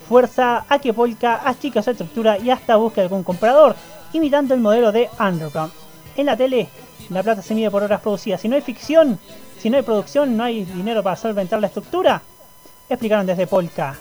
fuerza 0.08 0.64
a 0.68 0.80
que 0.80 0.92
Polka 0.92 1.40
achique 1.48 1.80
su 1.80 1.90
estructura 1.90 2.36
y 2.36 2.50
hasta 2.50 2.74
busque 2.74 3.00
algún 3.00 3.22
comprador, 3.22 3.76
imitando 4.12 4.54
el 4.54 4.60
modelo 4.60 4.90
de 4.90 5.08
Underground. 5.20 5.72
En 6.16 6.26
la 6.26 6.36
tele, 6.36 6.68
la 7.08 7.22
plata 7.22 7.42
se 7.42 7.54
mide 7.54 7.70
por 7.70 7.82
horas 7.82 8.00
producidas. 8.00 8.40
Si 8.40 8.48
no 8.48 8.56
hay 8.56 8.62
ficción, 8.62 9.18
si 9.58 9.70
no 9.70 9.76
hay 9.76 9.82
producción, 9.82 10.36
no 10.36 10.44
hay 10.44 10.64
dinero 10.64 11.02
para 11.02 11.16
solventar 11.16 11.60
la 11.60 11.66
estructura. 11.68 12.22
Explicaron 12.88 13.26
desde 13.26 13.46
Polka. 13.46 13.96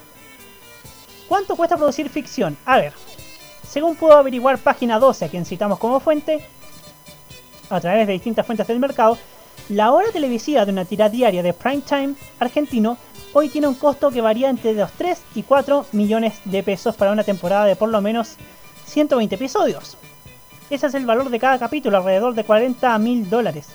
¿Cuánto 1.27 1.55
cuesta 1.55 1.77
producir 1.77 2.09
ficción? 2.09 2.57
A 2.65 2.77
ver, 2.77 2.93
según 3.67 3.95
pudo 3.95 4.13
averiguar 4.13 4.57
página 4.57 4.97
12, 4.97 5.25
a 5.25 5.29
quien 5.29 5.45
citamos 5.45 5.77
como 5.77 5.99
fuente, 5.99 6.43
a 7.69 7.79
través 7.79 8.07
de 8.07 8.13
distintas 8.13 8.45
fuentes 8.45 8.67
del 8.67 8.79
mercado, 8.79 9.17
la 9.69 9.91
hora 9.91 10.11
televisiva 10.11 10.65
de 10.65 10.71
una 10.71 10.85
tira 10.85 11.09
diaria 11.09 11.43
de 11.43 11.53
prime 11.53 11.81
time 11.81 12.15
argentino 12.39 12.97
hoy 13.33 13.49
tiene 13.49 13.67
un 13.67 13.75
costo 13.75 14.09
que 14.09 14.21
varía 14.21 14.49
entre 14.49 14.73
los 14.73 14.91
3 14.93 15.21
y 15.35 15.43
4 15.43 15.85
millones 15.91 16.39
de 16.45 16.63
pesos 16.63 16.95
para 16.95 17.11
una 17.11 17.23
temporada 17.23 17.65
de 17.65 17.75
por 17.75 17.89
lo 17.89 18.01
menos 18.01 18.37
120 18.87 19.35
episodios. 19.35 19.97
Ese 20.69 20.85
es 20.85 20.93
el 20.93 21.05
valor 21.07 21.29
de 21.29 21.39
cada 21.39 21.57
capítulo, 21.57 21.97
alrededor 21.97 22.35
de 22.35 22.43
40 22.43 22.95
mil 22.99 23.27
dólares. 23.27 23.69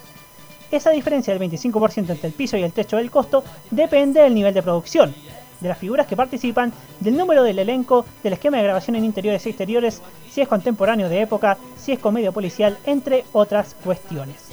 Esa 0.71 0.91
diferencia 0.91 1.35
del 1.35 1.51
25% 1.51 2.11
entre 2.11 2.29
el 2.29 2.35
piso 2.35 2.57
y 2.57 2.63
el 2.63 2.73
techo 2.73 2.97
del 2.97 3.11
costo 3.11 3.43
depende 3.71 4.21
del 4.21 4.33
nivel 4.33 4.55
de 4.55 4.63
producción, 4.63 5.13
de 5.61 5.69
las 5.69 5.79
figuras 5.79 6.07
que 6.07 6.17
participan, 6.17 6.73
del 7.01 7.17
número 7.17 7.43
del 7.43 7.59
elenco, 7.59 8.05
del 8.23 8.35
esquema 8.35 8.59
de 8.59 8.63
grabación 8.63 8.95
en 8.95 9.05
interiores 9.05 9.45
y 9.45 9.49
exteriores, 9.49 10.03
si 10.31 10.41
es 10.41 10.47
contemporáneo 10.47 11.09
de 11.09 11.21
época, 11.21 11.59
si 11.77 11.91
es 11.91 11.99
comedia 11.99 12.31
policial, 12.31 12.79
entre 12.87 13.25
otras 13.33 13.75
cuestiones. 13.83 14.51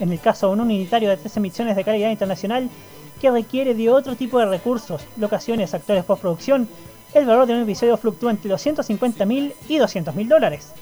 En 0.00 0.10
el 0.12 0.20
caso 0.20 0.46
de 0.46 0.54
un 0.54 0.60
unitario 0.60 1.10
de 1.10 1.18
tres 1.18 1.36
emisiones 1.36 1.76
de 1.76 1.84
calidad 1.84 2.10
internacional, 2.10 2.70
que 3.20 3.30
requiere 3.30 3.74
de 3.74 3.90
otro 3.90 4.16
tipo 4.16 4.38
de 4.38 4.46
recursos, 4.46 5.06
locaciones, 5.18 5.74
actores 5.74 6.04
postproducción, 6.04 6.68
el 7.12 7.26
valor 7.26 7.46
de 7.46 7.54
un 7.54 7.62
episodio 7.62 7.96
fluctúa 7.96 8.30
entre 8.30 8.50
los 8.50 8.64
150.000 8.64 9.54
y 9.68 9.76
200.000 9.78 10.28
dólares. 10.28 10.72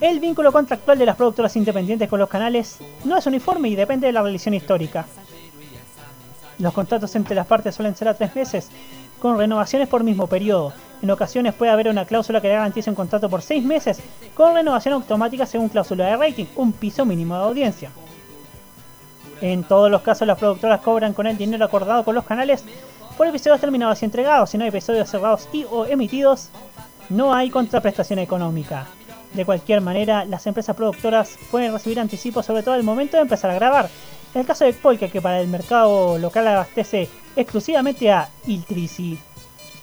El 0.00 0.18
vínculo 0.18 0.50
contractual 0.50 0.98
de 0.98 1.04
las 1.04 1.16
productoras 1.16 1.54
independientes 1.56 2.08
con 2.08 2.18
los 2.18 2.28
canales 2.28 2.78
no 3.04 3.18
es 3.18 3.26
uniforme 3.26 3.68
y 3.68 3.74
depende 3.74 4.06
de 4.06 4.14
la 4.14 4.22
relación 4.22 4.54
histórica. 4.54 5.04
Los 6.58 6.72
contratos 6.72 7.14
entre 7.16 7.34
las 7.34 7.46
partes 7.46 7.74
suelen 7.74 7.94
ser 7.94 8.08
a 8.08 8.14
tres 8.14 8.34
meses, 8.34 8.70
con 9.18 9.36
renovaciones 9.36 9.88
por 9.88 10.02
mismo 10.02 10.26
periodo. 10.26 10.72
En 11.02 11.10
ocasiones 11.10 11.52
puede 11.52 11.70
haber 11.70 11.88
una 11.88 12.06
cláusula 12.06 12.40
que 12.40 12.48
garantice 12.48 12.88
un 12.88 12.96
contrato 12.96 13.28
por 13.28 13.42
seis 13.42 13.62
meses, 13.62 14.00
con 14.34 14.54
renovación 14.54 14.94
automática 14.94 15.44
según 15.44 15.68
cláusula 15.68 16.06
de 16.06 16.16
rating, 16.16 16.46
un 16.56 16.72
piso 16.72 17.04
mínimo 17.04 17.36
de 17.36 17.44
audiencia. 17.44 17.90
En 19.42 19.64
todos 19.64 19.90
los 19.90 20.00
casos 20.00 20.26
las 20.26 20.38
productoras 20.38 20.80
cobran 20.80 21.12
con 21.12 21.26
el 21.26 21.36
dinero 21.36 21.64
acordado 21.66 22.04
con 22.04 22.14
los 22.14 22.24
canales 22.24 22.64
por 23.18 23.26
episodios 23.26 23.60
terminados 23.60 24.00
y 24.00 24.06
entregados. 24.06 24.48
Si 24.48 24.56
no 24.56 24.64
hay 24.64 24.70
episodios 24.70 25.10
cerrados 25.10 25.46
y 25.52 25.64
o 25.70 25.84
emitidos, 25.84 26.48
no 27.10 27.34
hay 27.34 27.50
contraprestación 27.50 28.18
económica. 28.18 28.86
De 29.34 29.44
cualquier 29.44 29.80
manera, 29.80 30.24
las 30.24 30.46
empresas 30.46 30.74
productoras 30.74 31.38
pueden 31.50 31.72
recibir 31.72 32.00
anticipos 32.00 32.46
sobre 32.46 32.62
todo 32.62 32.74
el 32.74 32.82
momento 32.82 33.16
de 33.16 33.22
empezar 33.22 33.50
a 33.50 33.54
grabar. 33.54 33.88
En 34.34 34.40
el 34.40 34.46
caso 34.46 34.64
de 34.64 34.72
Polka, 34.72 35.08
que 35.08 35.20
para 35.20 35.40
el 35.40 35.48
mercado 35.48 36.18
local 36.18 36.46
abastece 36.48 37.08
exclusivamente 37.36 38.10
a 38.10 38.28
Iltrisi, 38.46 39.18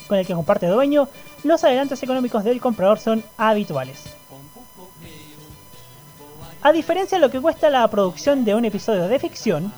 con 0.07 0.17
el 0.17 0.25
que 0.25 0.33
comparte 0.33 0.67
dueño, 0.67 1.07
los 1.43 1.63
adelantos 1.63 2.01
económicos 2.03 2.43
del 2.43 2.59
comprador 2.59 2.99
son 2.99 3.23
habituales. 3.37 4.03
A 6.61 6.71
diferencia 6.71 7.17
de 7.17 7.21
lo 7.21 7.31
que 7.31 7.39
cuesta 7.39 7.69
la 7.69 7.87
producción 7.87 8.43
de 8.43 8.55
un 8.55 8.65
episodio 8.65 9.07
de 9.07 9.19
ficción, 9.19 9.71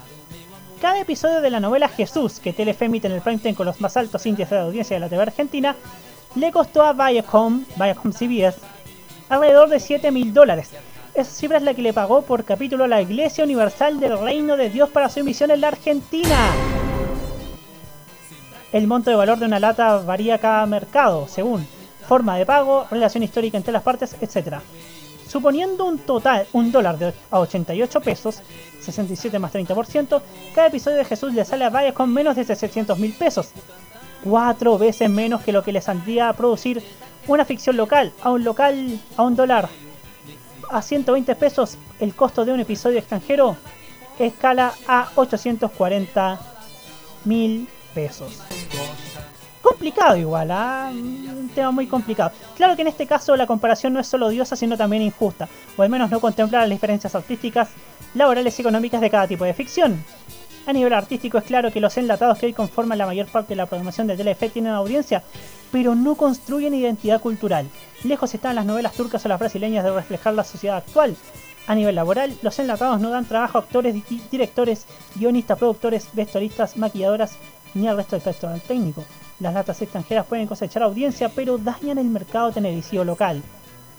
cada 0.82 1.00
episodio 1.02 1.42
de 1.42 1.50
la 1.50 1.60
novela 1.60 1.90
Jesús, 1.90 2.40
que 2.40 2.54
Telefe 2.54 2.86
emite 2.86 3.08
en 3.08 3.14
el 3.14 3.22
prime 3.22 3.40
time 3.40 3.54
con 3.54 3.66
los 3.66 3.82
más 3.82 3.98
altos 3.98 4.26
índices 4.26 4.52
de 4.52 4.60
audiencia 4.60 4.96
de 4.96 5.02
la 5.02 5.10
TV 5.10 5.22
argentina, 5.22 5.76
le 6.36 6.52
costó 6.52 6.84
a 6.84 6.94
Viacom, 6.94 7.66
Viacom 7.76 8.14
CBS, 8.14 8.60
alrededor 9.30 9.70
de 9.70 9.80
7 9.80 10.12
mil 10.12 10.34
dólares. 10.34 10.72
Esa 11.14 11.32
cifra 11.32 11.58
es 11.58 11.64
la 11.64 11.74
que 11.74 11.82
le 11.82 11.94
pagó 11.94 12.22
por 12.22 12.44
capítulo 12.44 12.84
a 12.84 12.88
la 12.88 13.02
Iglesia 13.02 13.44
Universal 13.44 14.00
del 14.00 14.20
Reino 14.20 14.58
de 14.58 14.70
Dios 14.70 14.90
para 14.90 15.10
su 15.10 15.20
emisión 15.20 15.52
en 15.52 15.62
la 15.62 15.70
Argentina. 15.70 16.52
El 18.72 18.88
monto 18.88 19.10
de 19.10 19.16
valor 19.16 19.40
de 19.40 19.46
una 19.46 19.60
lata 19.60 19.98
varía 19.98 20.38
cada 20.38 20.66
mercado, 20.66 21.28
según 21.28 21.68
forma 22.08 22.38
de 22.38 22.46
pago, 22.46 22.86
relación 22.90 23.24
histórica 23.24 23.58
entre 23.58 23.74
las 23.74 23.84
partes, 23.84 24.16
etc. 24.22 24.58
Suponiendo 25.28 25.86
un 25.86 26.00
total, 26.00 26.48
un 26.54 26.72
dólar 26.72 26.98
de 26.98 27.14
a 27.32 27.40
88 27.40 28.02
pesos, 28.02 28.42
67 28.80 29.38
más 29.40 29.54
30%, 29.54 30.22
cada 30.54 30.68
episodio 30.68 30.98
de 30.98 31.06
Jesús 31.06 31.34
le 31.34 31.46
sale 31.46 31.66
a 31.66 31.70
Viacom 31.70 31.94
con 31.94 32.14
menos 32.14 32.36
de 32.36 32.46
700 32.46 32.98
mil 32.98 33.14
pesos. 33.14 33.52
Cuatro 34.24 34.78
veces 34.78 35.10
menos 35.10 35.42
que 35.42 35.52
lo 35.52 35.64
que 35.64 35.72
le 35.72 35.82
saldría 35.82 36.30
a 36.30 36.34
producir 36.34 36.84
una 37.28 37.46
ficción 37.46 37.78
local, 37.78 38.12
a 38.22 38.32
un 38.32 38.44
local 38.44 39.00
a 39.18 39.24
un 39.24 39.36
dólar. 39.36 39.70
A 40.70 40.82
120 40.82 41.36
pesos 41.36 41.78
el 42.00 42.14
costo 42.14 42.46
de 42.46 42.52
un 42.52 42.60
episodio 42.60 43.00
extranjero 43.00 43.58
escala 44.20 44.74
a 44.88 45.10
840 45.16 46.40
mil 47.26 47.68
pesos. 47.94 48.40
Complicado 49.62 50.16
igual, 50.16 50.52
¿ah? 50.52 50.90
un 50.92 51.50
tema 51.54 51.72
muy 51.72 51.88
complicado. 51.88 52.32
Claro 52.56 52.76
que 52.76 52.82
en 52.82 52.88
este 52.88 53.06
caso 53.06 53.36
la 53.36 53.48
comparación 53.48 53.94
no 53.94 54.00
es 54.00 54.08
solo 54.08 54.28
odiosa, 54.28 54.56
sino 54.56 54.78
también 54.78 55.04
injusta, 55.04 55.48
o 55.76 55.82
al 55.82 55.90
menos 55.90 56.10
no 56.10 56.20
contempla 56.20 56.62
las 56.62 56.70
diferencias 56.70 57.14
artísticas, 57.16 57.70
laborales 58.14 58.58
y 58.58 58.62
económicas 58.62 59.02
de 59.02 59.10
cada 59.10 59.28
tipo 59.28 59.44
de 59.44 59.54
ficción. 59.54 60.04
A 60.66 60.74
nivel 60.74 60.94
artístico 60.94 61.38
es 61.40 61.46
claro 61.46 61.72
que 61.72 61.80
los 61.80 61.98
enlatados 61.98 62.38
que 62.38 62.46
hoy 62.46 62.54
conforman 62.54 62.98
la 62.98 63.08
mayor 63.08 63.26
parte 63.28 63.50
de 63.50 63.56
la 63.56 63.66
programación 63.66 64.06
de 64.08 64.16
Telefe 64.18 64.50
tienen 64.50 64.74
audiencia, 64.74 65.24
pero 65.72 65.96
no 65.96 66.16
construyen 66.16 66.74
identidad 66.76 67.22
cultural. 67.22 67.68
Lejos 68.04 68.34
están 68.36 68.56
las 68.56 68.66
novelas 68.66 68.94
turcas 68.94 69.26
o 69.26 69.30
las 69.30 69.40
brasileñas 69.40 69.84
de 69.84 69.92
reflejar 69.92 70.34
la 70.36 70.44
sociedad 70.44 70.78
actual. 70.78 71.16
A 71.66 71.76
nivel 71.76 71.96
laboral, 71.96 72.36
los 72.42 72.58
enlatados 72.60 73.00
no 73.00 73.10
dan 73.10 73.26
trabajo 73.26 73.58
a 73.58 73.62
actores, 73.62 73.94
di- 73.94 74.22
directores, 74.32 74.86
guionistas, 75.16 75.58
productores, 75.58 76.08
vestuaristas, 76.14 76.78
maquilladoras 76.78 77.38
ni 77.74 77.88
al 77.88 77.98
resto 77.98 78.16
del 78.16 78.24
personal 78.24 78.62
técnico. 78.62 79.04
Las 79.40 79.54
latas 79.54 79.82
extranjeras 79.82 80.26
pueden 80.26 80.48
cosechar 80.48 80.84
audiencia, 80.84 81.30
pero 81.30 81.58
dañan 81.58 81.98
el 81.98 82.08
mercado 82.10 82.52
televisivo 82.52 83.04
local. 83.04 83.42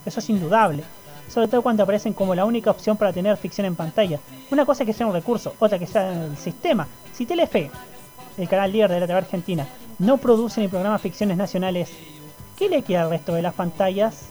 Eso 0.04 0.20
es 0.20 0.30
indudable, 0.30 0.82
sobre 1.30 1.48
todo 1.48 1.62
cuando 1.62 1.82
aparecen 1.84 2.12
como 2.12 2.34
la 2.34 2.44
única 2.44 2.70
opción 2.70 2.96
para 2.96 3.12
tener 3.12 3.36
ficción 3.36 3.64
en 3.66 3.76
pantalla. 3.76 4.18
Una 4.50 4.66
cosa 4.66 4.82
es 4.82 4.86
que 4.88 4.92
sea 4.92 5.06
un 5.06 5.12
recurso, 5.12 5.54
otra 5.58 5.78
que 5.78 5.86
sea 5.86 6.12
el 6.26 6.36
sistema. 6.36 6.86
Si 7.12 7.24
Telefe, 7.24 7.70
el 8.36 8.48
canal 8.48 8.72
líder 8.72 8.90
de 8.90 9.00
la 9.00 9.06
TV 9.06 9.18
argentina, 9.18 9.66
no 9.98 10.16
produce 10.18 10.60
ni 10.60 10.68
programa 10.68 10.98
ficciones 10.98 11.36
nacionales, 11.36 11.90
¿qué 12.58 12.68
le 12.68 12.82
queda 12.82 13.02
al 13.02 13.10
resto 13.10 13.34
de 13.34 13.42
las 13.42 13.54
pantallas? 13.54 14.26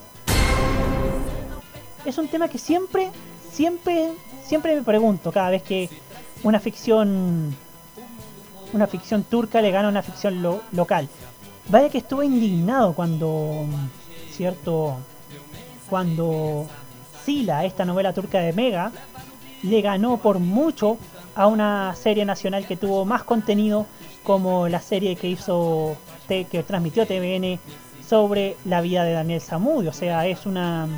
Es 2.04 2.16
un 2.18 2.28
tema 2.28 2.48
que 2.48 2.58
siempre, 2.58 3.10
siempre, 3.52 4.12
siempre 4.44 4.74
me 4.76 4.82
pregunto 4.82 5.30
cada 5.32 5.50
vez 5.50 5.62
que 5.62 5.88
una 6.42 6.58
ficción 6.60 7.54
una 8.72 8.86
ficción 8.86 9.24
turca 9.24 9.60
le 9.60 9.72
gana 9.72 9.88
una 9.88 10.00
ficción 10.02 10.42
lo- 10.42 10.62
local. 10.72 11.08
Vaya 11.68 11.88
que 11.88 11.98
estuve 11.98 12.24
indignado 12.24 12.92
cuando, 12.94 13.64
cierto, 14.30 14.96
cuando 15.88 16.66
Esta 17.30 17.84
novela 17.84 18.12
turca 18.12 18.40
de 18.40 18.52
Mega, 18.52 18.90
le 19.62 19.80
ganó 19.82 20.16
por 20.16 20.40
mucho 20.40 20.98
a 21.36 21.46
una 21.46 21.94
serie 21.94 22.24
nacional 22.24 22.66
que 22.66 22.76
tuvo 22.76 23.04
más 23.04 23.22
contenido 23.22 23.86
como 24.24 24.66
la 24.66 24.80
serie 24.80 25.14
que 25.14 25.28
hizo, 25.28 25.96
que 26.26 26.64
transmitió 26.66 27.06
TVN 27.06 27.60
sobre 28.04 28.56
la 28.64 28.80
vida 28.80 29.04
de 29.04 29.12
Daniel 29.12 29.40
Zamudio. 29.40 29.90
O 29.90 29.92
sea, 29.92 30.26
es 30.26 30.44
una, 30.44 30.88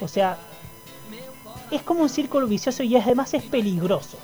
o 0.00 0.08
sea, 0.08 0.38
es 1.70 1.82
como 1.82 2.00
un 2.00 2.08
círculo 2.08 2.46
vicioso 2.46 2.82
y 2.82 2.96
además 2.96 3.34
es 3.34 3.42
peligroso 3.42 4.16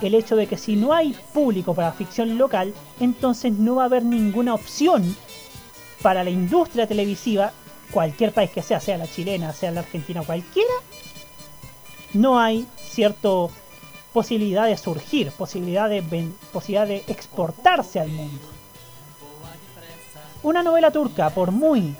el 0.00 0.14
hecho 0.14 0.34
de 0.34 0.46
que 0.48 0.56
si 0.56 0.74
no 0.76 0.92
hay 0.92 1.14
público 1.32 1.74
para 1.74 1.92
ficción 1.92 2.38
local, 2.38 2.74
entonces 3.00 3.52
no 3.52 3.76
va 3.76 3.82
a 3.82 3.86
haber 3.86 4.04
ninguna 4.04 4.54
opción 4.54 5.16
para 6.02 6.22
la 6.22 6.30
industria 6.30 6.86
televisiva, 6.86 7.52
cualquier 7.90 8.32
país 8.32 8.50
que 8.50 8.62
sea, 8.62 8.80
sea 8.80 8.98
la 8.98 9.06
chilena, 9.06 9.52
sea 9.52 9.70
la 9.70 9.80
argentina, 9.80 10.22
cualquiera, 10.22 10.72
no 12.14 12.38
hay 12.38 12.66
cierto 12.76 13.50
posibilidad 14.12 14.66
de 14.66 14.76
surgir, 14.76 15.30
posibilidad 15.32 15.88
de, 15.88 16.02
posibilidad 16.52 16.86
de 16.86 17.04
exportarse 17.06 18.00
al 18.00 18.08
mundo. 18.08 18.40
Una 20.42 20.62
novela 20.62 20.90
turca, 20.90 21.30
por 21.30 21.50
muy, 21.50 21.94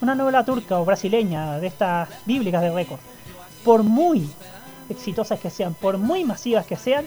una 0.00 0.14
novela 0.14 0.44
turca 0.44 0.78
o 0.78 0.84
brasileña 0.84 1.58
de 1.58 1.68
estas 1.68 2.08
bíblicas 2.26 2.62
de 2.62 2.70
récord, 2.70 3.00
por 3.64 3.82
muy 3.82 4.28
exitosas 4.88 5.40
que 5.40 5.50
sean, 5.50 5.74
por 5.74 5.98
muy 5.98 6.24
masivas 6.24 6.66
que 6.66 6.76
sean, 6.76 7.06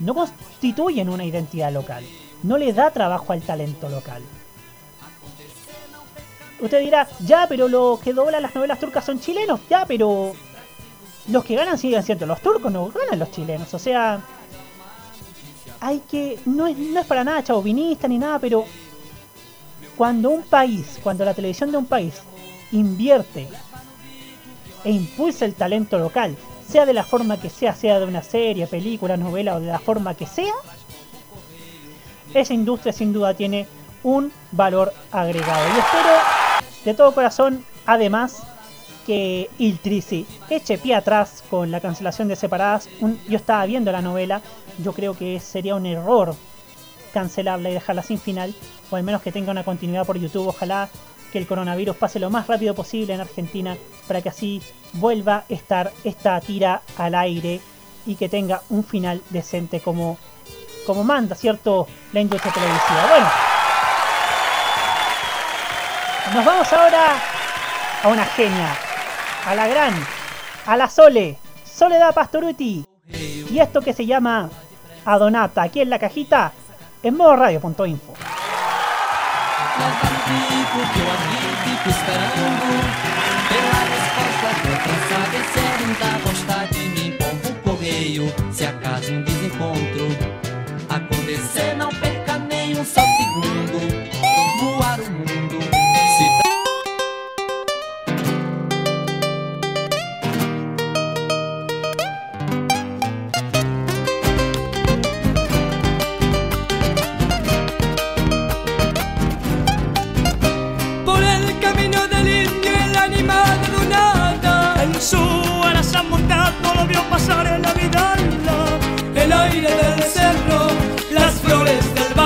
no 0.00 0.14
constituyen 0.14 1.08
una 1.08 1.24
identidad 1.24 1.72
local, 1.72 2.04
no 2.42 2.56
le 2.56 2.72
da 2.72 2.90
trabajo 2.90 3.32
al 3.32 3.42
talento 3.42 3.88
local. 3.88 4.22
Usted 6.60 6.80
dirá, 6.80 7.08
ya, 7.20 7.46
pero 7.48 7.68
los 7.68 8.00
que 8.00 8.12
doblan 8.12 8.42
las 8.42 8.54
novelas 8.54 8.78
turcas 8.78 9.04
son 9.04 9.18
chilenos, 9.18 9.60
ya, 9.68 9.86
pero 9.86 10.32
los 11.28 11.44
que 11.44 11.54
ganan 11.54 11.78
siguen 11.78 12.02
siendo 12.02 12.26
los 12.26 12.40
turcos, 12.40 12.70
no 12.70 12.88
ganan 12.88 13.18
los 13.18 13.30
chilenos. 13.30 13.72
O 13.72 13.78
sea, 13.78 14.20
hay 15.80 16.00
que. 16.00 16.38
No 16.44 16.66
es, 16.66 16.76
no 16.76 17.00
es 17.00 17.06
para 17.06 17.24
nada 17.24 17.42
chauvinista 17.42 18.08
ni 18.08 18.18
nada, 18.18 18.38
pero 18.38 18.64
cuando 19.96 20.30
un 20.30 20.42
país, 20.42 20.98
cuando 21.02 21.24
la 21.24 21.34
televisión 21.34 21.70
de 21.70 21.78
un 21.78 21.86
país 21.86 22.22
invierte 22.72 23.48
e 24.84 24.90
impulsa 24.90 25.44
el 25.44 25.54
talento 25.54 25.98
local, 25.98 26.36
sea 26.68 26.86
de 26.86 26.94
la 26.94 27.04
forma 27.04 27.40
que 27.40 27.50
sea, 27.50 27.74
sea 27.74 27.98
de 27.98 28.06
una 28.06 28.22
serie, 28.22 28.66
película, 28.66 29.16
novela 29.16 29.56
o 29.56 29.60
de 29.60 29.66
la 29.66 29.78
forma 29.78 30.14
que 30.14 30.26
sea, 30.26 30.54
esa 32.32 32.54
industria 32.54 32.92
sin 32.92 33.12
duda 33.12 33.34
tiene 33.34 33.66
un 34.02 34.32
valor 34.52 34.92
agregado. 35.10 35.66
Y 35.74 35.78
espero 35.78 36.39
de 36.84 36.94
todo 36.94 37.12
corazón, 37.14 37.64
además, 37.86 38.42
que 39.06 39.50
Il 39.58 39.78
Trisi 39.78 40.26
eche 40.50 40.78
pie 40.78 40.94
atrás 40.94 41.42
con 41.50 41.70
la 41.70 41.80
cancelación 41.80 42.28
de 42.28 42.36
Separadas. 42.36 42.88
Un- 43.00 43.20
yo 43.28 43.36
estaba 43.36 43.64
viendo 43.66 43.90
la 43.92 44.02
novela, 44.02 44.40
yo 44.78 44.92
creo 44.92 45.14
que 45.16 45.40
sería 45.40 45.74
un 45.74 45.86
error 45.86 46.34
cancelarla 47.12 47.70
y 47.70 47.74
dejarla 47.74 48.02
sin 48.02 48.18
final, 48.20 48.54
o 48.90 48.96
al 48.96 49.02
menos 49.02 49.22
que 49.22 49.32
tenga 49.32 49.50
una 49.50 49.64
continuidad 49.64 50.06
por 50.06 50.18
YouTube. 50.18 50.48
Ojalá 50.48 50.88
que 51.32 51.38
el 51.38 51.46
coronavirus 51.46 51.96
pase 51.96 52.18
lo 52.20 52.30
más 52.30 52.46
rápido 52.46 52.74
posible 52.74 53.14
en 53.14 53.20
Argentina 53.20 53.76
para 54.06 54.20
que 54.20 54.28
así 54.28 54.62
vuelva 54.94 55.36
a 55.38 55.44
estar 55.48 55.92
esta 56.04 56.40
tira 56.40 56.82
al 56.96 57.14
aire 57.14 57.60
y 58.06 58.14
que 58.16 58.28
tenga 58.28 58.62
un 58.70 58.84
final 58.84 59.22
decente 59.30 59.80
como, 59.80 60.18
como 60.86 61.04
manda, 61.04 61.34
¿cierto? 61.36 61.86
La 62.12 62.20
industria 62.20 62.52
televisiva. 62.52 63.06
Bueno, 63.08 63.26
nos 66.34 66.44
vamos 66.44 66.72
ahora 66.72 67.14
a 68.02 68.08
una 68.08 68.24
genia, 68.24 68.68
a 69.46 69.54
la 69.54 69.66
gran, 69.66 69.94
a 70.66 70.76
la 70.76 70.88
Sole, 70.88 71.38
Soledad 71.64 72.14
Pastoruti. 72.14 72.84
Y 73.06 73.58
esto 73.58 73.80
que 73.80 73.92
se 73.92 74.06
llama 74.06 74.48
Adonata, 75.04 75.62
aquí 75.62 75.80
en 75.80 75.90
la 75.90 75.98
cajita, 75.98 76.52
en 77.02 77.16
modo 77.16 77.36
radio.info. 77.36 78.14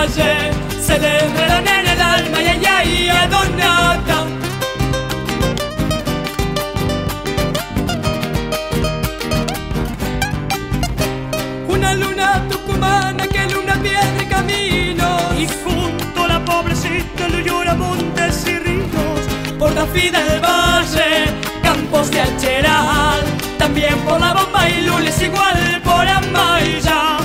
flores 0.09 0.16
del 0.16 0.24
valle 0.24 0.82
Se 0.82 0.98
le 0.98 1.24
enredan 1.24 1.66
en 1.66 1.86
el 1.86 2.00
alma 2.00 2.42
y 2.42 2.46
ay 2.46 2.64
ay 2.66 3.09
a 3.09 3.26
donata 3.26 4.26
Una 11.68 11.94
luna 11.94 12.42
tucumana 12.50 13.26
que 13.28 13.46
luna 13.48 13.74
piedra 13.82 14.22
y 14.22 14.26
camino. 14.26 15.18
Y 15.38 15.46
junto 15.62 16.24
a 16.24 16.28
la 16.28 16.44
pobrecita 16.44 17.28
lo 17.28 17.40
llora 17.40 17.74
montes 17.74 18.46
y 18.46 18.59
ríos. 18.59 19.20
Por 19.59 19.72
la 19.72 19.86
fida 19.86 20.22
del 20.24 20.40
valle, 20.40 21.26
campos 21.62 22.11
de 22.11 22.20
Alcheral 22.20 23.22
También 23.59 23.96
por 24.00 24.20
la 24.20 24.34
bomba 24.34 24.68
y 24.68 24.82
lules 24.82 25.20
igual 25.22 25.80
por 25.84 26.07
Amaya 26.07 27.18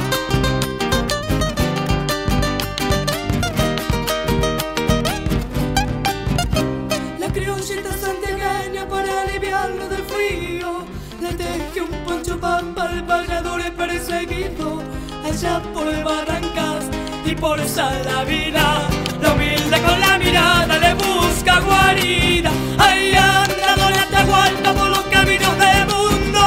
pagador 13.09 13.61
perseguido 13.71 14.83
Allá 15.25 15.59
por 15.73 15.87
barrancas 16.03 16.83
y 17.25 17.33
por 17.35 17.59
Salavida 17.67 18.87
La 19.21 19.33
humilde 19.33 19.77
con 19.85 19.99
la 19.99 20.17
mirada 20.17 20.77
le 20.77 20.93
busca 20.93 21.59
guarida. 21.59 22.51
Ahí 22.77 23.13
anda 23.15 23.69
Doña 23.81 24.03
Atahualpa 24.03 24.71
por 24.73 24.89
los 24.95 25.05
caminos 25.15 25.55
del 25.65 25.81
mundo 25.93 26.41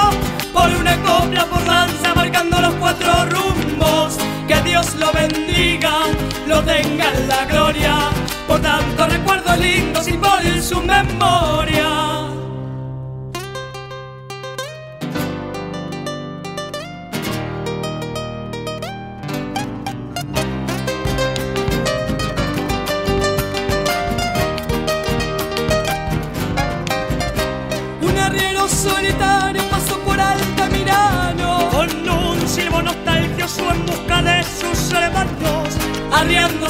Por 0.52 0.68
una 0.80 0.94
copla 1.02 1.44
por 1.46 1.66
lanza 1.66 2.14
marcando 2.14 2.60
los 2.60 2.74
cuatro 2.74 3.10
rumbos. 3.34 4.16
Que 4.46 4.58
Dios 4.62 4.94
lo 4.94 5.10
bendiga, 5.12 5.94
lo 6.46 6.62
tenga 6.62 7.06
en 7.12 7.28
la 7.28 7.44
gloria 7.46 7.94
Por 8.46 8.60
tanto 8.60 9.06
recuerdos 9.06 9.58
lindos 9.58 10.06
y 10.08 10.12
por 10.12 10.40
su 10.62 10.80
memoria 10.80 12.11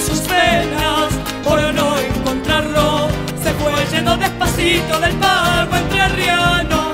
Sus 0.07 0.21
penas 0.21 1.13
por 1.45 1.61
no 1.75 1.97
encontrarlo. 1.99 3.09
Se 3.43 3.53
fue 3.55 3.73
yendo 3.91 4.17
despacito 4.17 4.99
del 4.99 5.15
pago 5.15 5.77
entrerriano 5.77 6.93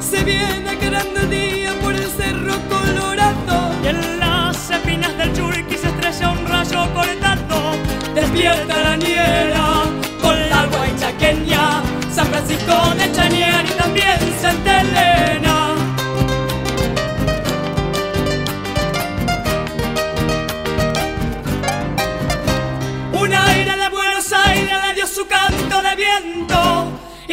Se 0.00 0.24
viene 0.24 0.76
grande 0.76 1.26
día 1.26 1.72
por 1.82 1.94
el 1.94 2.06
cerro 2.06 2.54
colorado 2.68 3.72
Y 3.84 3.88
en 3.88 4.20
las 4.20 4.70
espinas 4.70 5.16
del 5.18 5.32
churqui 5.34 5.76
se 5.76 5.88
estrella 5.88 6.30
un 6.30 6.46
rayo 6.46 6.88
cortado. 6.94 7.76
Despierta 8.14 8.82
la 8.82 8.96
niera 8.96 9.84
con 10.22 10.38
la 10.48 10.62
agua 10.62 10.86
y 10.88 10.98
chaqueña 11.00 11.82
San 12.10 12.26
Francisco 12.28 12.94
de 12.96 13.12
Chanier 13.12 13.75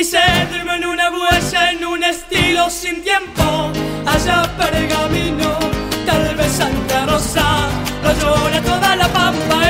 y 0.03 0.05
se 0.05 0.19
durmió 0.51 0.73
en 0.73 0.85
una 0.85 1.09
huella 1.11 1.71
en 1.71 1.85
un 1.85 2.03
estilo 2.03 2.69
sin 2.69 3.01
tiempo. 3.03 3.71
Allá 4.05 4.43
pergamino, 4.57 5.57
tal 6.05 6.35
vez 6.35 6.51
Santa 6.51 7.05
Rosa, 7.05 7.69
lo 8.03 8.11
llora 8.19 8.61
toda 8.61 8.95
la 8.97 9.07
pampa 9.07 9.62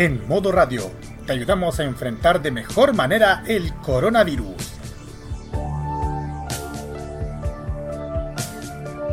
En 0.00 0.26
modo 0.26 0.50
radio, 0.50 0.90
te 1.26 1.34
ayudamos 1.34 1.78
a 1.78 1.84
enfrentar 1.84 2.40
de 2.40 2.50
mejor 2.50 2.94
manera 2.94 3.44
el 3.46 3.74
coronavirus. 3.82 4.54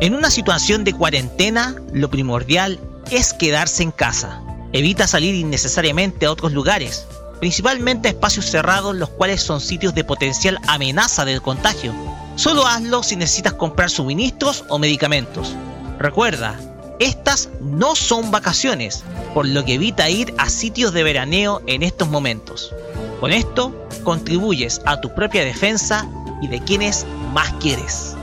En 0.00 0.14
una 0.14 0.30
situación 0.30 0.84
de 0.84 0.94
cuarentena, 0.94 1.74
lo 1.92 2.08
primordial 2.08 2.80
es 3.10 3.34
quedarse 3.34 3.82
en 3.82 3.90
casa. 3.90 4.42
Evita 4.72 5.06
salir 5.06 5.34
innecesariamente 5.34 6.24
a 6.24 6.32
otros 6.32 6.54
lugares, 6.54 7.06
principalmente 7.38 8.08
espacios 8.08 8.46
cerrados 8.46 8.96
los 8.96 9.10
cuales 9.10 9.42
son 9.42 9.60
sitios 9.60 9.94
de 9.94 10.04
potencial 10.04 10.58
amenaza 10.68 11.26
del 11.26 11.42
contagio. 11.42 11.92
Solo 12.36 12.66
hazlo 12.66 13.02
si 13.02 13.16
necesitas 13.16 13.52
comprar 13.52 13.90
suministros 13.90 14.64
o 14.70 14.78
medicamentos. 14.78 15.54
Recuerda, 15.98 16.58
estas 16.98 17.48
no 17.60 17.94
son 17.94 18.30
vacaciones, 18.30 19.04
por 19.34 19.46
lo 19.46 19.64
que 19.64 19.74
evita 19.74 20.10
ir 20.10 20.34
a 20.38 20.48
sitios 20.48 20.92
de 20.92 21.02
veraneo 21.02 21.62
en 21.66 21.82
estos 21.82 22.08
momentos. 22.08 22.74
Con 23.20 23.32
esto, 23.32 23.72
contribuyes 24.04 24.80
a 24.84 25.00
tu 25.00 25.14
propia 25.14 25.44
defensa 25.44 26.08
y 26.40 26.48
de 26.48 26.60
quienes 26.60 27.06
más 27.32 27.52
quieres. 27.54 28.16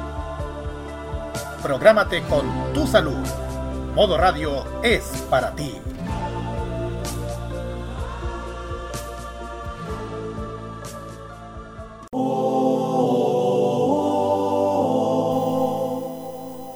Prográmate 1.62 2.22
con 2.24 2.46
tu 2.74 2.86
salud. 2.88 3.26
Modo 3.96 4.18
Radio 4.18 4.66
es 4.84 5.04
para 5.30 5.56
ti. 5.56 5.74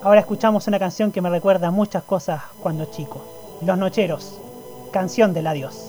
Ahora 0.10 0.22
escuchamos 0.22 0.66
una 0.66 0.80
canción 0.80 1.12
que 1.12 1.22
me 1.22 1.30
recuerda 1.30 1.70
muchas 1.70 2.02
cosas 2.02 2.42
cuando 2.64 2.86
chico. 2.86 3.22
Los 3.62 3.78
Nocheros, 3.78 4.42
canción 4.92 5.36
del 5.36 5.46
adiós. 5.46 5.89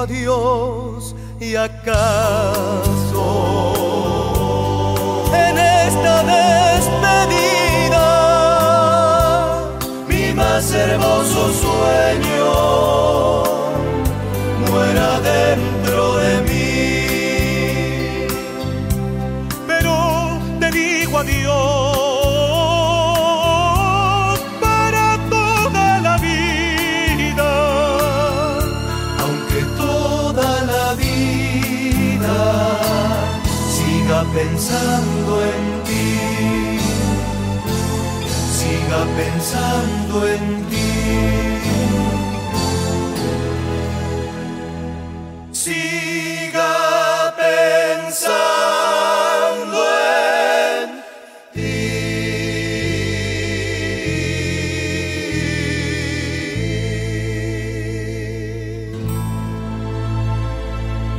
Adiós 0.00 1.14
y 1.40 1.54
acaso. 1.56 3.26
En 5.32 5.58
esta 5.58 6.22
despedida 6.22 7.58
mi 10.08 10.32
más 10.34 10.72
hermoso 10.72 11.52
sueño 11.52 12.37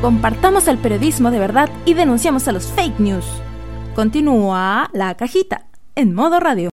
Compartamos 0.09 0.67
el 0.67 0.79
periodismo 0.79 1.29
de 1.29 1.37
verdad 1.37 1.69
y 1.85 1.93
denunciamos 1.93 2.47
a 2.47 2.51
los 2.51 2.65
fake 2.65 2.99
news. 2.99 3.25
Continúa 3.93 4.89
la 4.91 5.13
cajita 5.13 5.67
en 5.93 6.15
modo 6.15 6.39
radio. 6.39 6.71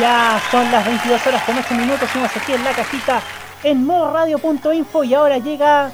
Ya 0.00 0.42
son 0.50 0.68
las 0.72 0.84
22 0.84 1.26
horas 1.28 1.44
con 1.44 1.58
8 1.58 1.74
minutos, 1.74 2.02
estamos 2.02 2.36
aquí 2.36 2.54
en 2.54 2.64
la 2.64 2.72
cajita 2.72 3.22
en 3.62 3.86
modoradio.info 3.86 5.04
y 5.04 5.14
ahora 5.14 5.38
llega 5.38 5.92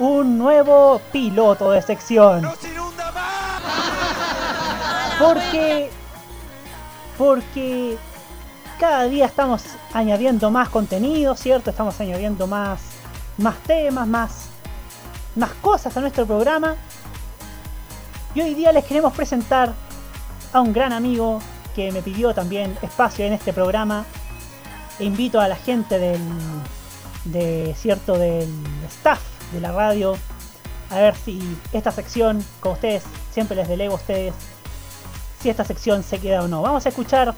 un 0.00 0.38
nuevo 0.38 1.00
piloto 1.12 1.70
de 1.70 1.80
sección. 1.82 2.50
Porque 5.20 5.88
porque 7.16 7.96
cada 8.78 9.04
día 9.04 9.26
estamos 9.26 9.62
añadiendo 9.92 10.50
más 10.50 10.68
contenido, 10.68 11.34
¿cierto? 11.36 11.70
Estamos 11.70 12.00
añadiendo 12.00 12.46
más 12.46 12.80
más 13.36 13.56
temas, 13.64 14.06
más 14.06 14.48
más 15.36 15.50
cosas 15.54 15.96
a 15.96 16.00
nuestro 16.00 16.26
programa. 16.26 16.76
Y 18.34 18.40
hoy 18.40 18.54
día 18.54 18.72
les 18.72 18.84
queremos 18.84 19.12
presentar 19.12 19.72
a 20.52 20.60
un 20.60 20.72
gran 20.72 20.92
amigo 20.92 21.40
que 21.74 21.90
me 21.90 22.02
pidió 22.02 22.34
también 22.34 22.76
espacio 22.82 23.24
en 23.24 23.32
este 23.32 23.52
programa. 23.52 24.04
E 24.98 25.04
invito 25.04 25.40
a 25.40 25.48
la 25.48 25.56
gente 25.56 25.98
del, 25.98 26.20
de 27.24 27.74
cierto 27.76 28.16
del 28.16 28.48
staff 28.88 29.20
de 29.52 29.60
la 29.60 29.72
radio 29.72 30.16
a 30.90 30.96
ver 30.96 31.16
si 31.16 31.40
esta 31.72 31.90
sección, 31.90 32.44
como 32.60 32.74
ustedes 32.74 33.02
siempre 33.32 33.56
les 33.56 33.66
delego 33.66 33.94
a 33.94 33.96
ustedes, 33.96 34.34
si 35.40 35.50
esta 35.50 35.64
sección 35.64 36.04
se 36.04 36.18
queda 36.20 36.42
o 36.42 36.48
no. 36.48 36.62
Vamos 36.62 36.86
a 36.86 36.90
escuchar 36.90 37.34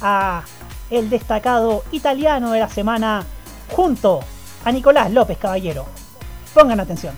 a 0.00 0.44
el 0.90 1.08
destacado 1.08 1.84
italiano 1.92 2.52
de 2.52 2.60
la 2.60 2.68
semana 2.68 3.24
junto 3.68 4.20
a 4.64 4.72
Nicolás 4.72 5.10
López 5.12 5.38
Caballero. 5.38 5.86
Pongan 6.52 6.80
atención. 6.80 7.16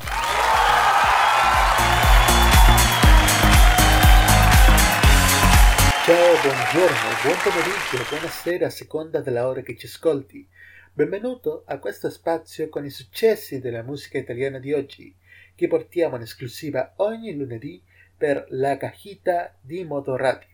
Ciao, 6.04 6.34
buongiorno, 6.42 7.08
buon 7.22 7.36
pomeriggio, 7.44 8.10
buonasera 8.10 8.66
a 8.66 8.70
seconda 8.70 9.20
della 9.20 9.46
ora 9.46 9.62
che 9.62 9.76
ci 9.76 9.86
ascolti. 9.86 10.46
Benvenuto 10.92 11.62
a 11.66 11.78
questo 11.78 12.10
spazio 12.10 12.68
con 12.68 12.84
i 12.84 12.90
successi 12.90 13.60
della 13.60 13.82
musica 13.82 14.18
italiana 14.18 14.58
di 14.58 14.72
oggi, 14.72 15.14
che 15.54 15.68
portiamo 15.68 16.16
in 16.16 16.22
esclusiva 16.22 16.94
ogni 16.96 17.34
lunedì 17.34 17.82
per 18.14 18.46
la 18.50 18.76
cajita 18.76 19.54
di 19.60 19.84
Motoradio. 19.84 20.51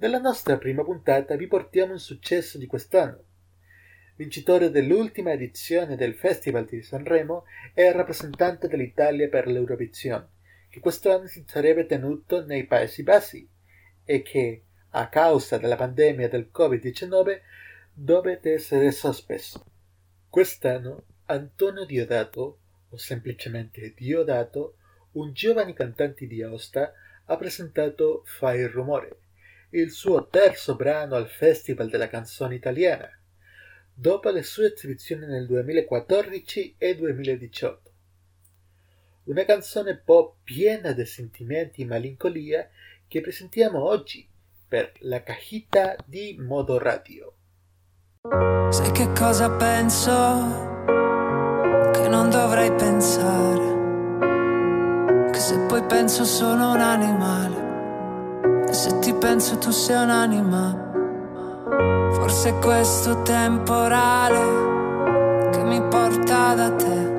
Nella 0.00 0.20
nostra 0.20 0.58
prima 0.58 0.84
puntata 0.84 1.34
vi 1.34 1.48
portiamo 1.48 1.90
un 1.90 1.98
successo 1.98 2.56
di 2.56 2.66
quest'anno. 2.66 3.24
Vincitore 4.14 4.70
dell'ultima 4.70 5.32
edizione 5.32 5.96
del 5.96 6.14
Festival 6.14 6.66
di 6.66 6.82
Sanremo 6.82 7.46
e 7.74 7.90
rappresentante 7.90 8.68
dell'Italia 8.68 9.28
per 9.28 9.48
l'Eurovision, 9.48 10.24
che 10.68 10.78
quest'anno 10.78 11.26
si 11.26 11.42
sarebbe 11.48 11.84
tenuto 11.86 12.44
nei 12.44 12.64
Paesi 12.66 13.02
Bassi 13.02 13.48
e 14.04 14.22
che, 14.22 14.62
a 14.90 15.08
causa 15.08 15.58
della 15.58 15.74
pandemia 15.74 16.28
del 16.28 16.48
Covid-19, 16.54 17.40
dovete 17.92 18.52
essere 18.52 18.92
sospeso. 18.92 19.64
Quest'anno 20.28 21.06
Antonio 21.26 21.84
Diodato, 21.84 22.58
o 22.88 22.96
semplicemente 22.96 23.92
Diodato, 23.96 24.76
un 25.14 25.32
giovane 25.32 25.72
cantante 25.72 26.28
di 26.28 26.40
Aosta, 26.40 26.92
ha 27.24 27.36
presentato 27.36 28.22
Fai 28.26 28.64
rumore, 28.64 29.26
il 29.70 29.90
suo 29.90 30.28
terzo 30.28 30.76
brano 30.76 31.14
al 31.14 31.28
Festival 31.28 31.90
della 31.90 32.08
canzone 32.08 32.54
italiana, 32.54 33.10
dopo 33.92 34.30
le 34.30 34.42
sue 34.42 34.72
esibizioni 34.72 35.26
nel 35.26 35.46
2014 35.46 36.76
e 36.78 36.96
2018. 36.96 37.92
Una 39.24 39.44
canzone 39.44 39.96
pop 39.96 40.36
piena 40.42 40.92
di 40.92 41.04
sentimenti 41.04 41.82
e 41.82 41.86
malinconia 41.86 42.66
che 43.06 43.20
presentiamo 43.20 43.84
oggi 43.84 44.26
per 44.66 44.92
la 45.00 45.22
cajita 45.22 45.96
di 46.06 46.36
Modo 46.38 46.78
Radio. 46.78 47.34
Sai 48.70 48.90
che 48.92 49.12
cosa 49.12 49.50
penso? 49.50 50.86
Che 51.92 52.08
non 52.08 52.30
dovrei 52.30 52.72
pensare. 52.72 53.76
Che 55.30 55.38
se 55.38 55.58
poi 55.66 55.82
penso 55.84 56.24
sono 56.24 56.72
un 56.72 56.80
animale. 56.80 57.57
Se 58.78 59.00
ti 59.00 59.12
penso 59.12 59.58
tu 59.58 59.72
sei 59.72 60.04
un'anima. 60.04 60.72
Forse 62.12 62.50
è 62.50 62.58
questo 62.60 63.22
temporale 63.22 65.50
che 65.50 65.64
mi 65.64 65.82
porta 65.82 66.54
da 66.54 66.70
te. 66.70 67.16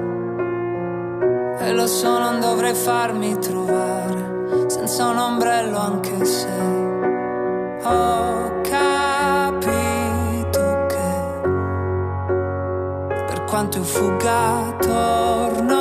E 1.60 1.73
lo 1.73 1.86
so, 1.86 2.18
non 2.18 2.40
dovrei 2.40 2.73
farmi 2.73 3.38
trovare 3.40 4.68
senza 4.68 5.07
un 5.07 5.18
ombrello 5.18 5.77
anche 5.77 6.23
se 6.23 6.48
ho 7.84 8.61
capito 8.61 9.65
che 10.88 11.41
per 13.27 13.44
quanto 13.44 13.80
io 13.80 13.84
fugga 13.84 14.77
torno 14.80 15.78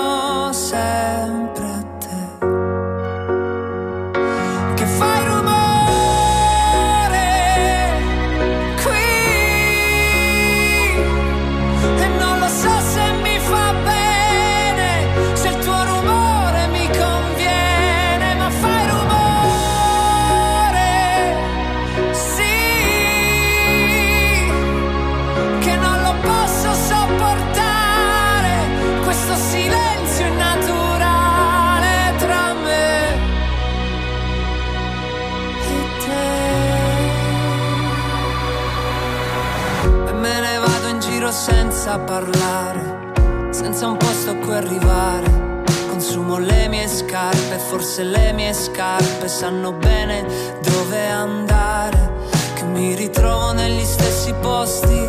senza 41.89 42.05
parlare 42.05 43.49
senza 43.49 43.87
un 43.87 43.97
posto 43.97 44.33
a 44.33 44.35
cui 44.35 44.55
arrivare 44.55 45.65
Consumo 45.89 46.37
le 46.37 46.69
mie 46.69 46.87
scarpe, 46.87 47.57
forse 47.57 48.03
le 48.05 48.33
mie 48.35 48.53
scarpe 48.53 49.27
sanno 49.27 49.73
bene 49.73 50.23
dove 50.63 51.09
andare. 51.09 52.13
Che 52.55 52.63
mi 52.65 52.95
ritrovo 52.95 53.53
negli 53.53 53.85
stessi 53.85 54.33
posti, 54.35 55.03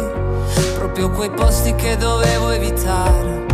proprio 0.76 1.12
quei 1.12 1.30
posti 1.30 1.76
che 1.76 1.96
dovevo 1.98 2.50
evitare. 2.50 3.46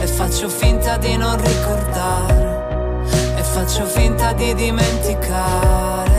E 0.00 0.06
faccio 0.06 0.48
finta 0.48 0.98
di 0.98 1.16
non 1.16 1.36
ricordare, 1.42 3.04
e 3.36 3.42
faccio 3.42 3.84
finta 3.86 4.32
di 4.34 4.54
dimenticare. 4.54 6.17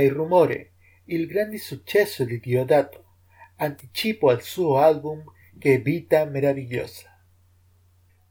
ai 0.00 0.08
rumore 0.08 0.72
il 1.06 1.26
grande 1.26 1.58
successo 1.58 2.24
di 2.24 2.40
Diodato, 2.40 3.04
anticipo 3.56 4.28
al 4.30 4.42
suo 4.42 4.78
album 4.78 5.22
Che 5.58 5.78
vita 5.78 6.24
meravigliosa. 6.24 7.08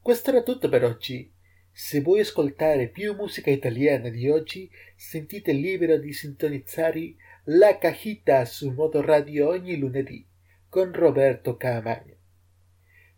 Questo 0.02 0.32
era 0.32 0.42
tutto 0.42 0.68
per 0.70 0.84
oggi. 0.84 1.32
Se 1.72 2.02
vuoi 2.02 2.22
ascoltare 2.22 2.88
più 2.88 3.14
musica 3.14 3.52
italiana 3.52 4.10
di 4.10 4.28
oggi, 4.30 4.70
sentite 4.96 5.52
libero 5.52 5.98
di 5.98 6.12
sintonizzare 6.12 7.16
La 7.46 7.78
Cajita 7.78 8.44
su 8.46 8.72
Modo 8.72 9.02
Radio 9.02 9.50
ogni 9.50 9.78
lunedì 9.78 10.28
con 10.68 10.92
Roberto 10.92 11.56
Camagno. 11.56 12.16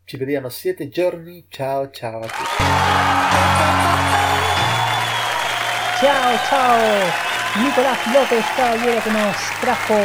Ci 0.04 0.18
vediamo 0.18 0.50
siete 0.50 0.90
giorni, 0.90 1.46
ciao 1.48 1.90
ciao 1.90 2.20
a 2.20 2.28
tutti. 2.28 2.64
Ciao 6.00 6.38
ciao! 6.50 7.31
Nicolás 7.60 7.98
López 8.14 8.46
Caballero 8.56 9.04
que 9.04 9.12
nos 9.12 9.36
trajo 9.60 9.96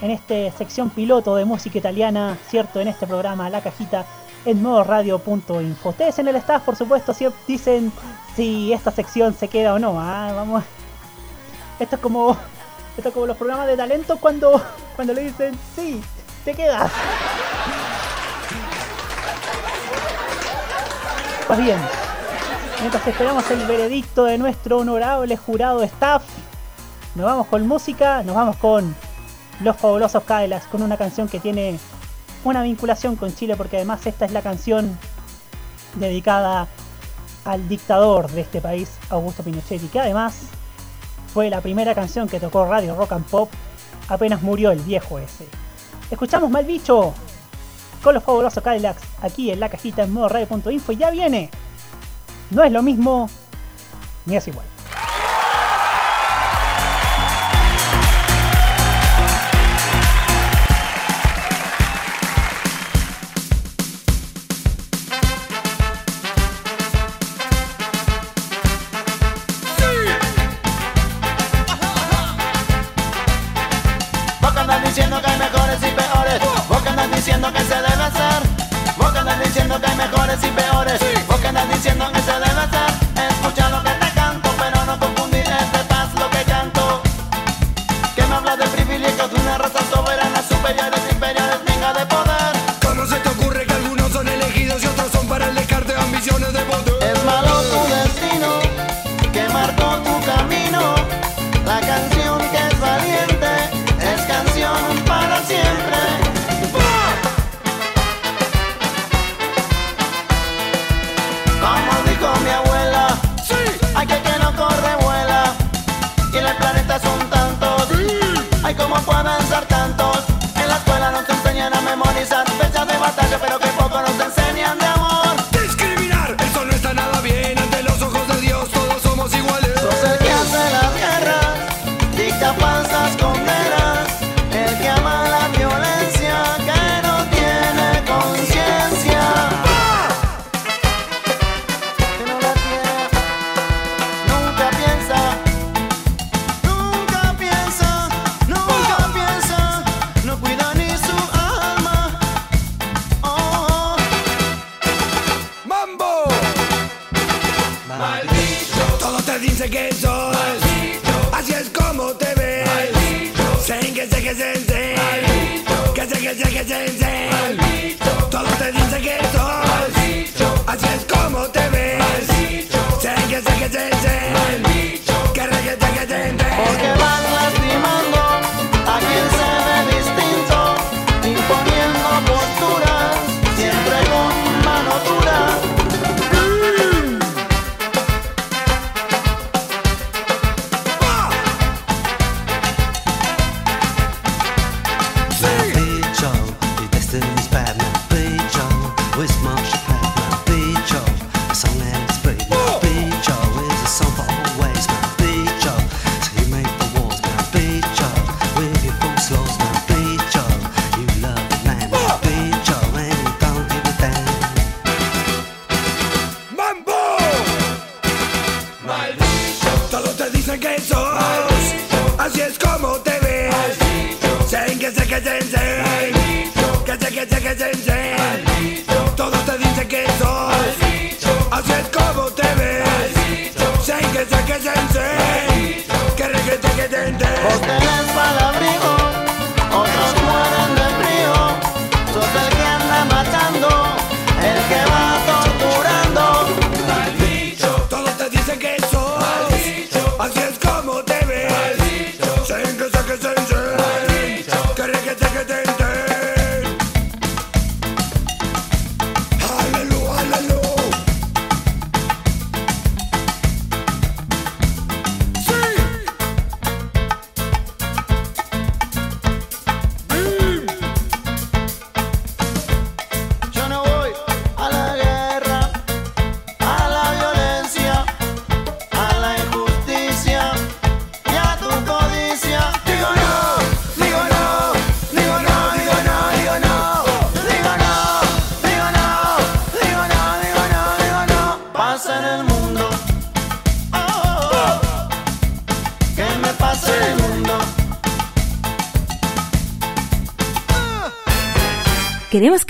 en 0.00 0.10
esta 0.10 0.56
sección 0.56 0.88
piloto 0.88 1.36
de 1.36 1.44
música 1.44 1.76
italiana, 1.76 2.38
cierto, 2.48 2.80
en 2.80 2.88
este 2.88 3.06
programa 3.06 3.50
La 3.50 3.60
Cajita 3.60 4.06
en 4.46 4.62
modoradio.info. 4.62 5.88
Ustedes 5.90 6.18
en 6.18 6.28
el 6.28 6.36
staff, 6.36 6.62
por 6.62 6.74
supuesto, 6.74 7.14
dicen 7.46 7.92
si 8.34 8.72
esta 8.72 8.90
sección 8.90 9.34
se 9.34 9.48
queda 9.48 9.74
o 9.74 9.78
no. 9.78 10.00
Ah, 10.00 10.32
vamos. 10.34 10.64
Esto 11.78 11.96
es 11.96 12.02
como 12.02 12.36
esto 12.96 13.10
es 13.10 13.14
como 13.14 13.26
los 13.26 13.36
programas 13.36 13.66
de 13.66 13.76
talento 13.76 14.16
cuando 14.16 14.60
cuando 14.96 15.12
le 15.12 15.24
dicen 15.24 15.58
sí, 15.76 16.00
te 16.46 16.54
quedas. 16.54 16.90
Pues 21.46 21.58
bien. 21.58 21.97
Mientras 22.80 23.04
esperamos 23.08 23.50
el 23.50 23.66
veredicto 23.66 24.24
de 24.24 24.38
nuestro 24.38 24.78
honorable 24.78 25.36
jurado 25.36 25.82
staff, 25.82 26.22
nos 27.16 27.26
vamos 27.26 27.48
con 27.48 27.66
música, 27.66 28.22
nos 28.22 28.36
vamos 28.36 28.56
con 28.56 28.94
Los 29.60 29.76
Fabulosos 29.76 30.22
Cadillacs 30.22 30.66
con 30.66 30.82
una 30.82 30.96
canción 30.96 31.28
que 31.28 31.40
tiene 31.40 31.76
una 32.44 32.62
vinculación 32.62 33.16
con 33.16 33.34
Chile, 33.34 33.56
porque 33.56 33.78
además 33.78 34.06
esta 34.06 34.26
es 34.26 34.30
la 34.30 34.42
canción 34.42 34.96
dedicada 35.96 36.68
al 37.44 37.68
dictador 37.68 38.30
de 38.30 38.42
este 38.42 38.60
país, 38.60 38.96
Augusto 39.10 39.42
Pinochet, 39.42 39.82
y 39.82 39.88
que 39.88 39.98
además 39.98 40.42
fue 41.34 41.50
la 41.50 41.60
primera 41.60 41.96
canción 41.96 42.28
que 42.28 42.38
tocó 42.38 42.64
Radio 42.64 42.94
Rock 42.94 43.12
and 43.12 43.26
Pop 43.26 43.50
apenas 44.08 44.40
murió 44.40 44.70
el 44.70 44.80
viejo 44.80 45.18
ese. 45.18 45.48
Escuchamos 46.12 46.48
Mal 46.48 46.64
Bicho 46.64 47.12
con 48.04 48.14
los 48.14 48.22
fabulosos 48.22 48.62
Cadillacs 48.62 49.02
aquí 49.20 49.50
en 49.50 49.58
la 49.58 49.68
cajita 49.68 50.04
en 50.04 50.12
modo 50.12 50.28
radio.info 50.28 50.92
y 50.92 50.96
ya 50.96 51.10
viene 51.10 51.50
no 52.50 52.62
es 52.64 52.72
lo 52.72 52.82
mismo 52.82 53.28
ni 54.26 54.36
es 54.36 54.48
igual. 54.48 54.66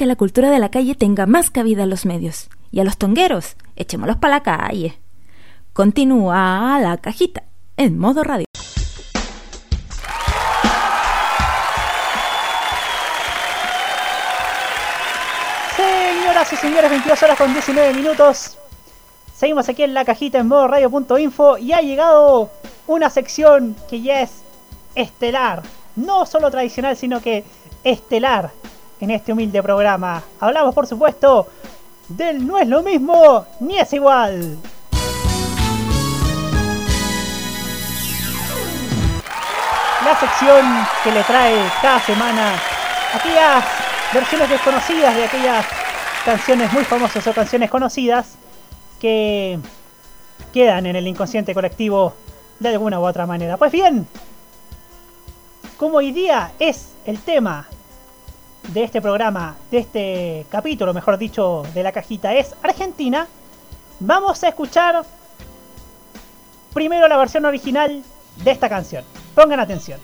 La 0.09 0.17
cultura 0.17 0.51
de 0.51 0.59
la 0.59 0.71
calle 0.71 0.95
tenga 0.95 1.27
más 1.27 1.51
cabida 1.51 1.85
en 1.85 1.91
los 1.91 2.07
medios. 2.07 2.49
Y 2.71 2.81
a 2.81 2.85
los 2.85 2.97
tongueros, 2.97 3.57
echémoslos 3.77 4.17
para 4.17 4.37
la 4.37 4.43
calle. 4.43 4.99
Continúa 5.73 6.79
la 6.81 6.97
cajita 6.97 7.45
en 7.77 7.99
modo 7.99 8.25
radio. 8.25 8.47
Señoras 15.77 16.53
y 16.53 16.57
señores, 16.57 16.91
22 16.91 17.23
horas 17.23 17.39
con 17.39 17.53
19 17.53 17.95
minutos. 17.95 18.59
Seguimos 19.35 19.69
aquí 19.69 19.85
en 19.85 19.95
la 19.95 20.05
cajita 20.05 20.39
en 20.39 20.49
modo 20.49 20.67
radio.info 20.67 21.59
y 21.59 21.73
ha 21.73 21.81
llegado 21.81 22.51
una 22.87 23.11
sección 23.11 23.77
que 23.89 24.01
ya 24.01 24.23
es 24.23 24.43
estelar. 24.95 25.63
No 25.95 26.27
solo 26.27 26.51
tradicional, 26.51 26.97
sino 26.97 27.21
que 27.21 27.45
estelar 27.85 28.51
en 29.01 29.11
este 29.11 29.33
humilde 29.33 29.63
programa. 29.63 30.23
Hablamos, 30.41 30.75
por 30.75 30.87
supuesto, 30.87 31.47
del 32.09 32.47
no 32.47 32.59
es 32.59 32.67
lo 32.67 32.83
mismo 32.83 33.47
ni 33.61 33.79
es 33.79 33.93
igual. 33.93 34.57
La 40.05 40.19
sección 40.19 40.65
que 41.05 41.13
le 41.13 41.23
trae 41.25 41.57
cada 41.83 42.01
semana 42.01 42.55
aquellas 43.15 43.65
versiones 44.13 44.49
desconocidas 44.49 45.15
de 45.15 45.25
aquellas 45.25 45.67
canciones 46.25 46.73
muy 46.73 46.85
famosas 46.85 47.27
o 47.27 47.33
canciones 47.33 47.71
conocidas 47.71 48.37
que 49.01 49.59
quedan 50.53 50.87
en 50.87 50.97
el 50.97 51.07
inconsciente 51.07 51.55
colectivo 51.55 52.15
de 52.59 52.71
alguna 52.71 53.01
u 53.01 53.07
otra 53.07 53.27
manera. 53.27 53.57
Pues 53.57 53.71
bien, 53.71 54.07
como 55.77 55.99
hoy 55.99 56.13
día 56.13 56.53
es 56.59 56.95
el 57.05 57.21
tema 57.21 57.67
de 58.69 58.85
este 58.85 59.01
programa, 59.01 59.57
de 59.71 59.79
este 59.79 60.47
capítulo, 60.51 60.93
mejor 60.93 61.19
dicho, 61.19 61.65
de 61.75 61.83
la 61.83 61.93
cajita, 61.93 62.35
es 62.35 62.55
Argentina, 62.63 63.27
vamos 64.01 64.43
a 64.45 64.49
escuchar 64.49 65.05
primero 66.75 67.09
la 67.09 67.17
versión 67.17 67.45
original 67.45 68.03
de 68.37 68.51
esta 68.51 68.69
canción. 68.69 69.05
Pongan 69.35 69.61
atención. 69.61 70.01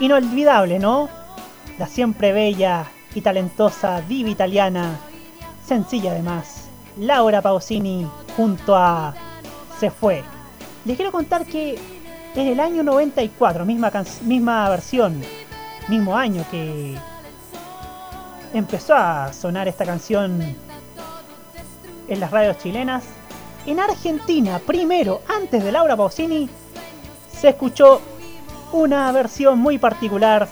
Inolvidable, 0.00 0.78
¿no? 0.78 1.08
La 1.78 1.86
siempre 1.86 2.32
bella 2.32 2.86
y 3.14 3.20
talentosa 3.20 4.00
diva 4.00 4.30
italiana, 4.30 4.98
sencilla 5.64 6.10
además, 6.10 6.68
Laura 6.98 7.40
Pausini 7.42 8.06
junto 8.36 8.74
a 8.76 9.14
Se 9.78 9.90
fue. 9.90 10.22
Les 10.84 10.96
quiero 10.96 11.12
contar 11.12 11.46
que 11.46 11.78
en 12.34 12.46
el 12.46 12.60
año 12.60 12.82
94, 12.82 13.64
misma, 13.64 13.92
misma 14.22 14.68
versión, 14.68 15.22
mismo 15.88 16.16
año 16.16 16.44
que 16.50 16.96
empezó 18.52 18.94
a 18.94 19.32
sonar 19.32 19.68
esta 19.68 19.84
canción 19.84 20.40
en 22.08 22.20
las 22.20 22.30
radios 22.30 22.58
chilenas, 22.58 23.04
en 23.66 23.80
Argentina, 23.80 24.58
primero, 24.58 25.22
antes 25.28 25.64
de 25.64 25.72
Laura 25.72 25.96
Pausini, 25.96 26.48
se 27.32 27.48
escuchó 27.48 28.00
una 28.74 29.12
versión 29.12 29.60
muy 29.60 29.78
particular 29.78 30.48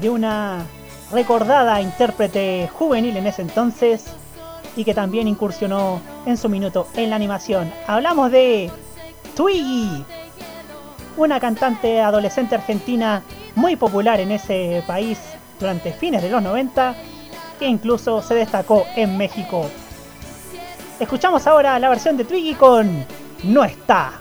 de 0.00 0.10
una 0.10 0.66
recordada 1.12 1.80
intérprete 1.80 2.68
juvenil 2.72 3.16
en 3.16 3.28
ese 3.28 3.42
entonces 3.42 4.06
y 4.76 4.84
que 4.84 4.92
también 4.92 5.28
incursionó 5.28 6.00
en 6.26 6.36
su 6.36 6.48
minuto 6.48 6.88
en 6.96 7.10
la 7.10 7.16
animación. 7.16 7.72
Hablamos 7.86 8.32
de 8.32 8.72
Twiggy, 9.36 10.04
una 11.16 11.38
cantante 11.38 12.00
adolescente 12.00 12.56
argentina 12.56 13.22
muy 13.54 13.76
popular 13.76 14.18
en 14.18 14.32
ese 14.32 14.82
país 14.84 15.20
durante 15.60 15.92
fines 15.92 16.22
de 16.22 16.30
los 16.30 16.42
90 16.42 16.96
que 17.60 17.68
incluso 17.68 18.20
se 18.20 18.34
destacó 18.34 18.84
en 18.96 19.16
México. 19.16 19.70
Escuchamos 20.98 21.46
ahora 21.46 21.78
la 21.78 21.88
versión 21.88 22.16
de 22.16 22.24
Twiggy 22.24 22.54
con 22.54 23.06
No 23.44 23.62
está. 23.62 24.14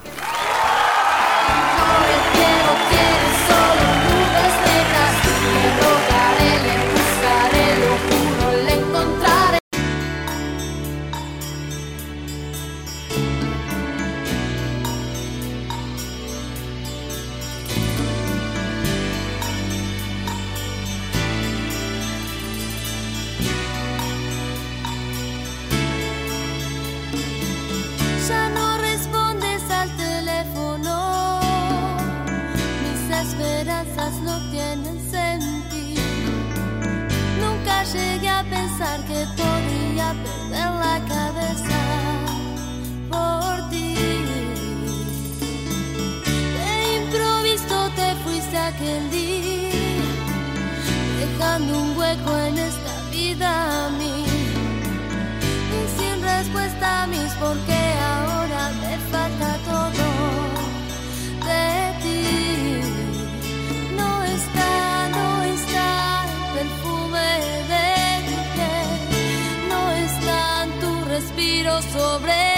Llegué 37.93 38.29
a 38.29 38.43
pensar 38.43 38.99
que 39.05 39.25
podría 39.37 40.13
perder 40.25 40.71
la 40.85 40.99
cabeza 41.07 41.79
por 43.09 43.69
ti. 43.69 43.95
De 46.57 46.71
improviso 46.97 47.89
te 47.95 48.15
fuiste 48.23 48.57
aquel 48.57 49.09
día, 49.11 49.71
dejando 51.19 51.79
un 51.79 51.97
hueco 51.97 52.37
en 52.37 52.57
esta 52.57 52.93
vida 53.11 53.85
a 53.85 53.89
mí. 53.91 54.25
Y 55.77 55.81
sin 55.97 56.21
respuesta 56.21 57.03
a 57.03 57.07
mis 57.07 57.31
por 57.33 57.57
qué 57.65 57.83
ahora 58.15 58.71
me 58.81 58.97
falta 59.11 59.57
todo 59.65 59.86
sobre 71.81 72.56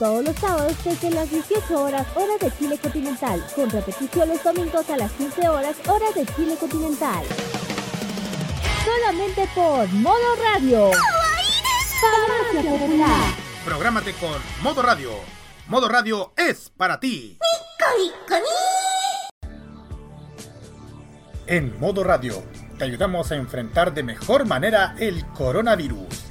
todos 0.00 0.24
los 0.24 0.34
sábados 0.36 0.74
desde 0.82 1.10
las 1.10 1.30
18 1.30 1.78
horas 1.78 2.06
horas 2.16 2.40
de 2.40 2.50
Chile 2.56 2.78
continental, 2.78 3.44
con 3.54 3.68
repetición 3.68 4.30
los 4.30 4.42
domingos 4.42 4.88
a 4.88 4.96
las 4.96 5.12
15 5.12 5.46
horas 5.46 5.76
horas 5.86 6.14
de 6.14 6.24
Chile 6.34 6.56
continental. 6.58 7.22
Solamente 8.82 9.46
por 9.54 9.86
Modo 9.92 10.36
Radio. 10.42 10.90
Farmacia 12.00 12.70
Popular. 12.70 13.34
Prográmate 13.62 14.14
con 14.14 14.40
Modo 14.62 14.80
Radio. 14.80 15.10
Modo 15.68 15.86
Radio 15.86 16.32
es 16.34 16.70
para 16.74 16.98
ti. 16.98 17.38
En 21.46 21.78
Modo 21.78 22.04
Radio 22.04 22.42
te 22.78 22.84
ayudamos 22.84 23.30
a 23.32 23.36
enfrentar 23.36 23.92
de 23.92 24.02
mejor 24.02 24.46
manera 24.46 24.94
el 24.98 25.26
coronavirus 25.26 26.29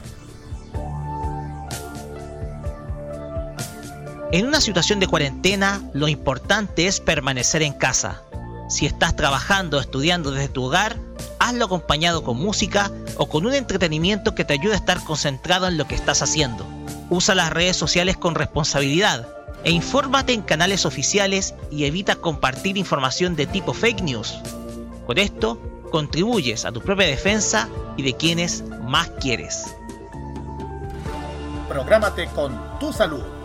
En 4.32 4.46
una 4.46 4.62
situación 4.62 5.00
de 5.00 5.08
cuarentena, 5.08 5.82
lo 5.92 6.08
importante 6.08 6.86
es 6.86 7.00
permanecer 7.00 7.64
en 7.64 7.74
casa. 7.74 8.22
Si 8.70 8.86
estás 8.86 9.16
trabajando 9.16 9.78
o 9.78 9.80
estudiando 9.82 10.30
desde 10.30 10.50
tu 10.50 10.66
hogar, 10.66 10.98
hazlo 11.40 11.66
acompañado 11.66 12.24
con 12.24 12.38
música 12.38 12.92
o 13.18 13.28
con 13.28 13.48
un 13.48 13.56
entretenimiento 13.56 14.36
que 14.36 14.46
te 14.46 14.54
ayude 14.54 14.74
a 14.74 14.78
estar 14.78 15.04
concentrado 15.04 15.68
en 15.68 15.80
lo 15.80 15.88
que 15.88 15.96
estás 15.96 16.22
haciendo. 16.22 16.64
Usa 17.10 17.34
las 17.34 17.50
redes 17.50 17.76
sociales 17.76 18.18
con 18.18 18.36
responsabilidad 18.36 19.28
e 19.64 19.72
infórmate 19.72 20.34
en 20.34 20.44
canales 20.44 20.86
oficiales 20.86 21.56
y 21.72 21.86
evita 21.86 22.16
compartir 22.16 22.78
información 22.78 23.36
de 23.36 23.48
tipo 23.48 23.74
fake 23.74 24.04
news. 24.04 24.38
Con 25.08 25.18
esto, 25.18 25.60
contribuyes 25.90 26.66
a 26.66 26.72
tu 26.72 26.82
propia 26.82 27.08
defensa 27.08 27.68
y 27.98 28.04
de 28.04 28.14
quienes 28.14 28.64
más 28.84 29.10
quieres. 29.20 29.74
Prográmate 31.68 32.28
con 32.28 32.78
tu 32.80 32.94
salud. 32.94 33.39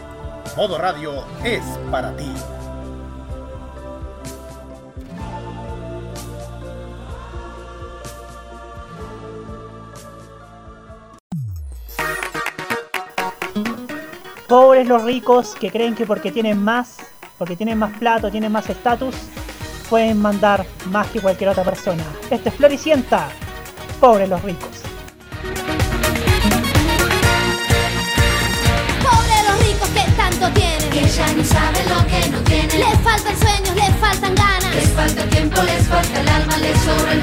Modo 0.57 0.79
Radio 0.79 1.25
es 1.43 1.65
para 1.91 2.16
ti. 2.16 2.33
Pobres 14.49 14.87
los 14.87 15.03
ricos 15.03 15.57
que 15.57 15.73
creen 15.73 15.97
que 15.97 16.07
porque 16.07 16.31
tienen 16.31 16.62
más, 16.62 16.99
porque 17.37 17.57
tienen 17.57 17.77
más 17.77 17.99
plato, 17.99 18.31
tienen 18.31 18.53
más 18.53 18.71
estatus, 18.71 19.16
pueden 19.91 20.23
mandar 20.23 20.65
más 20.87 21.09
que 21.09 21.21
cualquier 21.21 21.51
otra 21.51 21.65
persona. 21.65 22.05
Este 22.31 22.51
es 22.51 22.55
Floricienta. 22.55 23.29
Pobres 23.99 24.29
los 24.29 24.41
ricos. 24.43 24.84
Ya 31.16 31.32
ni 31.32 31.45
saben 31.45 31.86
lo 31.89 32.07
que 32.07 32.28
no 32.31 32.39
tienen. 32.43 32.81
Les 32.81 32.99
faltan 33.01 33.39
sueños, 33.39 33.74
les 33.77 33.95
faltan 34.01 34.35
ganas. 34.35 34.74
Les 34.74 34.89
falta 34.91 35.23
tiempo, 35.31 35.62
les 35.62 35.86
falta 35.86 36.20
el 36.20 36.28
alma. 36.28 36.57
Les 36.59 36.77
sobra 36.81 37.14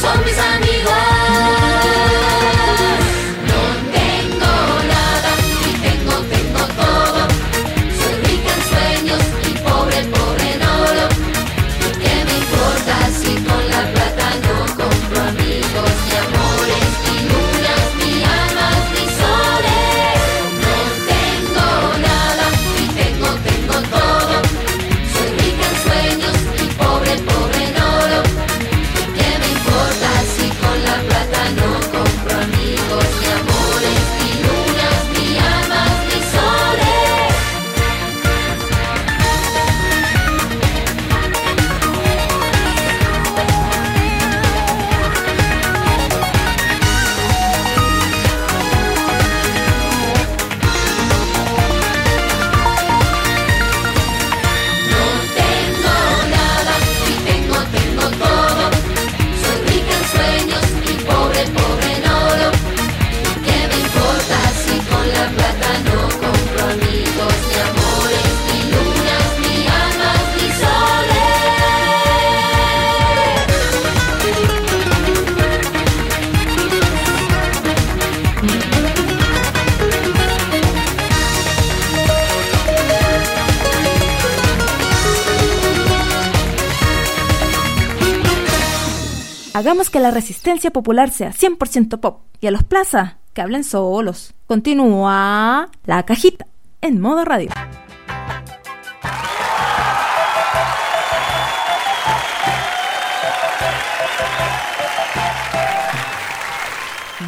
son 0.00 0.24
mis 0.24 0.38
amigos. 0.38 0.69
Hagamos 89.70 89.88
que 89.88 90.00
la 90.00 90.10
resistencia 90.10 90.72
popular 90.72 91.10
sea 91.10 91.30
100% 91.30 92.00
pop 92.00 92.22
y 92.40 92.48
a 92.48 92.50
los 92.50 92.64
plaza 92.64 93.18
que 93.32 93.40
hablen 93.40 93.62
solos. 93.62 94.34
Continúa 94.48 95.68
la 95.84 96.02
cajita 96.02 96.44
en 96.80 97.00
modo 97.00 97.24
radio. 97.24 97.50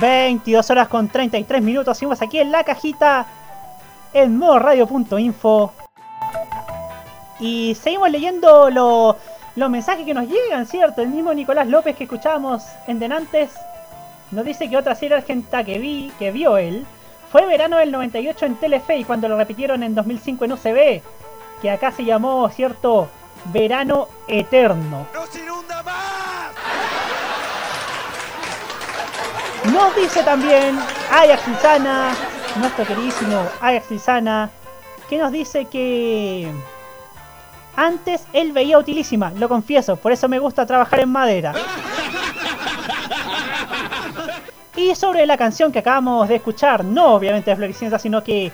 ...22 0.01 0.69
horas 0.69 0.89
con 0.89 1.07
33 1.07 1.63
minutos... 1.63 1.97
...seguimos 1.97 2.21
aquí 2.23 2.41
en 2.41 2.51
la 2.51 2.65
cajita... 2.65 3.25
...en 4.13 4.37
modo 4.37 4.59
radio.info... 4.59 5.73
...y 7.39 7.77
seguimos 7.81 8.11
leyendo 8.11 8.69
lo- 8.69 9.17
los 9.55 9.71
mensajes 9.71 10.07
que 10.07 10.15
nos 10.15 10.29
llegan, 10.29 10.67
¿cierto? 10.67 11.03
El 11.03 11.09
mismo 11.09 11.35
Nicolás 11.35 11.69
López 11.69 11.97
que 11.97 12.05
escuchábamos 12.05 12.63
en 12.87 12.99
Denantes... 12.99 13.51
...nos 14.31 14.47
dice 14.47 14.71
que 14.71 14.79
otra 14.79 14.95
serie 14.95 15.19
argentina 15.19 15.63
que 15.63 15.79
vi... 15.79 16.11
...que 16.19 16.31
vio 16.31 16.57
él... 16.57 16.87
...fue 17.31 17.45
verano 17.45 17.77
del 17.77 17.93
98 17.93 18.47
en 18.47 18.57
Telefe... 18.57 18.97
...y 18.97 19.05
cuando 19.05 19.29
lo 19.29 19.37
repitieron 19.37 19.83
en 19.83 19.95
2005 19.95 20.45
en 20.47 20.53
UCB... 20.53 21.03
...que 21.61 21.71
acá 21.71 21.91
se 21.91 22.05
llamó, 22.05 22.49
¿cierto? 22.49 23.09
Verano 23.53 24.09
Eterno... 24.27 25.07
Nos 29.71 29.95
dice 29.95 30.25
también 30.25 30.77
Ajax 31.09 31.47
Lizana, 31.47 32.13
nuestro 32.57 32.85
queridísimo 32.85 33.47
Ajax 33.61 33.93
Lizana, 33.93 34.51
que 35.09 35.19
nos 35.19 35.31
dice 35.31 35.67
que 35.67 36.51
antes 37.77 38.25
él 38.33 38.53
veía 38.53 38.79
utilísima, 38.79 39.33
lo 39.37 39.49
confieso, 39.49 39.97
por 39.97 40.13
eso 40.13 40.29
me 40.29 40.39
gusta 40.39 40.67
trabajar 40.67 41.01
en 41.01 41.11
madera. 41.11 41.55
Y 44.77 44.95
sobre 44.95 45.27
la 45.27 45.37
canción 45.37 45.71
que 45.71 45.81
acabamos 45.81 46.29
de 46.29 46.37
escuchar, 46.37 46.85
no 46.85 47.15
obviamente 47.15 47.51
de 47.51 47.57
Floricienta, 47.57 47.99
sino 47.99 48.25
que 48.25 48.51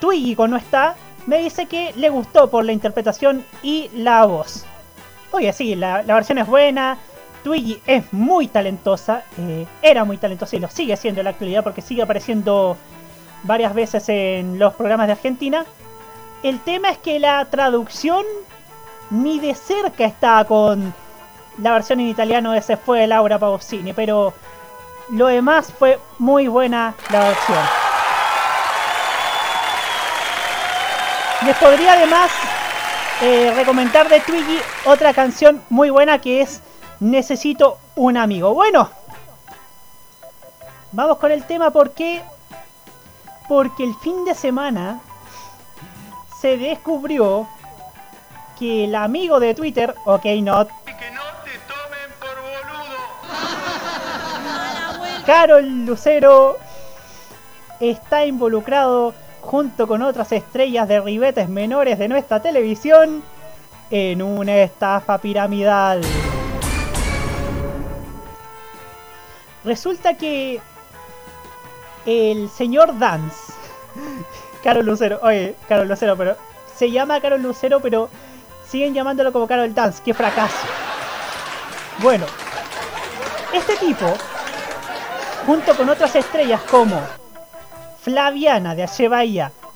Twiggy 0.00 0.34
no 0.34 0.56
está, 0.56 0.96
me 1.26 1.38
dice 1.38 1.66
que 1.66 1.92
le 1.96 2.08
gustó 2.08 2.50
por 2.50 2.64
la 2.64 2.72
interpretación 2.72 3.44
y 3.62 3.90
la 3.94 4.24
voz. 4.26 4.64
Oye, 5.32 5.52
sí, 5.52 5.74
la, 5.74 6.02
la 6.02 6.14
versión 6.14 6.38
es 6.38 6.46
buena. 6.46 6.98
Twiggy 7.42 7.80
es 7.86 8.12
muy 8.12 8.48
talentosa. 8.48 9.22
eh, 9.38 9.66
era 9.82 10.04
muy 10.04 10.18
talentosa 10.18 10.56
y 10.56 10.60
lo 10.60 10.68
sigue 10.68 10.96
siendo 10.96 11.20
en 11.20 11.24
la 11.24 11.30
actualidad 11.30 11.62
porque 11.62 11.80
sigue 11.80 12.02
apareciendo 12.02 12.76
varias 13.44 13.74
veces 13.74 14.08
en 14.08 14.58
los 14.58 14.74
programas 14.74 15.06
de 15.06 15.12
Argentina. 15.12 15.64
El 16.46 16.60
tema 16.60 16.90
es 16.90 16.98
que 16.98 17.18
la 17.18 17.44
traducción 17.46 18.24
ni 19.10 19.40
de 19.40 19.52
cerca 19.56 20.04
está 20.04 20.44
con 20.44 20.94
la 21.58 21.72
versión 21.72 21.98
en 21.98 22.06
italiano 22.06 22.52
de 22.52 22.62
Se 22.62 22.76
fue 22.76 23.04
Laura 23.08 23.36
Pausini, 23.36 23.92
pero 23.92 24.32
lo 25.08 25.26
demás 25.26 25.72
fue 25.76 25.98
muy 26.20 26.46
buena 26.46 26.94
la 27.10 27.24
versión. 27.24 27.58
Les 31.46 31.56
podría 31.56 31.94
además 31.94 32.30
eh, 33.22 33.52
recomendar 33.56 34.08
de 34.08 34.20
Twiggy 34.20 34.60
otra 34.84 35.12
canción 35.12 35.64
muy 35.68 35.90
buena 35.90 36.20
que 36.20 36.42
es 36.42 36.62
Necesito 37.00 37.80
un 37.96 38.16
amigo. 38.16 38.54
Bueno, 38.54 38.88
vamos 40.92 41.18
con 41.18 41.32
el 41.32 41.44
tema 41.44 41.72
porque 41.72 42.22
porque 43.48 43.82
el 43.82 43.96
fin 43.96 44.24
de 44.24 44.36
semana 44.36 45.00
se 46.46 46.56
descubrió 46.58 47.48
que 48.56 48.84
el 48.84 48.94
amigo 48.94 49.40
de 49.40 49.52
Twitter, 49.52 49.96
OK 50.04 50.26
Not, 50.42 50.70
Carol 55.26 55.84
Lucero 55.84 56.56
está 57.80 58.24
involucrado 58.24 59.12
junto 59.40 59.88
con 59.88 60.02
otras 60.02 60.30
estrellas 60.30 60.86
de 60.86 61.00
ribetes 61.00 61.48
menores 61.48 61.98
de 61.98 62.06
nuestra 62.06 62.40
televisión 62.40 63.24
en 63.90 64.22
una 64.22 64.58
estafa 64.58 65.18
piramidal. 65.18 66.00
Resulta 69.64 70.16
que 70.16 70.60
el 72.06 72.48
señor 72.50 72.96
Dance, 73.00 73.52
Carol 74.66 74.84
Lucero, 74.84 75.20
oye, 75.22 75.54
Carol 75.68 75.86
Lucero, 75.86 76.16
pero 76.16 76.36
se 76.74 76.90
llama 76.90 77.20
Carol 77.20 77.40
Lucero, 77.40 77.78
pero 77.78 78.10
siguen 78.68 78.94
llamándolo 78.94 79.32
como 79.32 79.46
Carol 79.46 79.72
Dance, 79.72 80.02
qué 80.04 80.12
fracaso. 80.12 80.56
Bueno, 82.00 82.26
este 83.54 83.76
tipo, 83.76 84.12
junto 85.46 85.76
con 85.76 85.88
otras 85.88 86.16
estrellas 86.16 86.60
como 86.68 87.00
Flaviana 88.00 88.74
de 88.74 88.82
Ache 88.82 89.08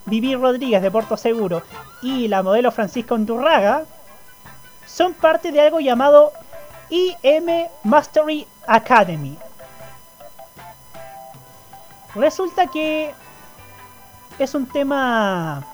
Vivi 0.07 0.35
Rodríguez 0.35 0.83
de 0.83 0.91
Puerto 0.91 1.17
Seguro 1.17 1.63
y 2.03 2.27
la 2.27 2.43
modelo 2.43 2.73
Francisca 2.73 3.15
Undurraga, 3.15 3.85
son 4.87 5.15
parte 5.15 5.53
de 5.53 5.61
algo 5.61 5.79
llamado 5.79 6.33
IM 6.89 7.69
Mastery 7.85 8.45
Academy, 8.67 9.39
Resulta 12.15 12.67
que 12.67 13.15
es 14.45 14.55
un 14.55 14.67
tema 14.67 15.65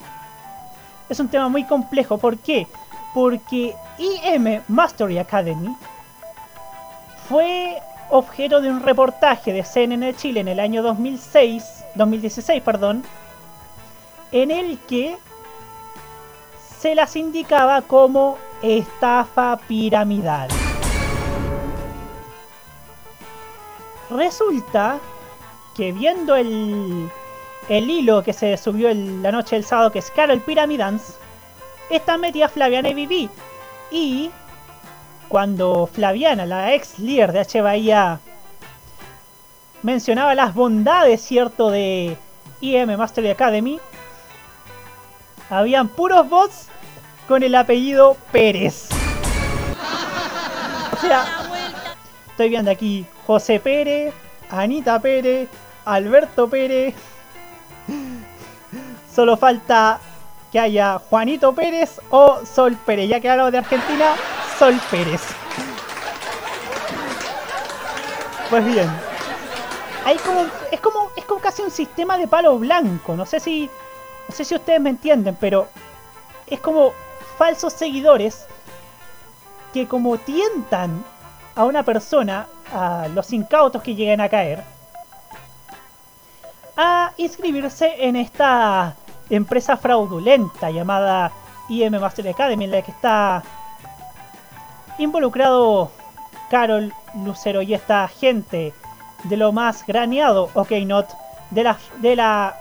es 1.08 1.20
un 1.20 1.28
tema 1.28 1.48
muy 1.48 1.64
complejo. 1.64 2.18
¿Por 2.18 2.38
qué? 2.38 2.66
Porque 3.14 3.74
IM 3.98 4.62
Mastery 4.68 5.18
Academy 5.18 5.74
fue 7.28 7.80
objeto 8.10 8.60
de 8.60 8.70
un 8.70 8.82
reportaje 8.82 9.52
de 9.52 9.64
CNN 9.64 10.14
Chile 10.14 10.40
en 10.40 10.48
el 10.48 10.60
año 10.60 10.82
2006, 10.82 11.84
2016, 11.94 12.62
perdón, 12.62 13.04
en 14.32 14.50
el 14.50 14.78
que 14.80 15.16
se 16.78 16.94
las 16.94 17.16
indicaba 17.16 17.82
como 17.82 18.38
estafa 18.62 19.58
piramidal. 19.66 20.48
Resulta 24.10 24.98
que 25.74 25.92
viendo 25.92 26.36
el, 26.36 27.10
el 27.68 27.90
hilo 27.90 28.22
que 28.22 28.32
se 28.32 28.56
subió 28.56 28.92
la 28.94 29.32
noche 29.32 29.56
del 29.56 29.64
sábado, 29.64 29.90
que 29.90 29.98
es 29.98 30.10
Carol 30.10 30.40
Pyramidance, 30.40 31.14
está 31.90 32.16
metida 32.16 32.48
Flaviana 32.48 32.88
y 32.88 32.94
Vivi. 32.94 33.30
Y 33.90 34.30
cuando 35.28 35.86
Flaviana, 35.86 36.46
la 36.46 36.74
ex 36.74 36.98
líder 36.98 37.32
de 37.32 37.40
H. 37.40 38.18
Mencionaba 39.82 40.34
las 40.34 40.54
bondades, 40.54 41.20
cierto, 41.22 41.70
de 41.70 42.16
IM 42.60 42.96
Mastery 42.96 43.30
Academy, 43.30 43.78
habían 45.50 45.88
puros 45.88 46.28
bots 46.28 46.68
con 47.28 47.42
el 47.42 47.54
apellido 47.54 48.16
Pérez. 48.32 48.88
O 50.92 51.00
sea, 51.00 51.24
estoy 52.30 52.48
viendo 52.48 52.70
aquí 52.70 53.04
José 53.26 53.60
Pérez, 53.60 54.14
Anita 54.50 54.98
Pérez, 55.00 55.48
Alberto 55.84 56.48
Pérez. 56.48 56.94
Solo 59.12 59.36
falta 59.36 59.98
que 60.52 60.60
haya 60.60 60.98
Juanito 60.98 61.54
Pérez 61.54 62.00
o 62.10 62.40
Sol 62.44 62.76
Pérez. 62.84 63.08
Ya 63.08 63.20
que 63.20 63.30
hablamos 63.30 63.52
de 63.52 63.58
Argentina, 63.58 64.14
Sol 64.58 64.78
Pérez. 64.90 65.22
Pues 68.50 68.64
bien. 68.64 68.88
Hay 70.04 70.16
como, 70.18 70.46
es 70.70 70.80
como 70.80 71.10
es 71.16 71.24
como 71.24 71.40
casi 71.40 71.62
un 71.62 71.70
sistema 71.70 72.16
de 72.16 72.28
palo 72.28 72.58
blanco. 72.58 73.16
No 73.16 73.26
sé 73.26 73.40
si 73.40 73.70
no 74.28 74.34
sé 74.34 74.44
si 74.44 74.54
ustedes 74.54 74.80
me 74.80 74.90
entienden, 74.90 75.36
pero 75.40 75.68
es 76.46 76.60
como 76.60 76.92
falsos 77.38 77.72
seguidores 77.72 78.46
que 79.72 79.86
como 79.86 80.18
tientan 80.18 81.04
a 81.54 81.64
una 81.64 81.82
persona, 81.82 82.46
a 82.72 83.08
los 83.14 83.32
incautos 83.32 83.82
que 83.82 83.94
lleguen 83.94 84.20
a 84.20 84.28
caer, 84.28 84.62
a 86.76 87.12
inscribirse 87.16 87.94
en 87.98 88.16
esta 88.16 88.94
empresa 89.30 89.76
fraudulenta 89.76 90.70
llamada 90.70 91.32
IM 91.68 91.98
Master 91.98 92.28
Academy, 92.28 92.64
en 92.64 92.70
la 92.70 92.82
que 92.82 92.90
está 92.90 93.42
involucrado 94.98 95.90
Carol 96.50 96.92
Lucero 97.24 97.62
y 97.62 97.74
esta 97.74 98.06
gente 98.08 98.72
de 99.24 99.36
lo 99.36 99.52
más 99.52 99.86
graneado, 99.86 100.50
ok 100.54 100.72
not, 100.84 101.08
de 101.50 101.64
la, 101.64 101.78
de 101.98 102.16
la 102.16 102.56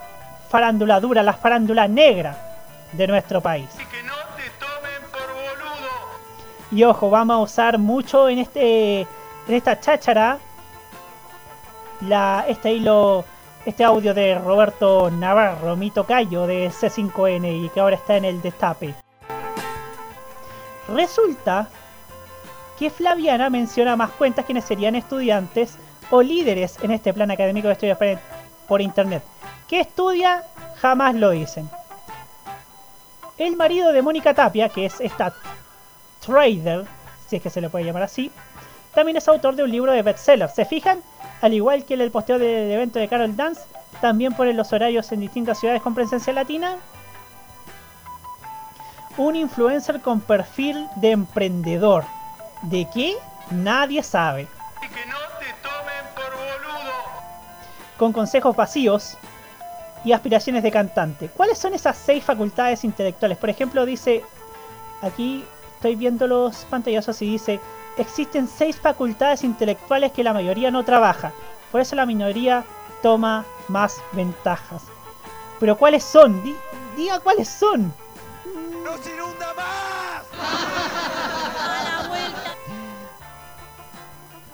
farándula 0.49 0.99
dura, 0.99 1.21
la 1.21 1.33
farándula 1.33 1.87
negra 1.87 2.37
de 2.93 3.07
nuestro 3.07 3.41
país. 3.41 3.69
Y 6.71 6.83
ojo, 6.83 7.09
vamos 7.09 7.35
a 7.35 7.39
usar 7.39 7.77
mucho 7.77 8.27
en 8.27 8.39
este 8.39 9.01
en 9.47 9.53
esta 9.53 9.79
cháchara 9.79 10.39
la, 12.01 12.45
este 12.47 12.73
hilo 12.73 13.23
este 13.65 13.83
audio 13.83 14.13
de 14.13 14.35
Roberto 14.37 15.09
Navarro, 15.09 15.75
mi 15.75 15.89
tocayo 15.89 16.45
de 16.45 16.69
C5N 16.69 17.65
y 17.65 17.69
que 17.69 17.79
ahora 17.79 17.95
está 17.95 18.15
en 18.15 18.25
el 18.25 18.41
destape. 18.41 18.93
Resulta 20.87 21.67
que 22.77 22.91
Flaviana 22.91 23.49
menciona 23.49 23.95
más 23.95 24.11
cuentas 24.11 24.45
quienes 24.45 24.65
serían 24.65 24.95
estudiantes 24.95 25.77
o 26.11 26.21
líderes 26.21 26.77
en 26.83 26.91
este 26.91 27.13
plan 27.13 27.31
académico 27.31 27.67
de 27.67 27.73
estudios 27.73 27.97
por 28.67 28.81
internet. 28.81 29.23
¿Qué 29.67 29.79
estudia? 29.79 30.43
Jamás 30.79 31.15
lo 31.15 31.31
dicen. 31.31 31.67
El 33.37 33.55
marido 33.55 33.91
de 33.91 34.01
Mónica 34.03 34.33
Tapia, 34.33 34.69
que 34.69 34.85
es 34.85 35.01
esta 35.01 35.33
trader, 36.23 36.85
si 37.27 37.37
es 37.37 37.41
que 37.41 37.49
se 37.49 37.61
le 37.61 37.69
puede 37.69 37.85
llamar 37.85 38.03
así, 38.03 38.31
también 38.93 39.17
es 39.17 39.27
autor 39.27 39.55
de 39.55 39.63
un 39.63 39.71
libro 39.71 39.91
de 39.91 40.03
bestseller. 40.03 40.49
¿Se 40.49 40.65
fijan? 40.65 41.01
Al 41.41 41.53
igual 41.53 41.85
que 41.85 41.95
el 41.95 42.11
posteo 42.11 42.39
del 42.39 42.71
evento 42.71 42.99
de 42.99 43.07
Carol 43.07 43.35
Dance, 43.35 43.61
también 44.01 44.33
ponen 44.33 44.57
los 44.57 44.73
horarios 44.73 45.11
en 45.11 45.19
distintas 45.19 45.59
ciudades 45.59 45.81
con 45.81 45.95
presencia 45.95 46.33
latina. 46.33 46.75
Un 49.17 49.35
influencer 49.35 50.01
con 50.01 50.21
perfil 50.21 50.87
de 50.97 51.11
emprendedor. 51.11 52.03
¿De 52.63 52.87
qué? 52.93 53.15
Nadie 53.51 54.03
sabe. 54.03 54.47
Con 57.97 58.11
consejos 58.11 58.55
vacíos 58.55 59.17
y 60.03 60.11
aspiraciones 60.11 60.63
de 60.63 60.71
cantante. 60.71 61.29
¿Cuáles 61.29 61.57
son 61.57 61.73
esas 61.73 61.97
seis 61.97 62.23
facultades 62.23 62.83
intelectuales? 62.83 63.37
Por 63.37 63.49
ejemplo, 63.49 63.85
dice, 63.85 64.23
aquí 65.01 65.45
estoy 65.75 65.95
viendo 65.95 66.27
los 66.27 66.65
pantallazos 66.65 67.21
y 67.21 67.31
dice, 67.31 67.59
existen 67.97 68.47
seis 68.47 68.75
facultades 68.77 69.43
intelectuales 69.43 70.11
que 70.11 70.23
la 70.23 70.33
mayoría 70.33 70.71
no 70.71 70.83
trabaja. 70.83 71.31
Por 71.71 71.81
eso 71.81 71.95
la 71.95 72.05
minoría 72.05 72.63
toma 73.01 73.45
más 73.67 74.01
ventajas. 74.11 74.83
Pero 75.59 75.77
¿cuáles 75.77 76.03
son? 76.03 76.41
diga 76.95 77.19
cuáles 77.19 77.47
son. 77.47 77.93
¡No 78.83 78.97
se 78.97 79.13
inunda 79.13 79.53
más! 79.55 80.23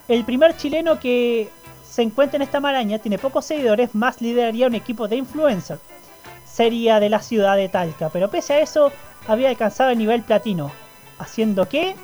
El 0.07 0.25
primer 0.25 0.57
chileno 0.57 0.99
que 0.99 1.49
se 1.87 2.01
encuentra 2.01 2.35
en 2.35 2.41
esta 2.41 2.59
maraña 2.59 2.99
tiene 2.99 3.17
pocos 3.17 3.45
seguidores, 3.45 3.95
más 3.95 4.21
lideraría 4.21 4.67
un 4.67 4.75
equipo 4.75 5.07
de 5.07 5.17
influencers. 5.17 5.79
Sería 6.45 6.99
de 6.99 7.09
la 7.09 7.21
ciudad 7.21 7.55
de 7.55 7.69
Talca, 7.69 8.09
pero 8.09 8.29
pese 8.29 8.53
a 8.53 8.59
eso 8.59 8.91
había 9.27 9.49
alcanzado 9.49 9.91
el 9.91 9.97
nivel 9.97 10.21
platino. 10.23 10.71
Haciendo 11.17 11.69
que 11.69 11.95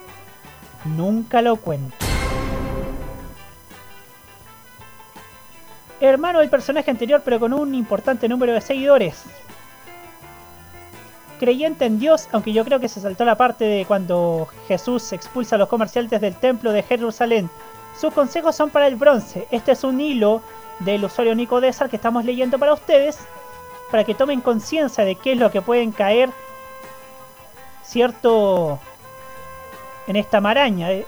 nunca 0.86 1.42
lo 1.42 1.56
cuento. 1.58 1.96
Hermano 6.00 6.40
del 6.40 6.50
personaje 6.50 6.92
anterior, 6.92 7.22
pero 7.26 7.40
con 7.40 7.54
un 7.54 7.74
importante 7.74 8.30
número 8.30 8.54
de 8.54 8.62
seguidores. 8.62 9.24
Creyente 11.40 11.86
en 11.86 12.00
Dios, 12.00 12.30
aunque 12.32 12.54
yo 12.54 12.64
creo 12.64 12.80
que 12.80 12.90
se 12.90 13.02
saltó 13.02 13.26
la 13.26 13.36
parte 13.36 13.66
de 13.66 13.86
cuando 13.86 14.48
Jesús 14.68 15.12
expulsa 15.14 15.56
a 15.56 15.60
los 15.60 15.70
comerciantes 15.70 16.22
del 16.22 16.36
templo 16.36 16.72
de 16.72 16.84
Jerusalén. 16.84 17.50
Sus 18.00 18.14
consejos 18.14 18.56
son 18.56 18.70
para 18.70 18.88
el 18.88 18.96
bronce. 18.96 19.48
Este 19.52 19.72
es 19.72 19.84
un 19.84 20.00
hilo 20.00 20.42
del 20.80 21.04
usuario 21.04 21.34
Nico 21.34 21.62
Désar 21.62 21.90
que 21.90 21.96
estamos 21.96 22.26
leyendo 22.26 22.60
para 22.60 22.74
ustedes, 22.74 23.18
para 23.90 24.04
que 24.04 24.14
tomen 24.14 24.42
conciencia 24.42 25.04
de 25.04 25.16
qué 25.16 25.32
es 25.32 25.38
lo 25.40 25.50
que 25.52 25.62
pueden 25.62 25.92
caer 25.92 26.30
cierto 27.88 28.80
en 30.08 30.16
esta 30.16 30.42
maraña. 30.42 30.90
Él, 30.90 31.06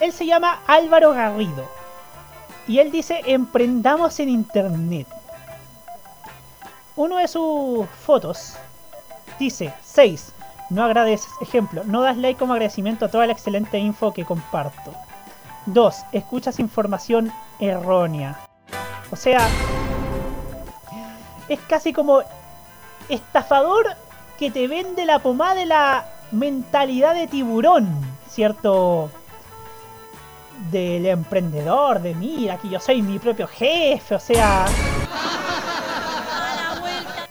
él 0.00 0.12
se 0.12 0.26
llama 0.26 0.60
Álvaro 0.66 1.12
Garrido. 1.12 1.68
Y 2.66 2.80
él 2.80 2.90
dice, 2.90 3.22
emprendamos 3.26 4.18
en 4.20 4.28
Internet. 4.28 5.06
Uno 6.96 7.16
de 7.18 7.28
sus 7.28 7.86
fotos 8.04 8.56
dice, 9.38 9.72
6. 9.84 10.34
No 10.70 10.84
agradeces. 10.84 11.30
Ejemplo, 11.40 11.82
no 11.84 12.02
das 12.02 12.16
like 12.16 12.38
como 12.38 12.52
agradecimiento 12.52 13.06
a 13.06 13.08
toda 13.08 13.26
la 13.26 13.32
excelente 13.32 13.78
info 13.78 14.12
que 14.12 14.24
comparto. 14.24 14.92
2. 15.66 15.96
Escuchas 16.12 16.58
información 16.58 17.32
errónea. 17.58 18.40
O 19.10 19.16
sea, 19.16 19.48
es 21.48 21.58
casi 21.68 21.92
como 21.92 22.22
estafador 23.08 23.86
que 24.38 24.50
te 24.50 24.68
vende 24.68 25.06
la 25.06 25.20
pomada 25.20 25.54
de 25.54 25.66
la 25.66 26.06
mentalidad 26.30 27.14
de 27.14 27.26
tiburón, 27.26 27.88
¿cierto? 28.38 29.10
Del 30.70 31.06
emprendedor, 31.06 32.00
de 32.00 32.14
mira, 32.14 32.56
que 32.56 32.68
yo 32.68 32.78
soy 32.78 33.02
mi 33.02 33.18
propio 33.18 33.48
jefe, 33.48 34.14
o 34.14 34.20
sea... 34.20 34.64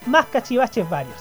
Más 0.06 0.26
cachivaches 0.26 0.90
varios. 0.90 1.16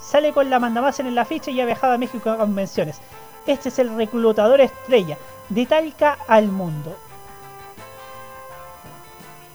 Sale 0.00 0.32
con 0.32 0.50
la 0.50 0.58
mandamás 0.58 0.98
en 0.98 1.06
el 1.06 1.16
afiche 1.16 1.52
y 1.52 1.60
ha 1.60 1.66
viajado 1.66 1.92
a 1.92 1.98
México 1.98 2.30
a 2.30 2.36
convenciones. 2.36 3.00
Este 3.46 3.68
es 3.68 3.78
el 3.78 3.94
reclutador 3.94 4.60
estrella, 4.60 5.18
de 5.50 5.66
Talca 5.66 6.18
al 6.26 6.48
mundo. 6.48 6.96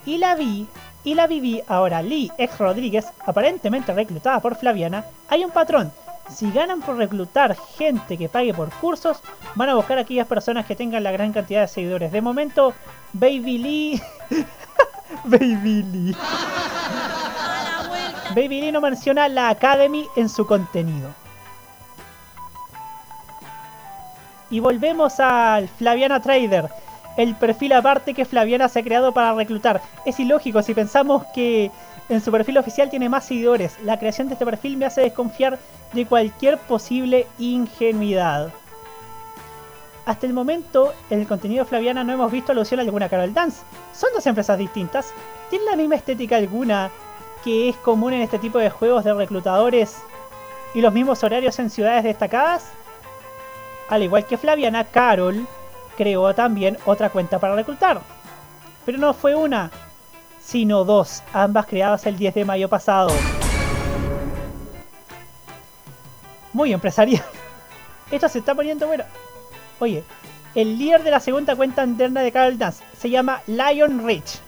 Y 0.05 0.17
la 0.17 0.35
vi, 0.35 0.65
y 1.03 1.13
la 1.15 1.27
viví 1.27 1.61
ahora 1.67 2.01
Lee, 2.01 2.31
ex 2.37 2.57
Rodríguez, 2.57 3.07
aparentemente 3.25 3.93
reclutada 3.93 4.39
por 4.39 4.55
Flaviana, 4.55 5.03
hay 5.27 5.43
un 5.43 5.51
patrón. 5.51 5.91
Si 6.29 6.51
ganan 6.51 6.81
por 6.81 6.97
reclutar 6.97 7.55
gente 7.77 8.17
que 8.17 8.29
pague 8.29 8.53
por 8.53 8.69
cursos, 8.69 9.21
van 9.55 9.69
a 9.69 9.75
buscar 9.75 9.97
a 9.97 10.01
aquellas 10.01 10.27
personas 10.27 10.65
que 10.65 10.75
tengan 10.75 11.03
la 11.03 11.11
gran 11.11 11.33
cantidad 11.33 11.61
de 11.61 11.67
seguidores. 11.67 12.11
De 12.11 12.21
momento, 12.21 12.73
Baby 13.13 13.57
Lee... 13.57 14.01
Baby 15.23 15.83
Lee. 15.83 16.15
Baby 18.35 18.61
Lee 18.61 18.71
no 18.71 18.79
menciona 18.79 19.27
la 19.27 19.49
Academy 19.49 20.05
en 20.15 20.29
su 20.29 20.45
contenido. 20.45 21.09
Y 24.51 24.59
volvemos 24.59 25.19
al 25.19 25.67
Flaviana 25.67 26.21
Trader, 26.21 26.69
el 27.17 27.35
perfil 27.35 27.73
aparte 27.73 28.13
que 28.13 28.25
Flaviana 28.25 28.69
se 28.69 28.79
ha 28.79 28.83
creado 28.83 29.13
para 29.13 29.33
reclutar. 29.33 29.81
Es 30.05 30.19
ilógico 30.19 30.61
si 30.61 30.73
pensamos 30.73 31.25
que 31.33 31.71
en 32.07 32.21
su 32.21 32.31
perfil 32.31 32.57
oficial 32.57 32.89
tiene 32.89 33.09
más 33.09 33.25
seguidores. 33.25 33.77
La 33.83 33.99
creación 33.99 34.27
de 34.27 34.33
este 34.33 34.45
perfil 34.45 34.77
me 34.77 34.85
hace 34.85 35.01
desconfiar 35.01 35.59
de 35.93 36.05
cualquier 36.05 36.57
posible 36.57 37.27
ingenuidad. 37.37 38.51
Hasta 40.05 40.25
el 40.25 40.33
momento, 40.33 40.93
en 41.09 41.19
el 41.19 41.27
contenido 41.27 41.65
Flaviana 41.65 42.03
no 42.03 42.13
hemos 42.13 42.31
visto 42.31 42.51
alusión 42.51 42.79
a 42.79 42.83
alguna 42.83 43.09
Carol 43.09 43.33
Dance. 43.33 43.61
Son 43.93 44.09
dos 44.13 44.25
empresas 44.25 44.57
distintas. 44.57 45.13
¿Tienen 45.49 45.67
la 45.67 45.75
misma 45.75 45.95
estética 45.95 46.37
alguna 46.37 46.89
que 47.43 47.69
es 47.69 47.77
común 47.77 48.13
en 48.13 48.21
este 48.21 48.39
tipo 48.39 48.57
de 48.57 48.69
juegos 48.69 49.03
de 49.03 49.13
reclutadores 49.13 49.97
y 50.73 50.81
los 50.81 50.93
mismos 50.93 51.23
horarios 51.23 51.59
en 51.59 51.69
ciudades 51.69 52.03
destacadas? 52.03 52.71
Al 53.89 54.03
igual 54.03 54.25
que 54.25 54.37
Flaviana, 54.37 54.83
Carol 54.83 55.47
creó 55.97 56.33
también 56.33 56.77
otra 56.85 57.09
cuenta 57.09 57.39
para 57.39 57.55
reclutar. 57.55 58.01
Pero 58.85 58.97
no 58.97 59.13
fue 59.13 59.35
una, 59.35 59.69
sino 60.41 60.83
dos, 60.85 61.21
ambas 61.33 61.67
creadas 61.67 62.05
el 62.05 62.17
10 62.17 62.33
de 62.33 62.45
mayo 62.45 62.69
pasado. 62.69 63.09
Muy 66.53 66.73
empresarial. 66.73 67.23
Esto 68.11 68.29
se 68.29 68.39
está 68.39 68.55
poniendo 68.55 68.87
bueno. 68.87 69.03
Oye, 69.79 70.03
el 70.55 70.77
líder 70.79 71.03
de 71.03 71.11
la 71.11 71.19
segunda 71.19 71.55
cuenta 71.55 71.83
interna 71.83 72.21
de 72.21 72.31
Carol 72.31 72.57
Dance 72.57 72.83
se 72.97 73.09
llama 73.09 73.41
Lion 73.47 74.05
Rich. 74.05 74.39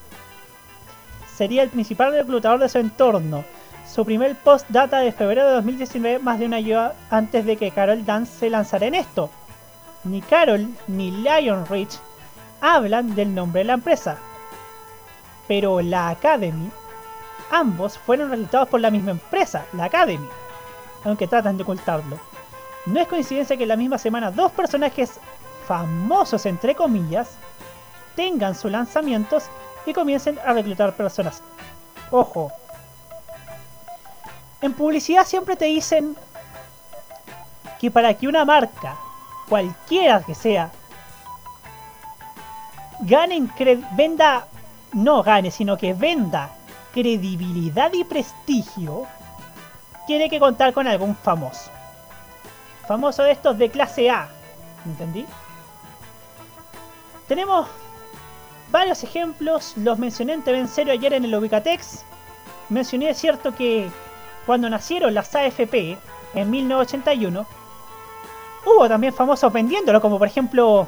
Sería 1.36 1.64
el 1.64 1.70
principal 1.70 2.14
reclutador 2.14 2.60
de 2.60 2.70
su 2.70 2.80
entorno. 2.80 3.44
Su 3.88 4.06
primer 4.06 4.36
post 4.36 4.68
data 4.70 5.00
de 5.00 5.12
febrero 5.12 5.48
de 5.48 5.54
2019, 5.54 6.20
más 6.20 6.40
de 6.40 6.46
un 6.46 6.54
año 6.54 6.92
antes 7.10 7.46
de 7.46 7.58
que 7.58 7.72
Carol 7.72 8.06
Dance 8.06 8.40
se 8.40 8.50
lanzara 8.50 8.86
en 8.88 8.96
esto. 8.96 9.30
Ni 10.04 10.22
Carol 10.22 10.68
ni 10.88 11.12
Lion 11.12 11.66
Rich 11.68 12.00
hablan 12.62 13.16
del 13.16 13.36
nombre 13.36 13.60
de 13.60 13.66
la 13.66 13.74
empresa. 13.74 14.18
Pero 15.48 15.82
la 15.82 16.10
Academy, 16.10 16.72
ambos 17.52 17.98
fueron 17.98 18.32
reclutados 18.32 18.70
por 18.70 18.80
la 18.80 18.92
misma 18.92 19.12
empresa, 19.12 19.66
la 19.74 19.86
Academy, 19.86 20.28
aunque 21.04 21.28
tratan 21.28 21.58
de 21.58 21.64
ocultarlo. 21.64 22.20
No 22.86 23.00
es 23.00 23.08
coincidencia 23.08 23.58
que 23.58 23.64
en 23.64 23.70
la 23.70 23.76
misma 23.76 23.98
semana 23.98 24.32
dos 24.32 24.52
personajes 24.52 25.20
famosos, 25.68 26.46
entre 26.46 26.76
comillas, 26.76 27.38
tengan 28.16 28.56
sus 28.56 28.72
lanzamientos 28.72 29.46
y 29.86 29.94
comiencen 29.94 30.40
a 30.46 30.54
reclutar 30.54 30.96
personas. 30.96 31.42
Ojo, 32.12 32.52
en 34.62 34.74
publicidad 34.74 35.26
siempre 35.26 35.56
te 35.56 35.66
dicen 35.66 36.16
que 37.80 37.90
para 37.90 38.14
que 38.14 38.28
una 38.28 38.46
marca, 38.46 38.96
cualquiera 39.50 40.22
que 40.22 40.36
sea, 40.36 40.72
gane, 43.00 43.50
venda, 43.94 44.48
no 44.94 45.24
gane, 45.24 45.50
sino 45.52 45.78
que 45.78 45.94
venda 45.94 46.52
credibilidad 46.94 47.92
y 47.94 48.04
prestigio, 48.04 49.08
tiene 50.08 50.30
que 50.30 50.40
contar 50.40 50.74
con 50.74 50.88
algún 50.88 51.16
famoso. 51.16 51.72
Famoso 52.88 53.24
de 53.24 53.32
estos 53.32 53.58
de 53.58 53.70
clase 53.70 54.10
A, 54.10 54.30
¿entendí? 54.86 55.26
Tenemos 57.28 57.68
varios 58.72 59.04
ejemplos, 59.04 59.74
los 59.78 60.00
mencioné 60.00 60.34
en 60.34 60.44
TV 60.44 60.68
serio 60.68 60.94
ayer 60.94 61.14
en 61.14 61.26
el 61.26 61.36
Ubicatex. 61.36 62.04
Mencioné, 62.70 63.10
es 63.10 63.18
cierto, 63.18 63.54
que 63.54 63.90
cuando 64.46 64.70
nacieron 64.70 65.14
las 65.14 65.34
AFP 65.36 65.98
en 66.34 66.50
1981, 66.50 67.46
hubo 68.66 68.88
también 68.88 69.14
famosos 69.14 69.52
vendiéndolo, 69.52 70.02
como 70.02 70.18
por 70.18 70.28
ejemplo 70.28 70.88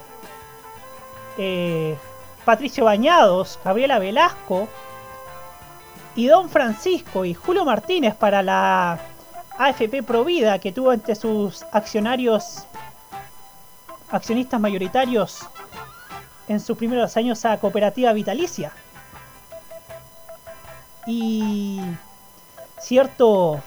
eh, 1.38 1.98
Patricio 2.46 2.86
Bañados, 2.86 3.60
Gabriela 3.64 4.00
Velasco 4.00 4.68
y 6.16 6.28
Don 6.28 6.50
Francisco 6.50 7.26
y 7.26 7.34
Julio 7.34 7.66
Martínez 7.66 8.16
para 8.16 8.42
la 8.42 9.00
AFP 9.58 10.04
Provida 10.04 10.60
que 10.60 10.72
tuvo 10.72 10.94
entre 10.94 11.16
sus 11.16 11.64
accionarios 11.72 12.66
accionistas 14.12 14.60
mayoritarios 14.60 15.48
en 16.48 16.60
sus 16.60 16.78
primeros 16.78 17.18
años 17.18 17.44
a 17.46 17.58
Cooperativa 17.58 18.14
Vitalicia. 18.14 18.72
Y 21.08 21.82
cierto, 22.80 23.60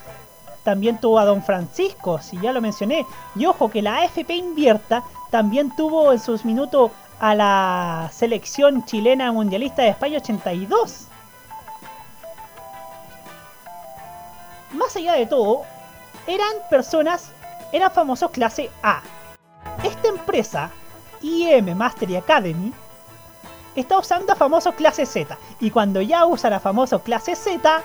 también 0.63 1.01
tuvo 1.01 1.19
a 1.19 1.25
Don 1.25 1.43
Francisco, 1.43 2.21
si 2.21 2.39
ya 2.41 2.53
lo 2.53 2.61
mencioné. 2.61 3.05
Y 3.35 3.47
ojo 3.47 3.69
que 3.71 3.83
la 3.83 3.99
AFP 3.99 4.35
Invierta 4.35 5.03
también 5.31 5.75
tuvo 5.75 6.13
en 6.13 6.21
sus 6.21 6.45
minutos 6.45 6.93
a 7.19 7.35
la 7.35 8.11
selección 8.13 8.85
chilena 8.85 9.33
mundialista 9.33 9.83
de 9.83 9.89
España 9.89 10.19
82. 10.19 11.09
Más 14.77 14.95
allá 14.95 15.15
de 15.15 15.27
todo, 15.27 15.63
eran 16.27 16.53
personas, 16.69 17.31
eran 17.73 17.91
famosos 17.91 18.31
clase 18.31 18.71
A. 18.83 19.01
Esta 19.83 20.09
empresa, 20.09 20.71
IM 21.23 21.75
Mastery 21.75 22.17
Academy, 22.17 22.73
está 23.75 23.99
usando 23.99 24.33
a 24.33 24.37
famosos 24.37 24.75
clase 24.75 25.07
Z. 25.07 25.37
Y 25.61 25.71
cuando 25.71 26.03
ya 26.03 26.27
usan 26.27 26.53
a 26.53 26.61
famosos 26.61 27.01
clase 27.03 27.35
Z, 27.35 27.83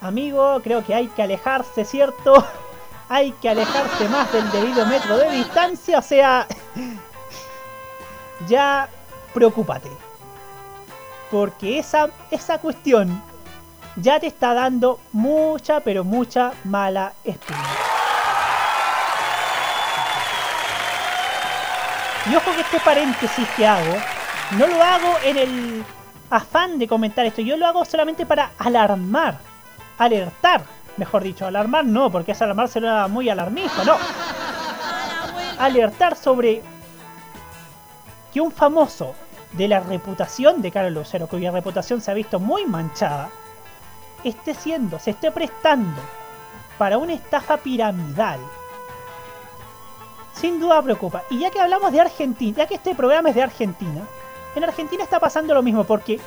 amigo, 0.00 0.60
creo 0.64 0.84
que 0.84 0.94
hay 0.94 1.06
que 1.06 1.22
alejarse, 1.22 1.84
¿cierto? 1.84 2.44
hay 3.08 3.30
que 3.32 3.48
alejarse 3.48 4.08
más 4.08 4.32
del 4.32 4.50
debido 4.50 4.84
metro 4.86 5.16
de 5.18 5.30
distancia, 5.30 6.00
o 6.00 6.02
sea, 6.02 6.46
ya 8.48 8.88
preocúpate. 9.32 9.90
Porque 11.30 11.78
esa, 11.78 12.10
esa 12.30 12.58
cuestión 12.58 13.22
ya 13.96 14.20
te 14.20 14.26
está 14.26 14.54
dando 14.54 15.00
mucha, 15.12 15.80
pero 15.80 16.04
mucha 16.04 16.52
mala 16.64 17.14
espina. 17.24 17.58
Y 22.30 22.34
ojo 22.34 22.52
que 22.54 22.60
este 22.60 22.80
paréntesis 22.80 23.48
que 23.56 23.66
hago, 23.66 23.96
no 24.58 24.66
lo 24.66 24.82
hago 24.82 25.14
en 25.24 25.36
el 25.38 25.84
afán 26.28 26.78
de 26.78 26.88
comentar 26.88 27.24
esto, 27.24 27.40
yo 27.40 27.56
lo 27.56 27.66
hago 27.66 27.84
solamente 27.84 28.26
para 28.26 28.50
alarmar, 28.58 29.38
alertar, 29.96 30.64
mejor 30.96 31.22
dicho, 31.22 31.46
alarmar 31.46 31.84
no, 31.84 32.10
porque 32.10 32.32
es 32.32 32.42
alarmar 32.42 32.68
será 32.68 33.06
muy 33.06 33.28
alarmista, 33.28 33.84
no. 33.84 33.96
Alertar 35.58 36.16
sobre 36.16 36.62
que 38.32 38.40
un 38.40 38.50
famoso 38.50 39.14
de 39.52 39.68
la 39.68 39.80
reputación 39.80 40.60
de 40.60 40.72
Carlos 40.72 40.92
Lucero, 40.92 41.28
cuya 41.28 41.52
reputación 41.52 42.00
se 42.00 42.10
ha 42.10 42.14
visto 42.14 42.40
muy 42.40 42.66
manchada, 42.66 43.30
esté 44.28 44.54
siendo, 44.54 44.98
se 44.98 45.10
esté 45.10 45.30
prestando 45.30 46.00
para 46.78 46.98
una 46.98 47.14
estafa 47.14 47.56
piramidal 47.56 48.40
sin 50.40 50.60
duda 50.60 50.82
preocupa. 50.82 51.22
Y 51.30 51.38
ya 51.38 51.50
que 51.50 51.60
hablamos 51.60 51.92
de 51.92 52.00
Argentina, 52.00 52.58
ya 52.58 52.66
que 52.66 52.74
este 52.74 52.94
programa 52.94 53.30
es 53.30 53.34
de 53.34 53.42
Argentina, 53.42 54.02
en 54.54 54.64
Argentina 54.64 55.02
está 55.02 55.18
pasando 55.18 55.54
lo 55.54 55.62
mismo 55.62 55.84
porque 55.84 56.20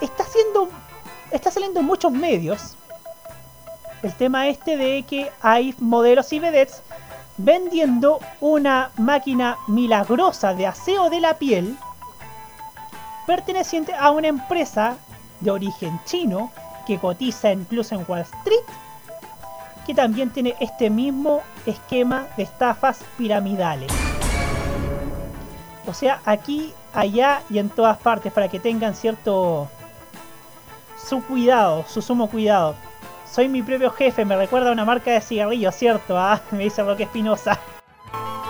está 0.00 0.24
haciendo, 0.24 0.68
está 1.30 1.50
saliendo 1.50 1.80
en 1.80 1.86
muchos 1.86 2.12
medios 2.12 2.76
el 4.02 4.14
tema 4.14 4.48
este 4.48 4.76
de 4.76 5.04
que 5.08 5.30
hay 5.40 5.74
modelos 5.78 6.32
y 6.32 6.38
vedettes 6.38 6.82
vendiendo 7.36 8.20
una 8.40 8.90
máquina 8.96 9.56
milagrosa 9.66 10.54
de 10.54 10.66
aseo 10.66 11.08
de 11.10 11.20
la 11.20 11.38
piel 11.38 11.76
perteneciente 13.26 13.94
a 13.94 14.10
una 14.10 14.28
empresa 14.28 14.98
de 15.44 15.52
origen 15.52 16.00
chino 16.04 16.50
que 16.86 16.98
cotiza 16.98 17.52
incluso 17.52 17.94
en 17.94 18.04
Wall 18.08 18.20
Street 18.20 18.64
que 19.86 19.94
también 19.94 20.30
tiene 20.30 20.54
este 20.60 20.90
mismo 20.90 21.42
esquema 21.66 22.26
de 22.36 22.44
estafas 22.44 23.04
piramidales. 23.18 23.92
O 25.86 25.92
sea, 25.92 26.20
aquí, 26.24 26.72
allá 26.94 27.42
y 27.50 27.58
en 27.58 27.68
todas 27.68 27.98
partes 27.98 28.32
para 28.32 28.48
que 28.48 28.58
tengan 28.58 28.94
cierto 28.94 29.68
su 30.96 31.22
cuidado, 31.22 31.84
su 31.86 32.00
sumo 32.00 32.30
cuidado. 32.30 32.74
Soy 33.30 33.48
mi 33.48 33.62
propio 33.62 33.90
jefe, 33.90 34.24
me 34.24 34.36
recuerda 34.36 34.70
a 34.70 34.72
una 34.72 34.84
marca 34.84 35.10
de 35.10 35.20
cigarrillos, 35.20 35.74
¿cierto? 35.74 36.16
Ah, 36.18 36.40
me 36.50 36.64
dice 36.64 36.82
Roque 36.82 37.02
Espinosa. 37.02 37.58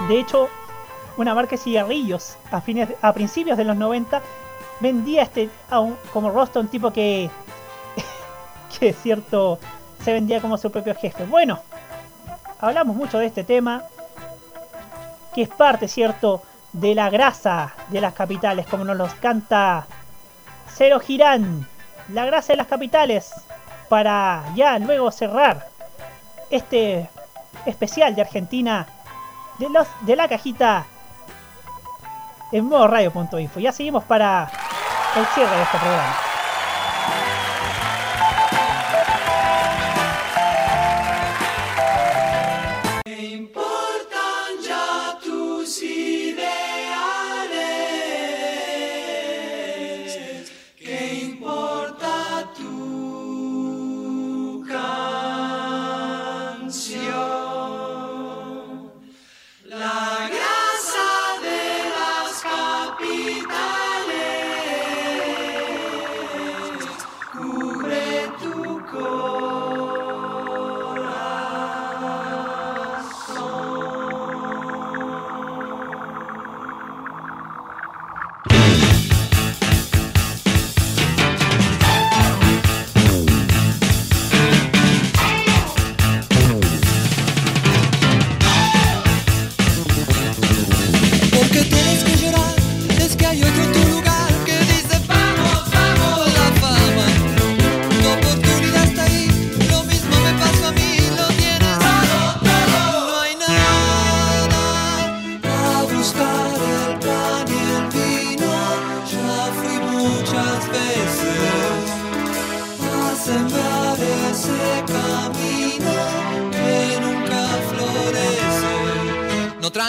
De 0.08 0.20
hecho, 0.20 0.48
una 1.16 1.34
marca 1.34 1.52
de 1.52 1.58
cigarrillos 1.58 2.36
a, 2.52 2.60
fines, 2.60 2.90
a 3.02 3.12
principios 3.12 3.56
de 3.56 3.64
los 3.64 3.76
90 3.76 4.22
vendía 4.84 5.22
este 5.22 5.48
a 5.70 5.82
como 6.12 6.30
rostro 6.30 6.60
un 6.60 6.68
tipo 6.68 6.90
que 6.90 7.30
que 8.78 8.90
es 8.90 8.96
cierto 9.02 9.58
se 10.04 10.12
vendía 10.12 10.40
como 10.42 10.58
su 10.58 10.70
propio 10.70 10.94
jefe. 10.94 11.24
Bueno, 11.24 11.60
hablamos 12.60 12.94
mucho 12.94 13.18
de 13.18 13.26
este 13.26 13.42
tema 13.44 13.82
que 15.34 15.42
es 15.42 15.48
parte, 15.48 15.88
cierto, 15.88 16.42
de 16.72 16.94
la 16.94 17.08
grasa 17.08 17.72
de 17.88 18.00
las 18.00 18.12
capitales, 18.12 18.66
como 18.66 18.84
nos 18.84 18.96
los 18.96 19.14
canta 19.14 19.86
Cero 20.68 21.00
Girán, 21.00 21.66
la 22.10 22.26
grasa 22.26 22.52
de 22.52 22.58
las 22.58 22.66
capitales, 22.66 23.32
para 23.88 24.44
ya 24.54 24.78
luego 24.78 25.10
cerrar 25.10 25.66
este 26.50 27.08
especial 27.64 28.14
de 28.14 28.22
Argentina 28.22 28.86
de, 29.58 29.70
los, 29.70 29.88
de 30.02 30.14
la 30.14 30.28
cajita 30.28 30.86
en 32.52 32.66
modo 32.66 32.86
radio.info. 32.86 33.58
Ya 33.58 33.72
seguimos 33.72 34.04
para 34.04 34.50
el 35.16 35.26
cierre 35.26 35.56
de 35.56 35.62
este 35.62 35.78
programa. 35.78 36.23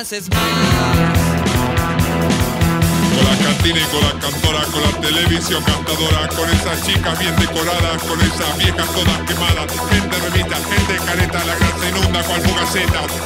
Trances 0.07 0.29
más. 0.29 0.39
Con 3.15 3.25
la 3.25 3.37
cantina 3.43 3.79
y 3.79 3.83
con 3.85 4.01
la 4.01 4.19
cantora, 4.19 4.61
con 4.65 4.83
la 4.83 5.01
televisión 5.01 5.63
cantadora, 5.63 6.27
con 6.27 6.47
esas 6.51 6.83
chicas 6.85 7.17
bien 7.17 7.35
decoradas, 7.37 8.03
con 8.03 8.21
esas 8.21 8.55
viejas 8.59 8.87
todas 8.93 9.19
quemadas, 9.21 9.71
gente 9.89 10.17
remita, 10.19 10.57
gente 10.57 11.05
careta, 11.05 11.43
la 11.45 11.55
grasa 11.55 11.89
inunda 11.89 12.23
cual 12.23 12.41
fugaceta. 12.41 13.24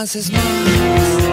Canses 0.00 0.30
más. 0.30 1.29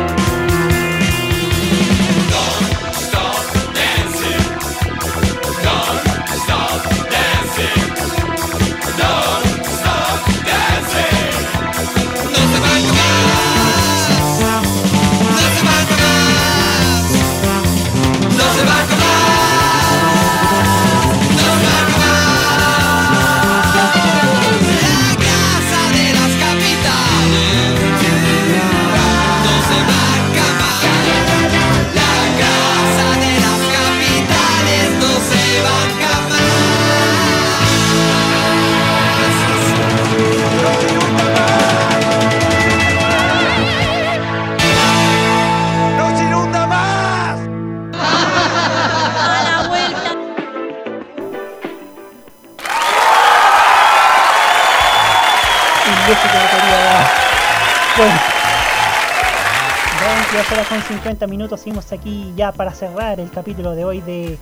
22 60.47 60.51
horas 60.51 60.67
con 60.67 60.81
50 60.97 61.27
minutos, 61.27 61.59
seguimos 61.59 61.91
aquí 61.91 62.33
ya 62.35 62.51
para 62.51 62.71
cerrar 62.71 63.19
el 63.19 63.29
capítulo 63.29 63.75
de 63.75 63.83
hoy 63.85 64.01
de 64.01 64.37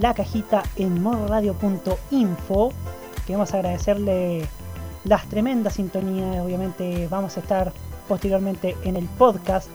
La 0.00 0.14
Cajita 0.14 0.62
en 0.76 1.02
modoradio.info. 1.02 2.72
Queremos 3.26 3.52
agradecerle 3.54 4.46
las 5.04 5.26
tremendas 5.28 5.74
sintonías, 5.74 6.44
obviamente 6.44 7.08
vamos 7.08 7.36
a 7.36 7.40
estar 7.40 7.72
posteriormente 8.06 8.76
en 8.84 8.96
el 8.96 9.06
podcast 9.06 9.68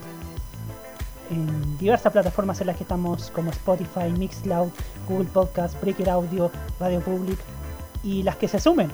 en 1.30 1.78
diversas 1.78 2.14
plataformas 2.14 2.62
en 2.62 2.68
las 2.68 2.78
que 2.78 2.84
estamos 2.84 3.32
como 3.32 3.52
Spotify, 3.52 4.12
Mixcloud, 4.18 4.70
Google 5.10 5.30
Podcast, 5.30 5.80
Breaker 5.82 6.10
Audio, 6.10 6.52
Radio 6.80 7.02
Public 7.02 7.40
y 8.04 8.24
las 8.24 8.38
que 8.38 8.48
se 8.48 8.60
sumen 8.60 8.92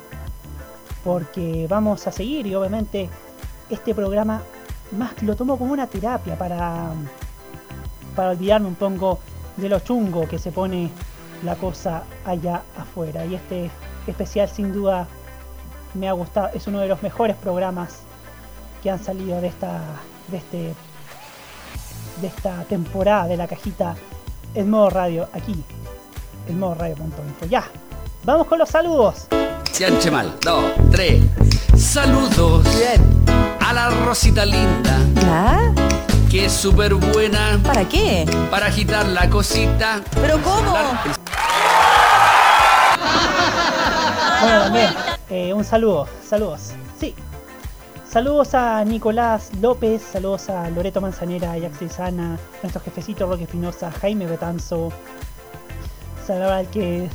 porque 1.03 1.67
vamos 1.69 2.07
a 2.07 2.11
seguir 2.11 2.47
y 2.47 2.55
obviamente 2.55 3.09
este 3.69 3.93
programa 3.93 4.41
más 4.91 5.21
lo 5.23 5.35
tomo 5.35 5.57
como 5.57 5.73
una 5.73 5.87
terapia 5.87 6.37
para, 6.37 6.91
para 8.15 8.31
olvidarme 8.31 8.67
un 8.67 8.75
poco 8.75 9.19
de 9.57 9.69
lo 9.69 9.79
chungo 9.79 10.27
que 10.27 10.39
se 10.39 10.51
pone 10.51 10.89
la 11.43 11.55
cosa 11.55 12.03
allá 12.25 12.63
afuera. 12.77 13.25
Y 13.25 13.35
este 13.35 13.69
especial 14.07 14.49
sin 14.49 14.73
duda 14.73 15.07
me 15.93 16.07
ha 16.07 16.13
gustado, 16.13 16.49
es 16.53 16.67
uno 16.67 16.79
de 16.79 16.87
los 16.87 17.01
mejores 17.01 17.35
programas 17.35 18.01
que 18.81 18.89
han 18.89 19.03
salido 19.03 19.41
de 19.41 19.47
esta, 19.47 19.81
de 20.29 20.37
este, 20.37 20.73
de 22.21 22.27
esta 22.27 22.63
temporada 22.63 23.27
de 23.27 23.37
la 23.37 23.47
cajita 23.47 23.95
en 24.55 24.69
modo 24.69 24.89
radio 24.89 25.27
aquí, 25.33 25.63
en 26.47 26.59
modo 26.59 26.75
radio.info. 26.75 27.45
Ya, 27.47 27.65
vamos 28.23 28.47
con 28.47 28.59
los 28.59 28.69
saludos. 28.69 29.27
Sianche 29.71 30.11
mal. 30.11 30.35
Dos, 30.41 30.65
tres. 30.91 31.23
Saludos. 31.77 32.67
A 33.65 33.73
la 33.73 33.89
Rosita 33.89 34.45
linda. 34.45 34.97
¿Ya? 35.15 35.73
Que 36.29 36.45
es 36.45 36.53
súper 36.53 36.93
buena. 36.95 37.59
¿Para 37.63 37.87
qué? 37.87 38.25
Para 38.51 38.67
agitar 38.67 39.05
la 39.07 39.29
cosita. 39.29 40.01
¿Pero 40.21 40.41
cómo? 40.41 40.75
Bueno, 44.41 44.63
también, 44.63 44.89
eh, 45.29 45.53
un 45.53 45.63
saludo, 45.65 46.07
saludos. 46.25 46.71
Sí. 46.97 47.13
Saludos 48.09 48.55
a 48.55 48.83
Nicolás 48.85 49.51
López, 49.61 50.01
saludos 50.01 50.49
a 50.49 50.69
Loreto 50.69 51.01
Manzanera, 51.01 51.55
Jax 51.59 51.93
Sana, 51.93 52.39
nuestro 52.63 52.81
jefecito 52.81 53.27
Roque 53.27 53.43
Espinosa, 53.43 53.91
Jaime 53.91 54.25
Betanzo, 54.25 54.91
saludos 56.25 56.51
al 56.51 56.67
que 56.69 57.09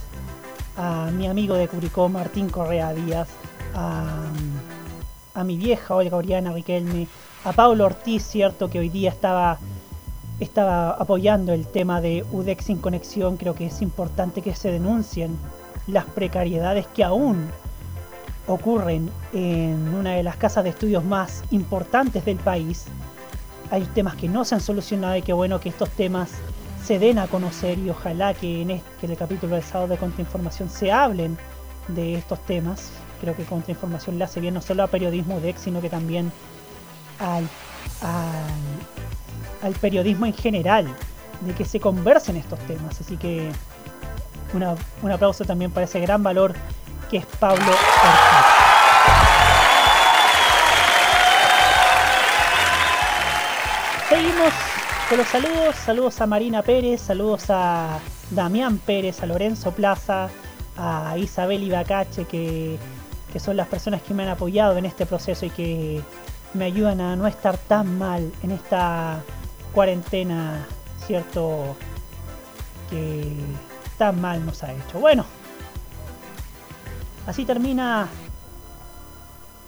a 0.77 1.11
mi 1.13 1.27
amigo 1.27 1.55
de 1.55 1.69
Curicó, 1.69 2.09
Martín 2.09 2.49
Correa 2.49 2.93
Díaz, 2.93 3.29
a, 3.75 4.27
a 5.35 5.45
mi 5.45 5.57
vieja 5.57 5.95
Olga 5.95 6.17
Oriana 6.17 6.53
Riquelme, 6.53 7.09
a 7.45 7.53
Pablo 7.53 7.85
Ortiz, 7.85 8.25
cierto 8.25 8.69
que 8.71 8.79
hoy 8.79 8.89
día 8.89 9.11
estaba 9.11 9.59
estaba 10.41 10.91
apoyando 10.91 11.53
el 11.53 11.67
tema 11.67 12.01
de 12.01 12.25
UDEX 12.33 12.65
sin 12.65 12.79
conexión, 12.79 13.37
creo 13.37 13.55
que 13.55 13.67
es 13.67 13.83
importante 13.83 14.43
que 14.43 14.55
se 14.55 14.73
denuncien 14.73 15.37
las 15.87 16.05
precariedades 16.07 16.87
que 16.89 17.05
aún 17.05 17.49
ocurren 18.47 19.11
en 19.33 19.95
una 19.95 20.13
de 20.13 20.23
las 20.23 20.37
casas 20.37 20.65
de 20.65 20.71
estudios 20.71 21.05
más 21.05 21.43
importantes 21.51 22.25
del 22.25 22.37
país. 22.37 22.87
Hay 23.71 23.83
temas 23.95 24.17
que 24.17 24.29
no 24.29 24.45
se 24.45 24.57
han 24.57 24.61
solucionado 24.61 25.17
y 25.17 25.23
qué 25.23 25.33
bueno 25.33 25.61
que 25.61 25.69
estos 25.69 25.89
temas 25.91 26.33
se 26.85 26.99
den 26.99 27.19
a 27.19 27.27
conocer 27.29 27.79
y 27.79 27.89
ojalá 27.91 28.35
que 28.35 28.63
en, 28.63 28.71
este, 28.73 28.89
que 29.01 29.07
el 29.07 29.17
capítulo 29.17 29.55
del 29.55 29.65
sábado 29.65 29.89
de 29.89 29.97
Contrainformación 29.97 30.69
se 30.69 30.93
hablen 30.93 31.39
de 31.89 32.15
estos 32.15 32.39
temas. 32.45 32.91
Creo 33.21 33.35
que 33.35 33.45
Contrainformación 33.45 34.19
le 34.19 34.25
hace 34.25 34.41
bien 34.41 34.55
no 34.55 34.61
solo 34.61 34.83
a 34.83 34.87
periodismo 34.89 35.37
UDEX, 35.37 35.63
sino 35.63 35.81
que 35.81 35.89
también 35.89 36.31
al, 37.19 37.49
al, 38.03 39.63
al 39.63 39.73
periodismo 39.75 40.27
en 40.27 40.35
general, 40.35 40.95
de 41.41 41.55
que 41.55 41.65
se 41.65 41.81
conversen 41.81 42.37
estos 42.37 42.59
temas. 42.61 43.01
Así 43.01 43.17
que 43.17 43.51
una- 44.53 44.75
un 45.03 45.11
aplauso 45.11 45.45
también 45.45 45.71
para 45.71 45.85
ese 45.87 46.01
gran 46.01 46.23
valor 46.23 46.55
que 47.11 47.19
es 47.19 47.27
Pablo 47.39 47.65
Ortiz. 47.65 48.45
Seguimos 54.09 54.53
con 55.09 55.19
los 55.19 55.29
saludos. 55.29 55.75
Saludos 55.77 56.21
a 56.21 56.27
Marina 56.27 56.63
Pérez, 56.63 57.01
saludos 57.01 57.47
a 57.49 57.99
Damián 58.31 58.79
Pérez, 58.79 59.23
a 59.23 59.27
Lorenzo 59.27 59.73
Plaza, 59.73 60.29
a 60.77 61.19
Isabel 61.19 61.63
Ibacache, 61.63 62.25
que, 62.25 62.79
que 63.33 63.41
son 63.41 63.57
las 63.57 63.69
personas 63.69 64.03
que 64.03 64.15
me 64.15 64.23
han 64.23 64.31
apoyado 64.31 64.79
en 64.79 64.87
este 64.87 65.05
proceso 65.05 65.47
y 65.47 65.51
que 65.51 66.03
me 66.55 66.65
ayudan 66.67 67.01
a 67.01 67.17
no 67.17 67.27
estar 67.27 67.59
tan 67.59 67.99
mal 67.99 68.33
en 68.43 68.53
esta 68.53 69.21
cuarentena, 69.73 70.67
¿cierto? 71.07 71.77
Que 72.89 73.33
tan 73.99 74.21
mal 74.21 74.45
nos 74.45 74.63
ha 74.63 74.73
hecho. 74.73 75.01
Bueno, 75.01 75.27
así 77.27 77.45
termina 77.45 78.09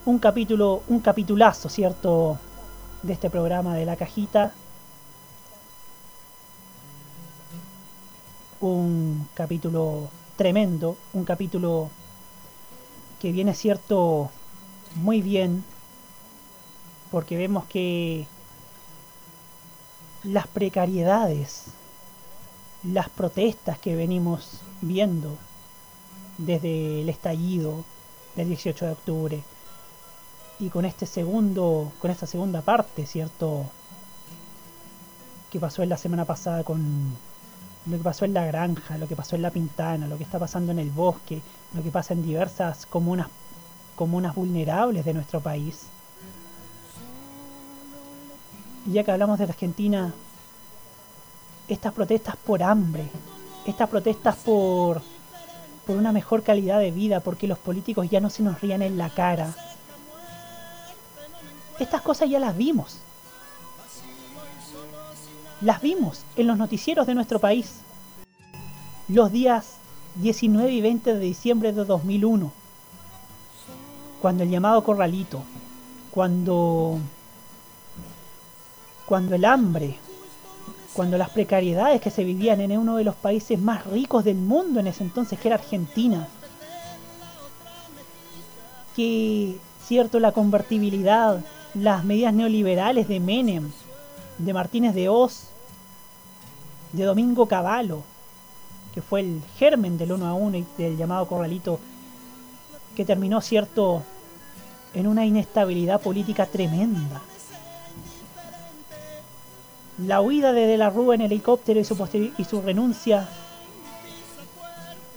un 0.05 0.19
capítulo, 0.19 0.83
un 0.89 1.01
capitulazo, 1.01 1.69
¿cierto? 1.69 2.39
De 3.03 3.13
este 3.13 3.29
programa 3.29 3.75
de 3.75 3.85
la 3.85 3.97
cajita. 3.97 4.53
Un 8.61 9.29
capítulo 9.35 10.09
tremendo, 10.37 10.97
un 11.13 11.25
capítulo 11.25 11.91
que 13.21 13.33
viene, 13.33 13.55
¿cierto? 13.55 14.31
Muy 14.95 15.21
bien, 15.21 15.65
porque 17.11 17.37
vemos 17.37 17.67
que 17.67 18.27
las 20.23 20.47
precariedades, 20.47 21.67
las 22.83 23.09
protestas 23.11 23.79
que 23.79 23.95
venimos 23.95 24.61
viendo 24.81 25.37
desde 26.39 27.03
el 27.03 27.09
estallido 27.09 27.85
del 28.35 28.49
18 28.49 28.87
de 28.87 28.93
octubre 28.93 29.43
y 30.59 30.69
con 30.71 30.85
este 30.85 31.07
segundo 31.07 31.93
con 31.99 32.11
esta 32.11 32.27
segunda 32.27 32.61
parte 32.63 33.07
cierto 33.07 33.65
que 35.51 35.61
pasó 35.61 35.83
en 35.83 35.89
la 35.89 35.97
semana 35.97 36.25
pasada 36.25 36.65
con 36.65 37.17
lo 37.87 37.97
que 37.97 38.03
pasó 38.03 38.25
en 38.25 38.35
la 38.35 38.45
granja 38.45 38.99
lo 38.99 39.09
que 39.09 39.17
pasó 39.17 39.37
en 39.37 39.43
la 39.43 39.51
pintana 39.51 40.07
lo 40.07 40.17
que 40.17 40.25
está 40.25 40.39
pasando 40.39 40.73
en 40.73 40.79
el 40.79 40.91
bosque 40.91 41.41
lo 41.75 41.83
que 41.83 41.91
pasa 41.91 42.15
en 42.15 42.23
diversas 42.23 42.87
comunas 42.87 43.29
comunas 43.95 44.35
vulnerables 44.35 45.05
de 45.05 45.15
nuestro 45.15 45.41
país 45.41 45.87
y 48.87 48.93
ya 48.93 49.05
que 49.05 49.13
hablamos 49.13 49.39
de 49.39 49.47
la 49.47 49.53
Argentina 49.53 50.13
estas 51.69 51.93
protestas 51.93 52.37
por 52.37 52.63
hambre 52.63 53.09
estas 53.67 53.89
protestas 53.89 54.37
por 54.37 55.03
por 55.87 55.97
una 55.97 56.13
mejor 56.13 56.43
calidad 56.43 56.81
de 56.81 56.91
vida 56.91 57.21
porque 57.21 57.47
los 57.47 57.59
políticos 57.59 58.09
ya 58.11 58.21
no 58.21 58.31
se 58.31 58.43
nos 58.43 58.61
rían 58.61 58.83
en 58.83 58.99
la 58.99 59.11
cara 59.11 59.55
estas 61.79 62.01
cosas 62.03 62.29
ya 62.31 62.39
las 62.39 62.57
vimos. 62.57 62.99
Las 65.61 65.81
vimos 65.81 66.25
en 66.37 66.47
los 66.47 66.59
noticieros 66.59 67.07
de 67.07 67.15
nuestro 67.15 67.39
país. 67.39 67.81
Los 69.09 69.33
días 69.33 69.77
19 70.17 70.71
y 70.73 70.81
20 70.81 71.15
de 71.15 71.21
diciembre 71.21 71.73
de 71.73 71.85
2001. 71.85 72.53
Cuando 74.21 74.43
el 74.43 74.51
llamado 74.51 74.85
corralito. 74.85 75.43
Cuando 76.11 76.99
cuando 79.07 79.37
el 79.37 79.45
hambre, 79.45 79.97
cuando 80.93 81.17
las 81.17 81.31
precariedades 81.31 82.01
que 82.01 82.11
se 82.11 82.25
vivían 82.25 82.61
en 82.61 82.77
uno 82.77 82.97
de 82.97 83.05
los 83.05 83.15
países 83.15 83.59
más 83.59 83.87
ricos 83.87 84.25
del 84.25 84.37
mundo 84.37 84.81
en 84.81 84.89
ese 84.89 85.05
entonces, 85.05 85.39
que 85.39 85.49
era 85.49 85.55
Argentina, 85.55 86.27
que, 88.97 89.59
cierto, 89.85 90.19
la 90.19 90.33
convertibilidad, 90.33 91.45
las 91.75 92.05
medidas 92.05 92.35
neoliberales 92.35 93.07
de 93.07 93.21
Menem, 93.21 93.71
de 94.39 94.53
Martínez 94.53 94.95
de 94.95 95.09
Oz, 95.09 95.49
de 96.93 97.05
Domingo 97.05 97.47
Cavallo, 97.47 98.03
que 98.95 99.03
fue 99.03 99.21
el 99.21 99.43
germen 99.59 99.99
del 99.99 100.13
1 100.13 100.27
a 100.27 100.35
1 100.35 100.57
y 100.57 100.67
del 100.79 100.97
llamado 100.97 101.27
corralito, 101.27 101.79
que 102.95 103.05
terminó, 103.05 103.41
cierto, 103.41 104.03
en 104.95 105.07
una 105.07 105.27
inestabilidad 105.27 106.01
política 106.01 106.47
tremenda. 106.47 107.21
La 109.99 110.21
huida 110.21 110.53
de 110.53 110.67
De 110.67 110.77
la 110.77 110.91
Rúa 110.91 111.15
en 111.15 111.23
helicóptero 111.23 111.81
y 111.81 111.85
su, 111.85 112.33
y 112.39 112.45
su 112.45 112.63
renuncia. 112.63 113.29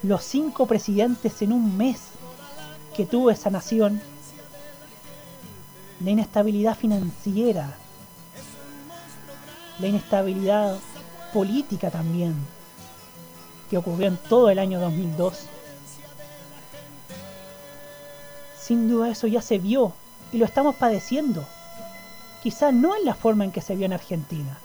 Los 0.02 0.24
cinco 0.24 0.66
presidentes 0.66 1.42
en 1.42 1.52
un 1.52 1.76
mes 1.76 2.00
que 2.94 3.06
tuvo 3.06 3.30
esa 3.30 3.50
nación. 3.50 4.00
La 6.02 6.10
inestabilidad 6.10 6.76
financiera. 6.76 7.76
La 9.80 9.88
inestabilidad 9.88 10.78
política 11.32 11.90
también. 11.90 12.34
Que 13.68 13.78
ocurrió 13.78 14.08
en 14.08 14.16
todo 14.16 14.50
el 14.50 14.58
año 14.58 14.80
2002. 14.80 15.46
Sin 18.60 18.88
duda 18.88 19.10
eso 19.10 19.26
ya 19.26 19.42
se 19.42 19.58
vio 19.58 19.92
y 20.32 20.38
lo 20.38 20.44
estamos 20.44 20.74
padeciendo. 20.76 21.44
Quizá 22.42 22.72
no 22.72 22.96
en 22.96 23.04
la 23.04 23.14
forma 23.14 23.44
en 23.44 23.52
que 23.52 23.60
se 23.60 23.76
vio 23.76 23.86
en 23.86 23.92
Argentina, 23.92 24.58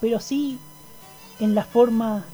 pero 0.00 0.18
sí 0.20 0.58
en 1.38 1.54
la 1.54 1.64
forma 1.64 2.24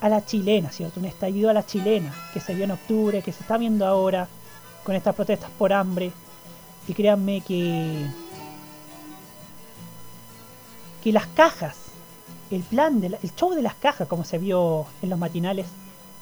a 0.00 0.08
la 0.08 0.24
chilena, 0.24 0.70
¿cierto? 0.70 1.00
Un 1.00 1.06
estallido 1.06 1.50
a 1.50 1.52
la 1.52 1.64
chilena 1.64 2.12
que 2.32 2.40
se 2.40 2.54
vio 2.54 2.64
en 2.64 2.72
octubre, 2.72 3.22
que 3.22 3.32
se 3.32 3.42
está 3.42 3.56
viendo 3.56 3.86
ahora 3.86 4.28
con 4.84 4.94
estas 4.94 5.14
protestas 5.14 5.50
por 5.58 5.72
hambre. 5.72 6.12
Y 6.88 6.94
créanme 6.94 7.42
que 7.42 8.06
que 11.02 11.12
las 11.12 11.26
cajas, 11.28 11.76
el 12.50 12.62
plan, 12.62 13.00
de 13.00 13.10
la- 13.10 13.18
el 13.22 13.34
show 13.34 13.54
de 13.54 13.62
las 13.62 13.74
cajas, 13.74 14.08
como 14.08 14.24
se 14.24 14.38
vio 14.38 14.86
en 15.02 15.10
los 15.10 15.18
matinales, 15.18 15.66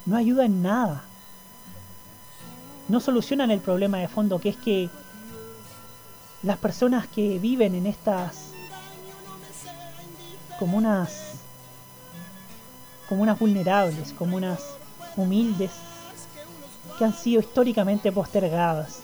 no 0.06 0.16
ayuda 0.16 0.44
en 0.44 0.62
nada. 0.62 1.04
No 2.88 3.00
solucionan 3.00 3.50
el 3.50 3.60
problema 3.60 3.98
de 3.98 4.08
fondo, 4.08 4.38
que 4.38 4.50
es 4.50 4.56
que 4.56 4.88
las 6.42 6.58
personas 6.58 7.06
que 7.08 7.38
viven 7.38 7.74
en 7.74 7.86
estas 7.86 8.52
comunas 10.58 11.24
comunas 13.08 13.38
vulnerables, 13.38 14.12
comunas 14.12 14.60
humildes, 15.16 15.70
que 16.98 17.04
han 17.04 17.14
sido 17.14 17.40
históricamente 17.40 18.12
postergadas, 18.12 19.00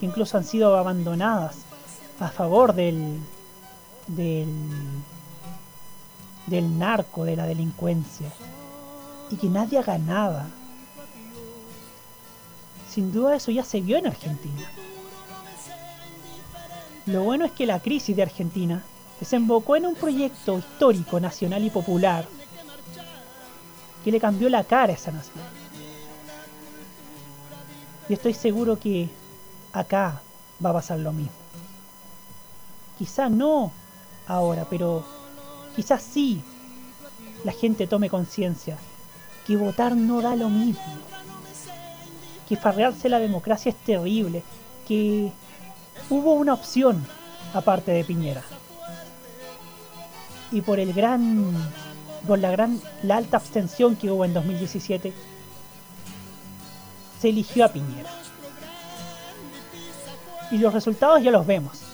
que 0.00 0.06
incluso 0.06 0.36
han 0.36 0.44
sido 0.44 0.76
abandonadas 0.76 1.58
a 2.18 2.28
favor 2.28 2.72
del 2.72 3.20
del 4.06 4.48
del 6.46 6.78
narco, 6.78 7.24
de 7.24 7.36
la 7.36 7.46
delincuencia, 7.46 8.28
y 9.30 9.36
que 9.36 9.48
nadie 9.48 9.78
haga 9.78 9.98
nada. 9.98 10.48
Sin 12.88 13.12
duda 13.12 13.36
eso 13.36 13.50
ya 13.50 13.64
se 13.64 13.80
vio 13.80 13.98
en 13.98 14.06
Argentina. 14.06 14.62
Lo 17.06 17.22
bueno 17.22 17.44
es 17.44 17.52
que 17.52 17.66
la 17.66 17.80
crisis 17.80 18.16
de 18.16 18.22
Argentina 18.22 18.82
desembocó 19.20 19.76
en 19.76 19.86
un 19.86 19.94
proyecto 19.94 20.58
histórico, 20.58 21.20
nacional 21.20 21.64
y 21.64 21.70
popular 21.70 22.26
que 24.04 24.12
le 24.12 24.20
cambió 24.20 24.48
la 24.48 24.64
cara 24.64 24.92
a 24.92 24.96
esa 24.96 25.10
nación. 25.10 25.44
Y 28.08 28.12
estoy 28.12 28.34
seguro 28.34 28.78
que 28.78 29.08
acá 29.72 30.20
va 30.64 30.70
a 30.70 30.74
pasar 30.74 31.00
lo 31.00 31.12
mismo. 31.12 31.32
Quizá 32.98 33.28
no 33.28 33.72
ahora, 34.26 34.66
pero 34.68 35.04
quizás 35.74 36.02
sí 36.02 36.42
la 37.44 37.52
gente 37.52 37.86
tome 37.86 38.10
conciencia 38.10 38.76
que 39.46 39.56
votar 39.56 39.94
no 39.94 40.20
da 40.20 40.34
lo 40.34 40.48
mismo. 40.48 40.82
Que 42.48 42.56
farrearse 42.56 43.08
la 43.08 43.18
democracia 43.18 43.70
es 43.70 43.76
terrible. 43.76 44.42
Que 44.86 45.30
hubo 46.10 46.34
una 46.34 46.54
opción 46.54 47.06
aparte 47.54 47.92
de 47.92 48.04
Piñera. 48.04 48.42
Y 50.50 50.60
por 50.60 50.80
el 50.80 50.92
gran 50.92 51.54
por 52.26 52.40
la 52.40 52.50
gran 52.50 52.80
la 53.04 53.18
alta 53.18 53.36
abstención 53.36 53.94
que 53.94 54.10
hubo 54.10 54.24
en 54.24 54.34
2017 54.34 55.12
se 57.20 57.28
eligió 57.28 57.64
a 57.64 57.68
Piñera. 57.68 58.10
Y 60.50 60.58
los 60.58 60.72
resultados 60.74 61.22
ya 61.22 61.30
los 61.30 61.46
vemos. 61.46 61.85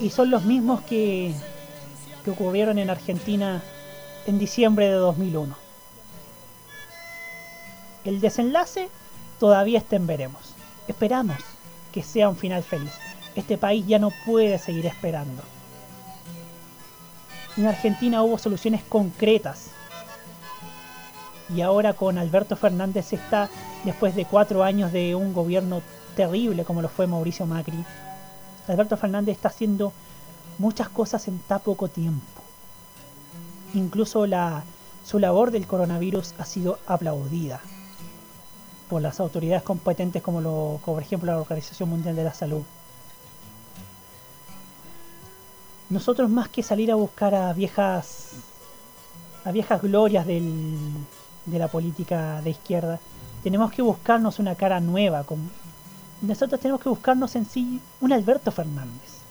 Y 0.00 0.10
son 0.10 0.30
los 0.30 0.44
mismos 0.44 0.80
que, 0.82 1.34
que 2.24 2.30
ocurrieron 2.30 2.78
en 2.78 2.90
Argentina 2.90 3.62
en 4.26 4.38
diciembre 4.38 4.86
de 4.86 4.94
2001. 4.94 5.56
El 8.04 8.20
desenlace 8.20 8.88
todavía 9.38 9.78
está 9.78 9.96
en 9.96 10.06
veremos. 10.06 10.54
Esperamos 10.88 11.36
que 11.92 12.02
sea 12.02 12.28
un 12.28 12.36
final 12.36 12.62
feliz. 12.62 12.92
Este 13.34 13.58
país 13.58 13.86
ya 13.86 13.98
no 13.98 14.10
puede 14.26 14.58
seguir 14.58 14.86
esperando. 14.86 15.42
En 17.56 17.66
Argentina 17.66 18.22
hubo 18.22 18.38
soluciones 18.38 18.82
concretas. 18.82 19.70
Y 21.54 21.60
ahora 21.60 21.92
con 21.92 22.18
Alberto 22.18 22.56
Fernández 22.56 23.12
está, 23.12 23.50
después 23.84 24.14
de 24.14 24.24
cuatro 24.24 24.64
años 24.64 24.90
de 24.90 25.14
un 25.14 25.34
gobierno 25.34 25.82
terrible 26.16 26.64
como 26.64 26.82
lo 26.82 26.88
fue 26.88 27.06
Mauricio 27.06 27.46
Macri, 27.46 27.84
Alberto 28.72 28.96
Fernández 28.96 29.36
está 29.36 29.48
haciendo 29.48 29.92
muchas 30.58 30.88
cosas 30.88 31.28
en 31.28 31.38
tan 31.40 31.60
poco 31.60 31.88
tiempo. 31.88 32.26
Incluso 33.74 34.26
su 35.04 35.18
labor 35.18 35.50
del 35.50 35.66
coronavirus 35.66 36.34
ha 36.38 36.44
sido 36.44 36.78
aplaudida 36.86 37.60
por 38.88 39.00
las 39.00 39.20
autoridades 39.20 39.62
competentes 39.62 40.22
como 40.22 40.80
por 40.84 41.02
ejemplo 41.02 41.32
la 41.32 41.40
Organización 41.40 41.88
Mundial 41.88 42.16
de 42.16 42.24
la 42.24 42.34
Salud. 42.34 42.62
Nosotros 45.88 46.30
más 46.30 46.48
que 46.48 46.62
salir 46.62 46.90
a 46.90 46.94
buscar 46.94 47.34
a 47.34 47.52
viejas 47.52 48.32
a 49.44 49.52
viejas 49.52 49.82
glorias 49.82 50.26
de 50.26 51.58
la 51.58 51.68
política 51.68 52.40
de 52.42 52.50
izquierda, 52.50 53.00
tenemos 53.42 53.72
que 53.72 53.82
buscarnos 53.82 54.38
una 54.38 54.54
cara 54.54 54.80
nueva. 54.80 55.24
Nosotros 56.22 56.60
tenemos 56.60 56.80
que 56.80 56.88
buscarnos 56.88 57.34
en 57.36 57.44
sí 57.44 57.80
un 58.00 58.12
Alberto 58.12 58.50
Fernández 58.50 59.22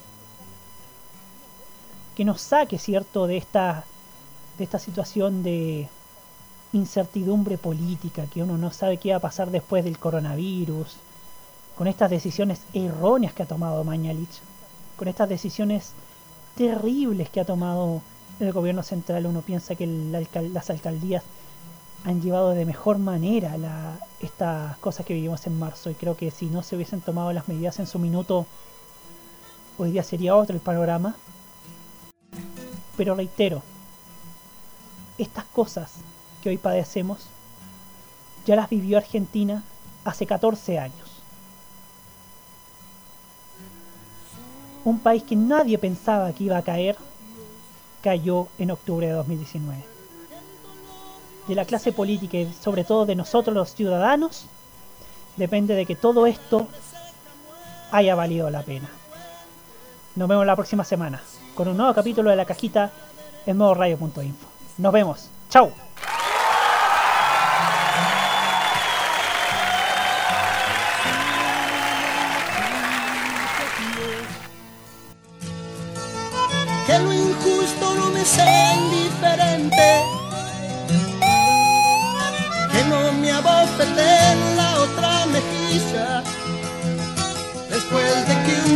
que 2.14 2.24
nos 2.24 2.40
saque, 2.42 2.78
cierto, 2.78 3.26
de 3.26 3.38
esta 3.38 3.84
de 4.58 4.64
esta 4.64 4.78
situación 4.78 5.42
de 5.42 5.88
incertidumbre 6.72 7.58
política, 7.58 8.26
que 8.26 8.42
uno 8.42 8.58
no 8.58 8.70
sabe 8.70 8.98
qué 8.98 9.10
va 9.10 9.16
a 9.16 9.20
pasar 9.20 9.50
después 9.50 9.84
del 9.84 9.98
coronavirus, 9.98 10.96
con 11.76 11.86
estas 11.86 12.10
decisiones 12.10 12.60
erróneas 12.74 13.32
que 13.32 13.42
ha 13.42 13.46
tomado 13.46 13.82
Mañalich, 13.82 14.40
con 14.96 15.08
estas 15.08 15.28
decisiones 15.28 15.92
terribles 16.56 17.30
que 17.30 17.40
ha 17.40 17.44
tomado 17.44 18.02
el 18.40 18.52
gobierno 18.52 18.82
central. 18.82 19.26
Uno 19.26 19.40
piensa 19.40 19.74
que 19.74 19.84
el 19.84 20.12
las 20.52 20.70
alcaldías 20.70 21.24
han 22.04 22.20
llevado 22.20 22.50
de 22.50 22.64
mejor 22.64 22.98
manera 22.98 23.56
la, 23.56 23.98
estas 24.20 24.76
cosas 24.78 25.06
que 25.06 25.14
vivimos 25.14 25.46
en 25.46 25.58
marzo 25.58 25.90
y 25.90 25.94
creo 25.94 26.16
que 26.16 26.30
si 26.30 26.46
no 26.46 26.62
se 26.62 26.76
hubiesen 26.76 27.00
tomado 27.00 27.32
las 27.32 27.48
medidas 27.48 27.78
en 27.78 27.86
su 27.86 27.98
minuto, 27.98 28.46
hoy 29.78 29.92
día 29.92 30.02
sería 30.02 30.36
otro 30.36 30.54
el 30.54 30.60
panorama. 30.60 31.14
Pero 32.96 33.14
reitero, 33.14 33.62
estas 35.18 35.44
cosas 35.44 35.92
que 36.42 36.50
hoy 36.50 36.58
padecemos 36.58 37.26
ya 38.44 38.56
las 38.56 38.68
vivió 38.68 38.98
Argentina 38.98 39.62
hace 40.04 40.26
14 40.26 40.78
años. 40.78 41.22
Un 44.84 44.98
país 44.98 45.22
que 45.22 45.36
nadie 45.36 45.78
pensaba 45.78 46.32
que 46.32 46.44
iba 46.44 46.56
a 46.56 46.62
caer, 46.62 46.96
cayó 48.02 48.48
en 48.58 48.72
octubre 48.72 49.06
de 49.06 49.12
2019. 49.12 49.91
De 51.48 51.54
la 51.54 51.64
clase 51.64 51.92
política 51.92 52.36
y 52.36 52.52
sobre 52.52 52.84
todo 52.84 53.04
de 53.04 53.16
nosotros 53.16 53.54
los 53.54 53.74
ciudadanos, 53.74 54.46
depende 55.36 55.74
de 55.74 55.86
que 55.86 55.96
todo 55.96 56.26
esto 56.26 56.68
haya 57.90 58.14
valido 58.14 58.48
la 58.50 58.62
pena. 58.62 58.88
Nos 60.14 60.28
vemos 60.28 60.46
la 60.46 60.54
próxima 60.54 60.84
semana 60.84 61.20
con 61.54 61.68
un 61.68 61.76
nuevo 61.76 61.94
capítulo 61.94 62.30
de 62.30 62.36
la 62.36 62.44
cajita 62.44 62.90
en 63.46 63.56
modo 63.56 63.74
radio.info. 63.74 64.46
Nos 64.78 64.92
vemos. 64.92 65.28
¡Chao! 65.50 65.72
me 78.12 78.24
sea 78.24 78.74
indiferente, 78.76 79.51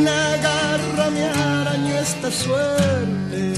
una 0.07 0.37
garra 0.37 1.11
me 1.11 1.25
arañó 1.25 1.99
esta 1.99 2.31
suerte. 2.31 3.55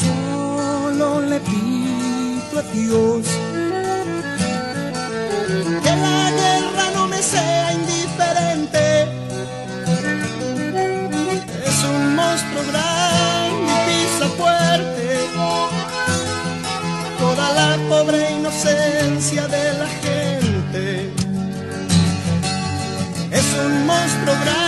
Solo 0.00 1.20
le 1.20 1.38
pido 1.40 2.58
a 2.58 2.62
Dios 2.72 3.26
que 5.84 5.92
la 6.06 6.30
guerra 6.40 6.84
no 6.94 7.06
me 7.08 7.20
sea 7.22 7.74
indiferente. 7.74 8.84
Es 11.70 11.78
un 11.92 12.14
monstruo 12.16 12.62
grande 12.70 13.72
y 13.74 13.78
pisa 13.86 14.28
fuerte 14.38 15.28
toda 17.18 17.52
la 17.52 17.76
pobre 17.90 18.37
un 24.30 24.67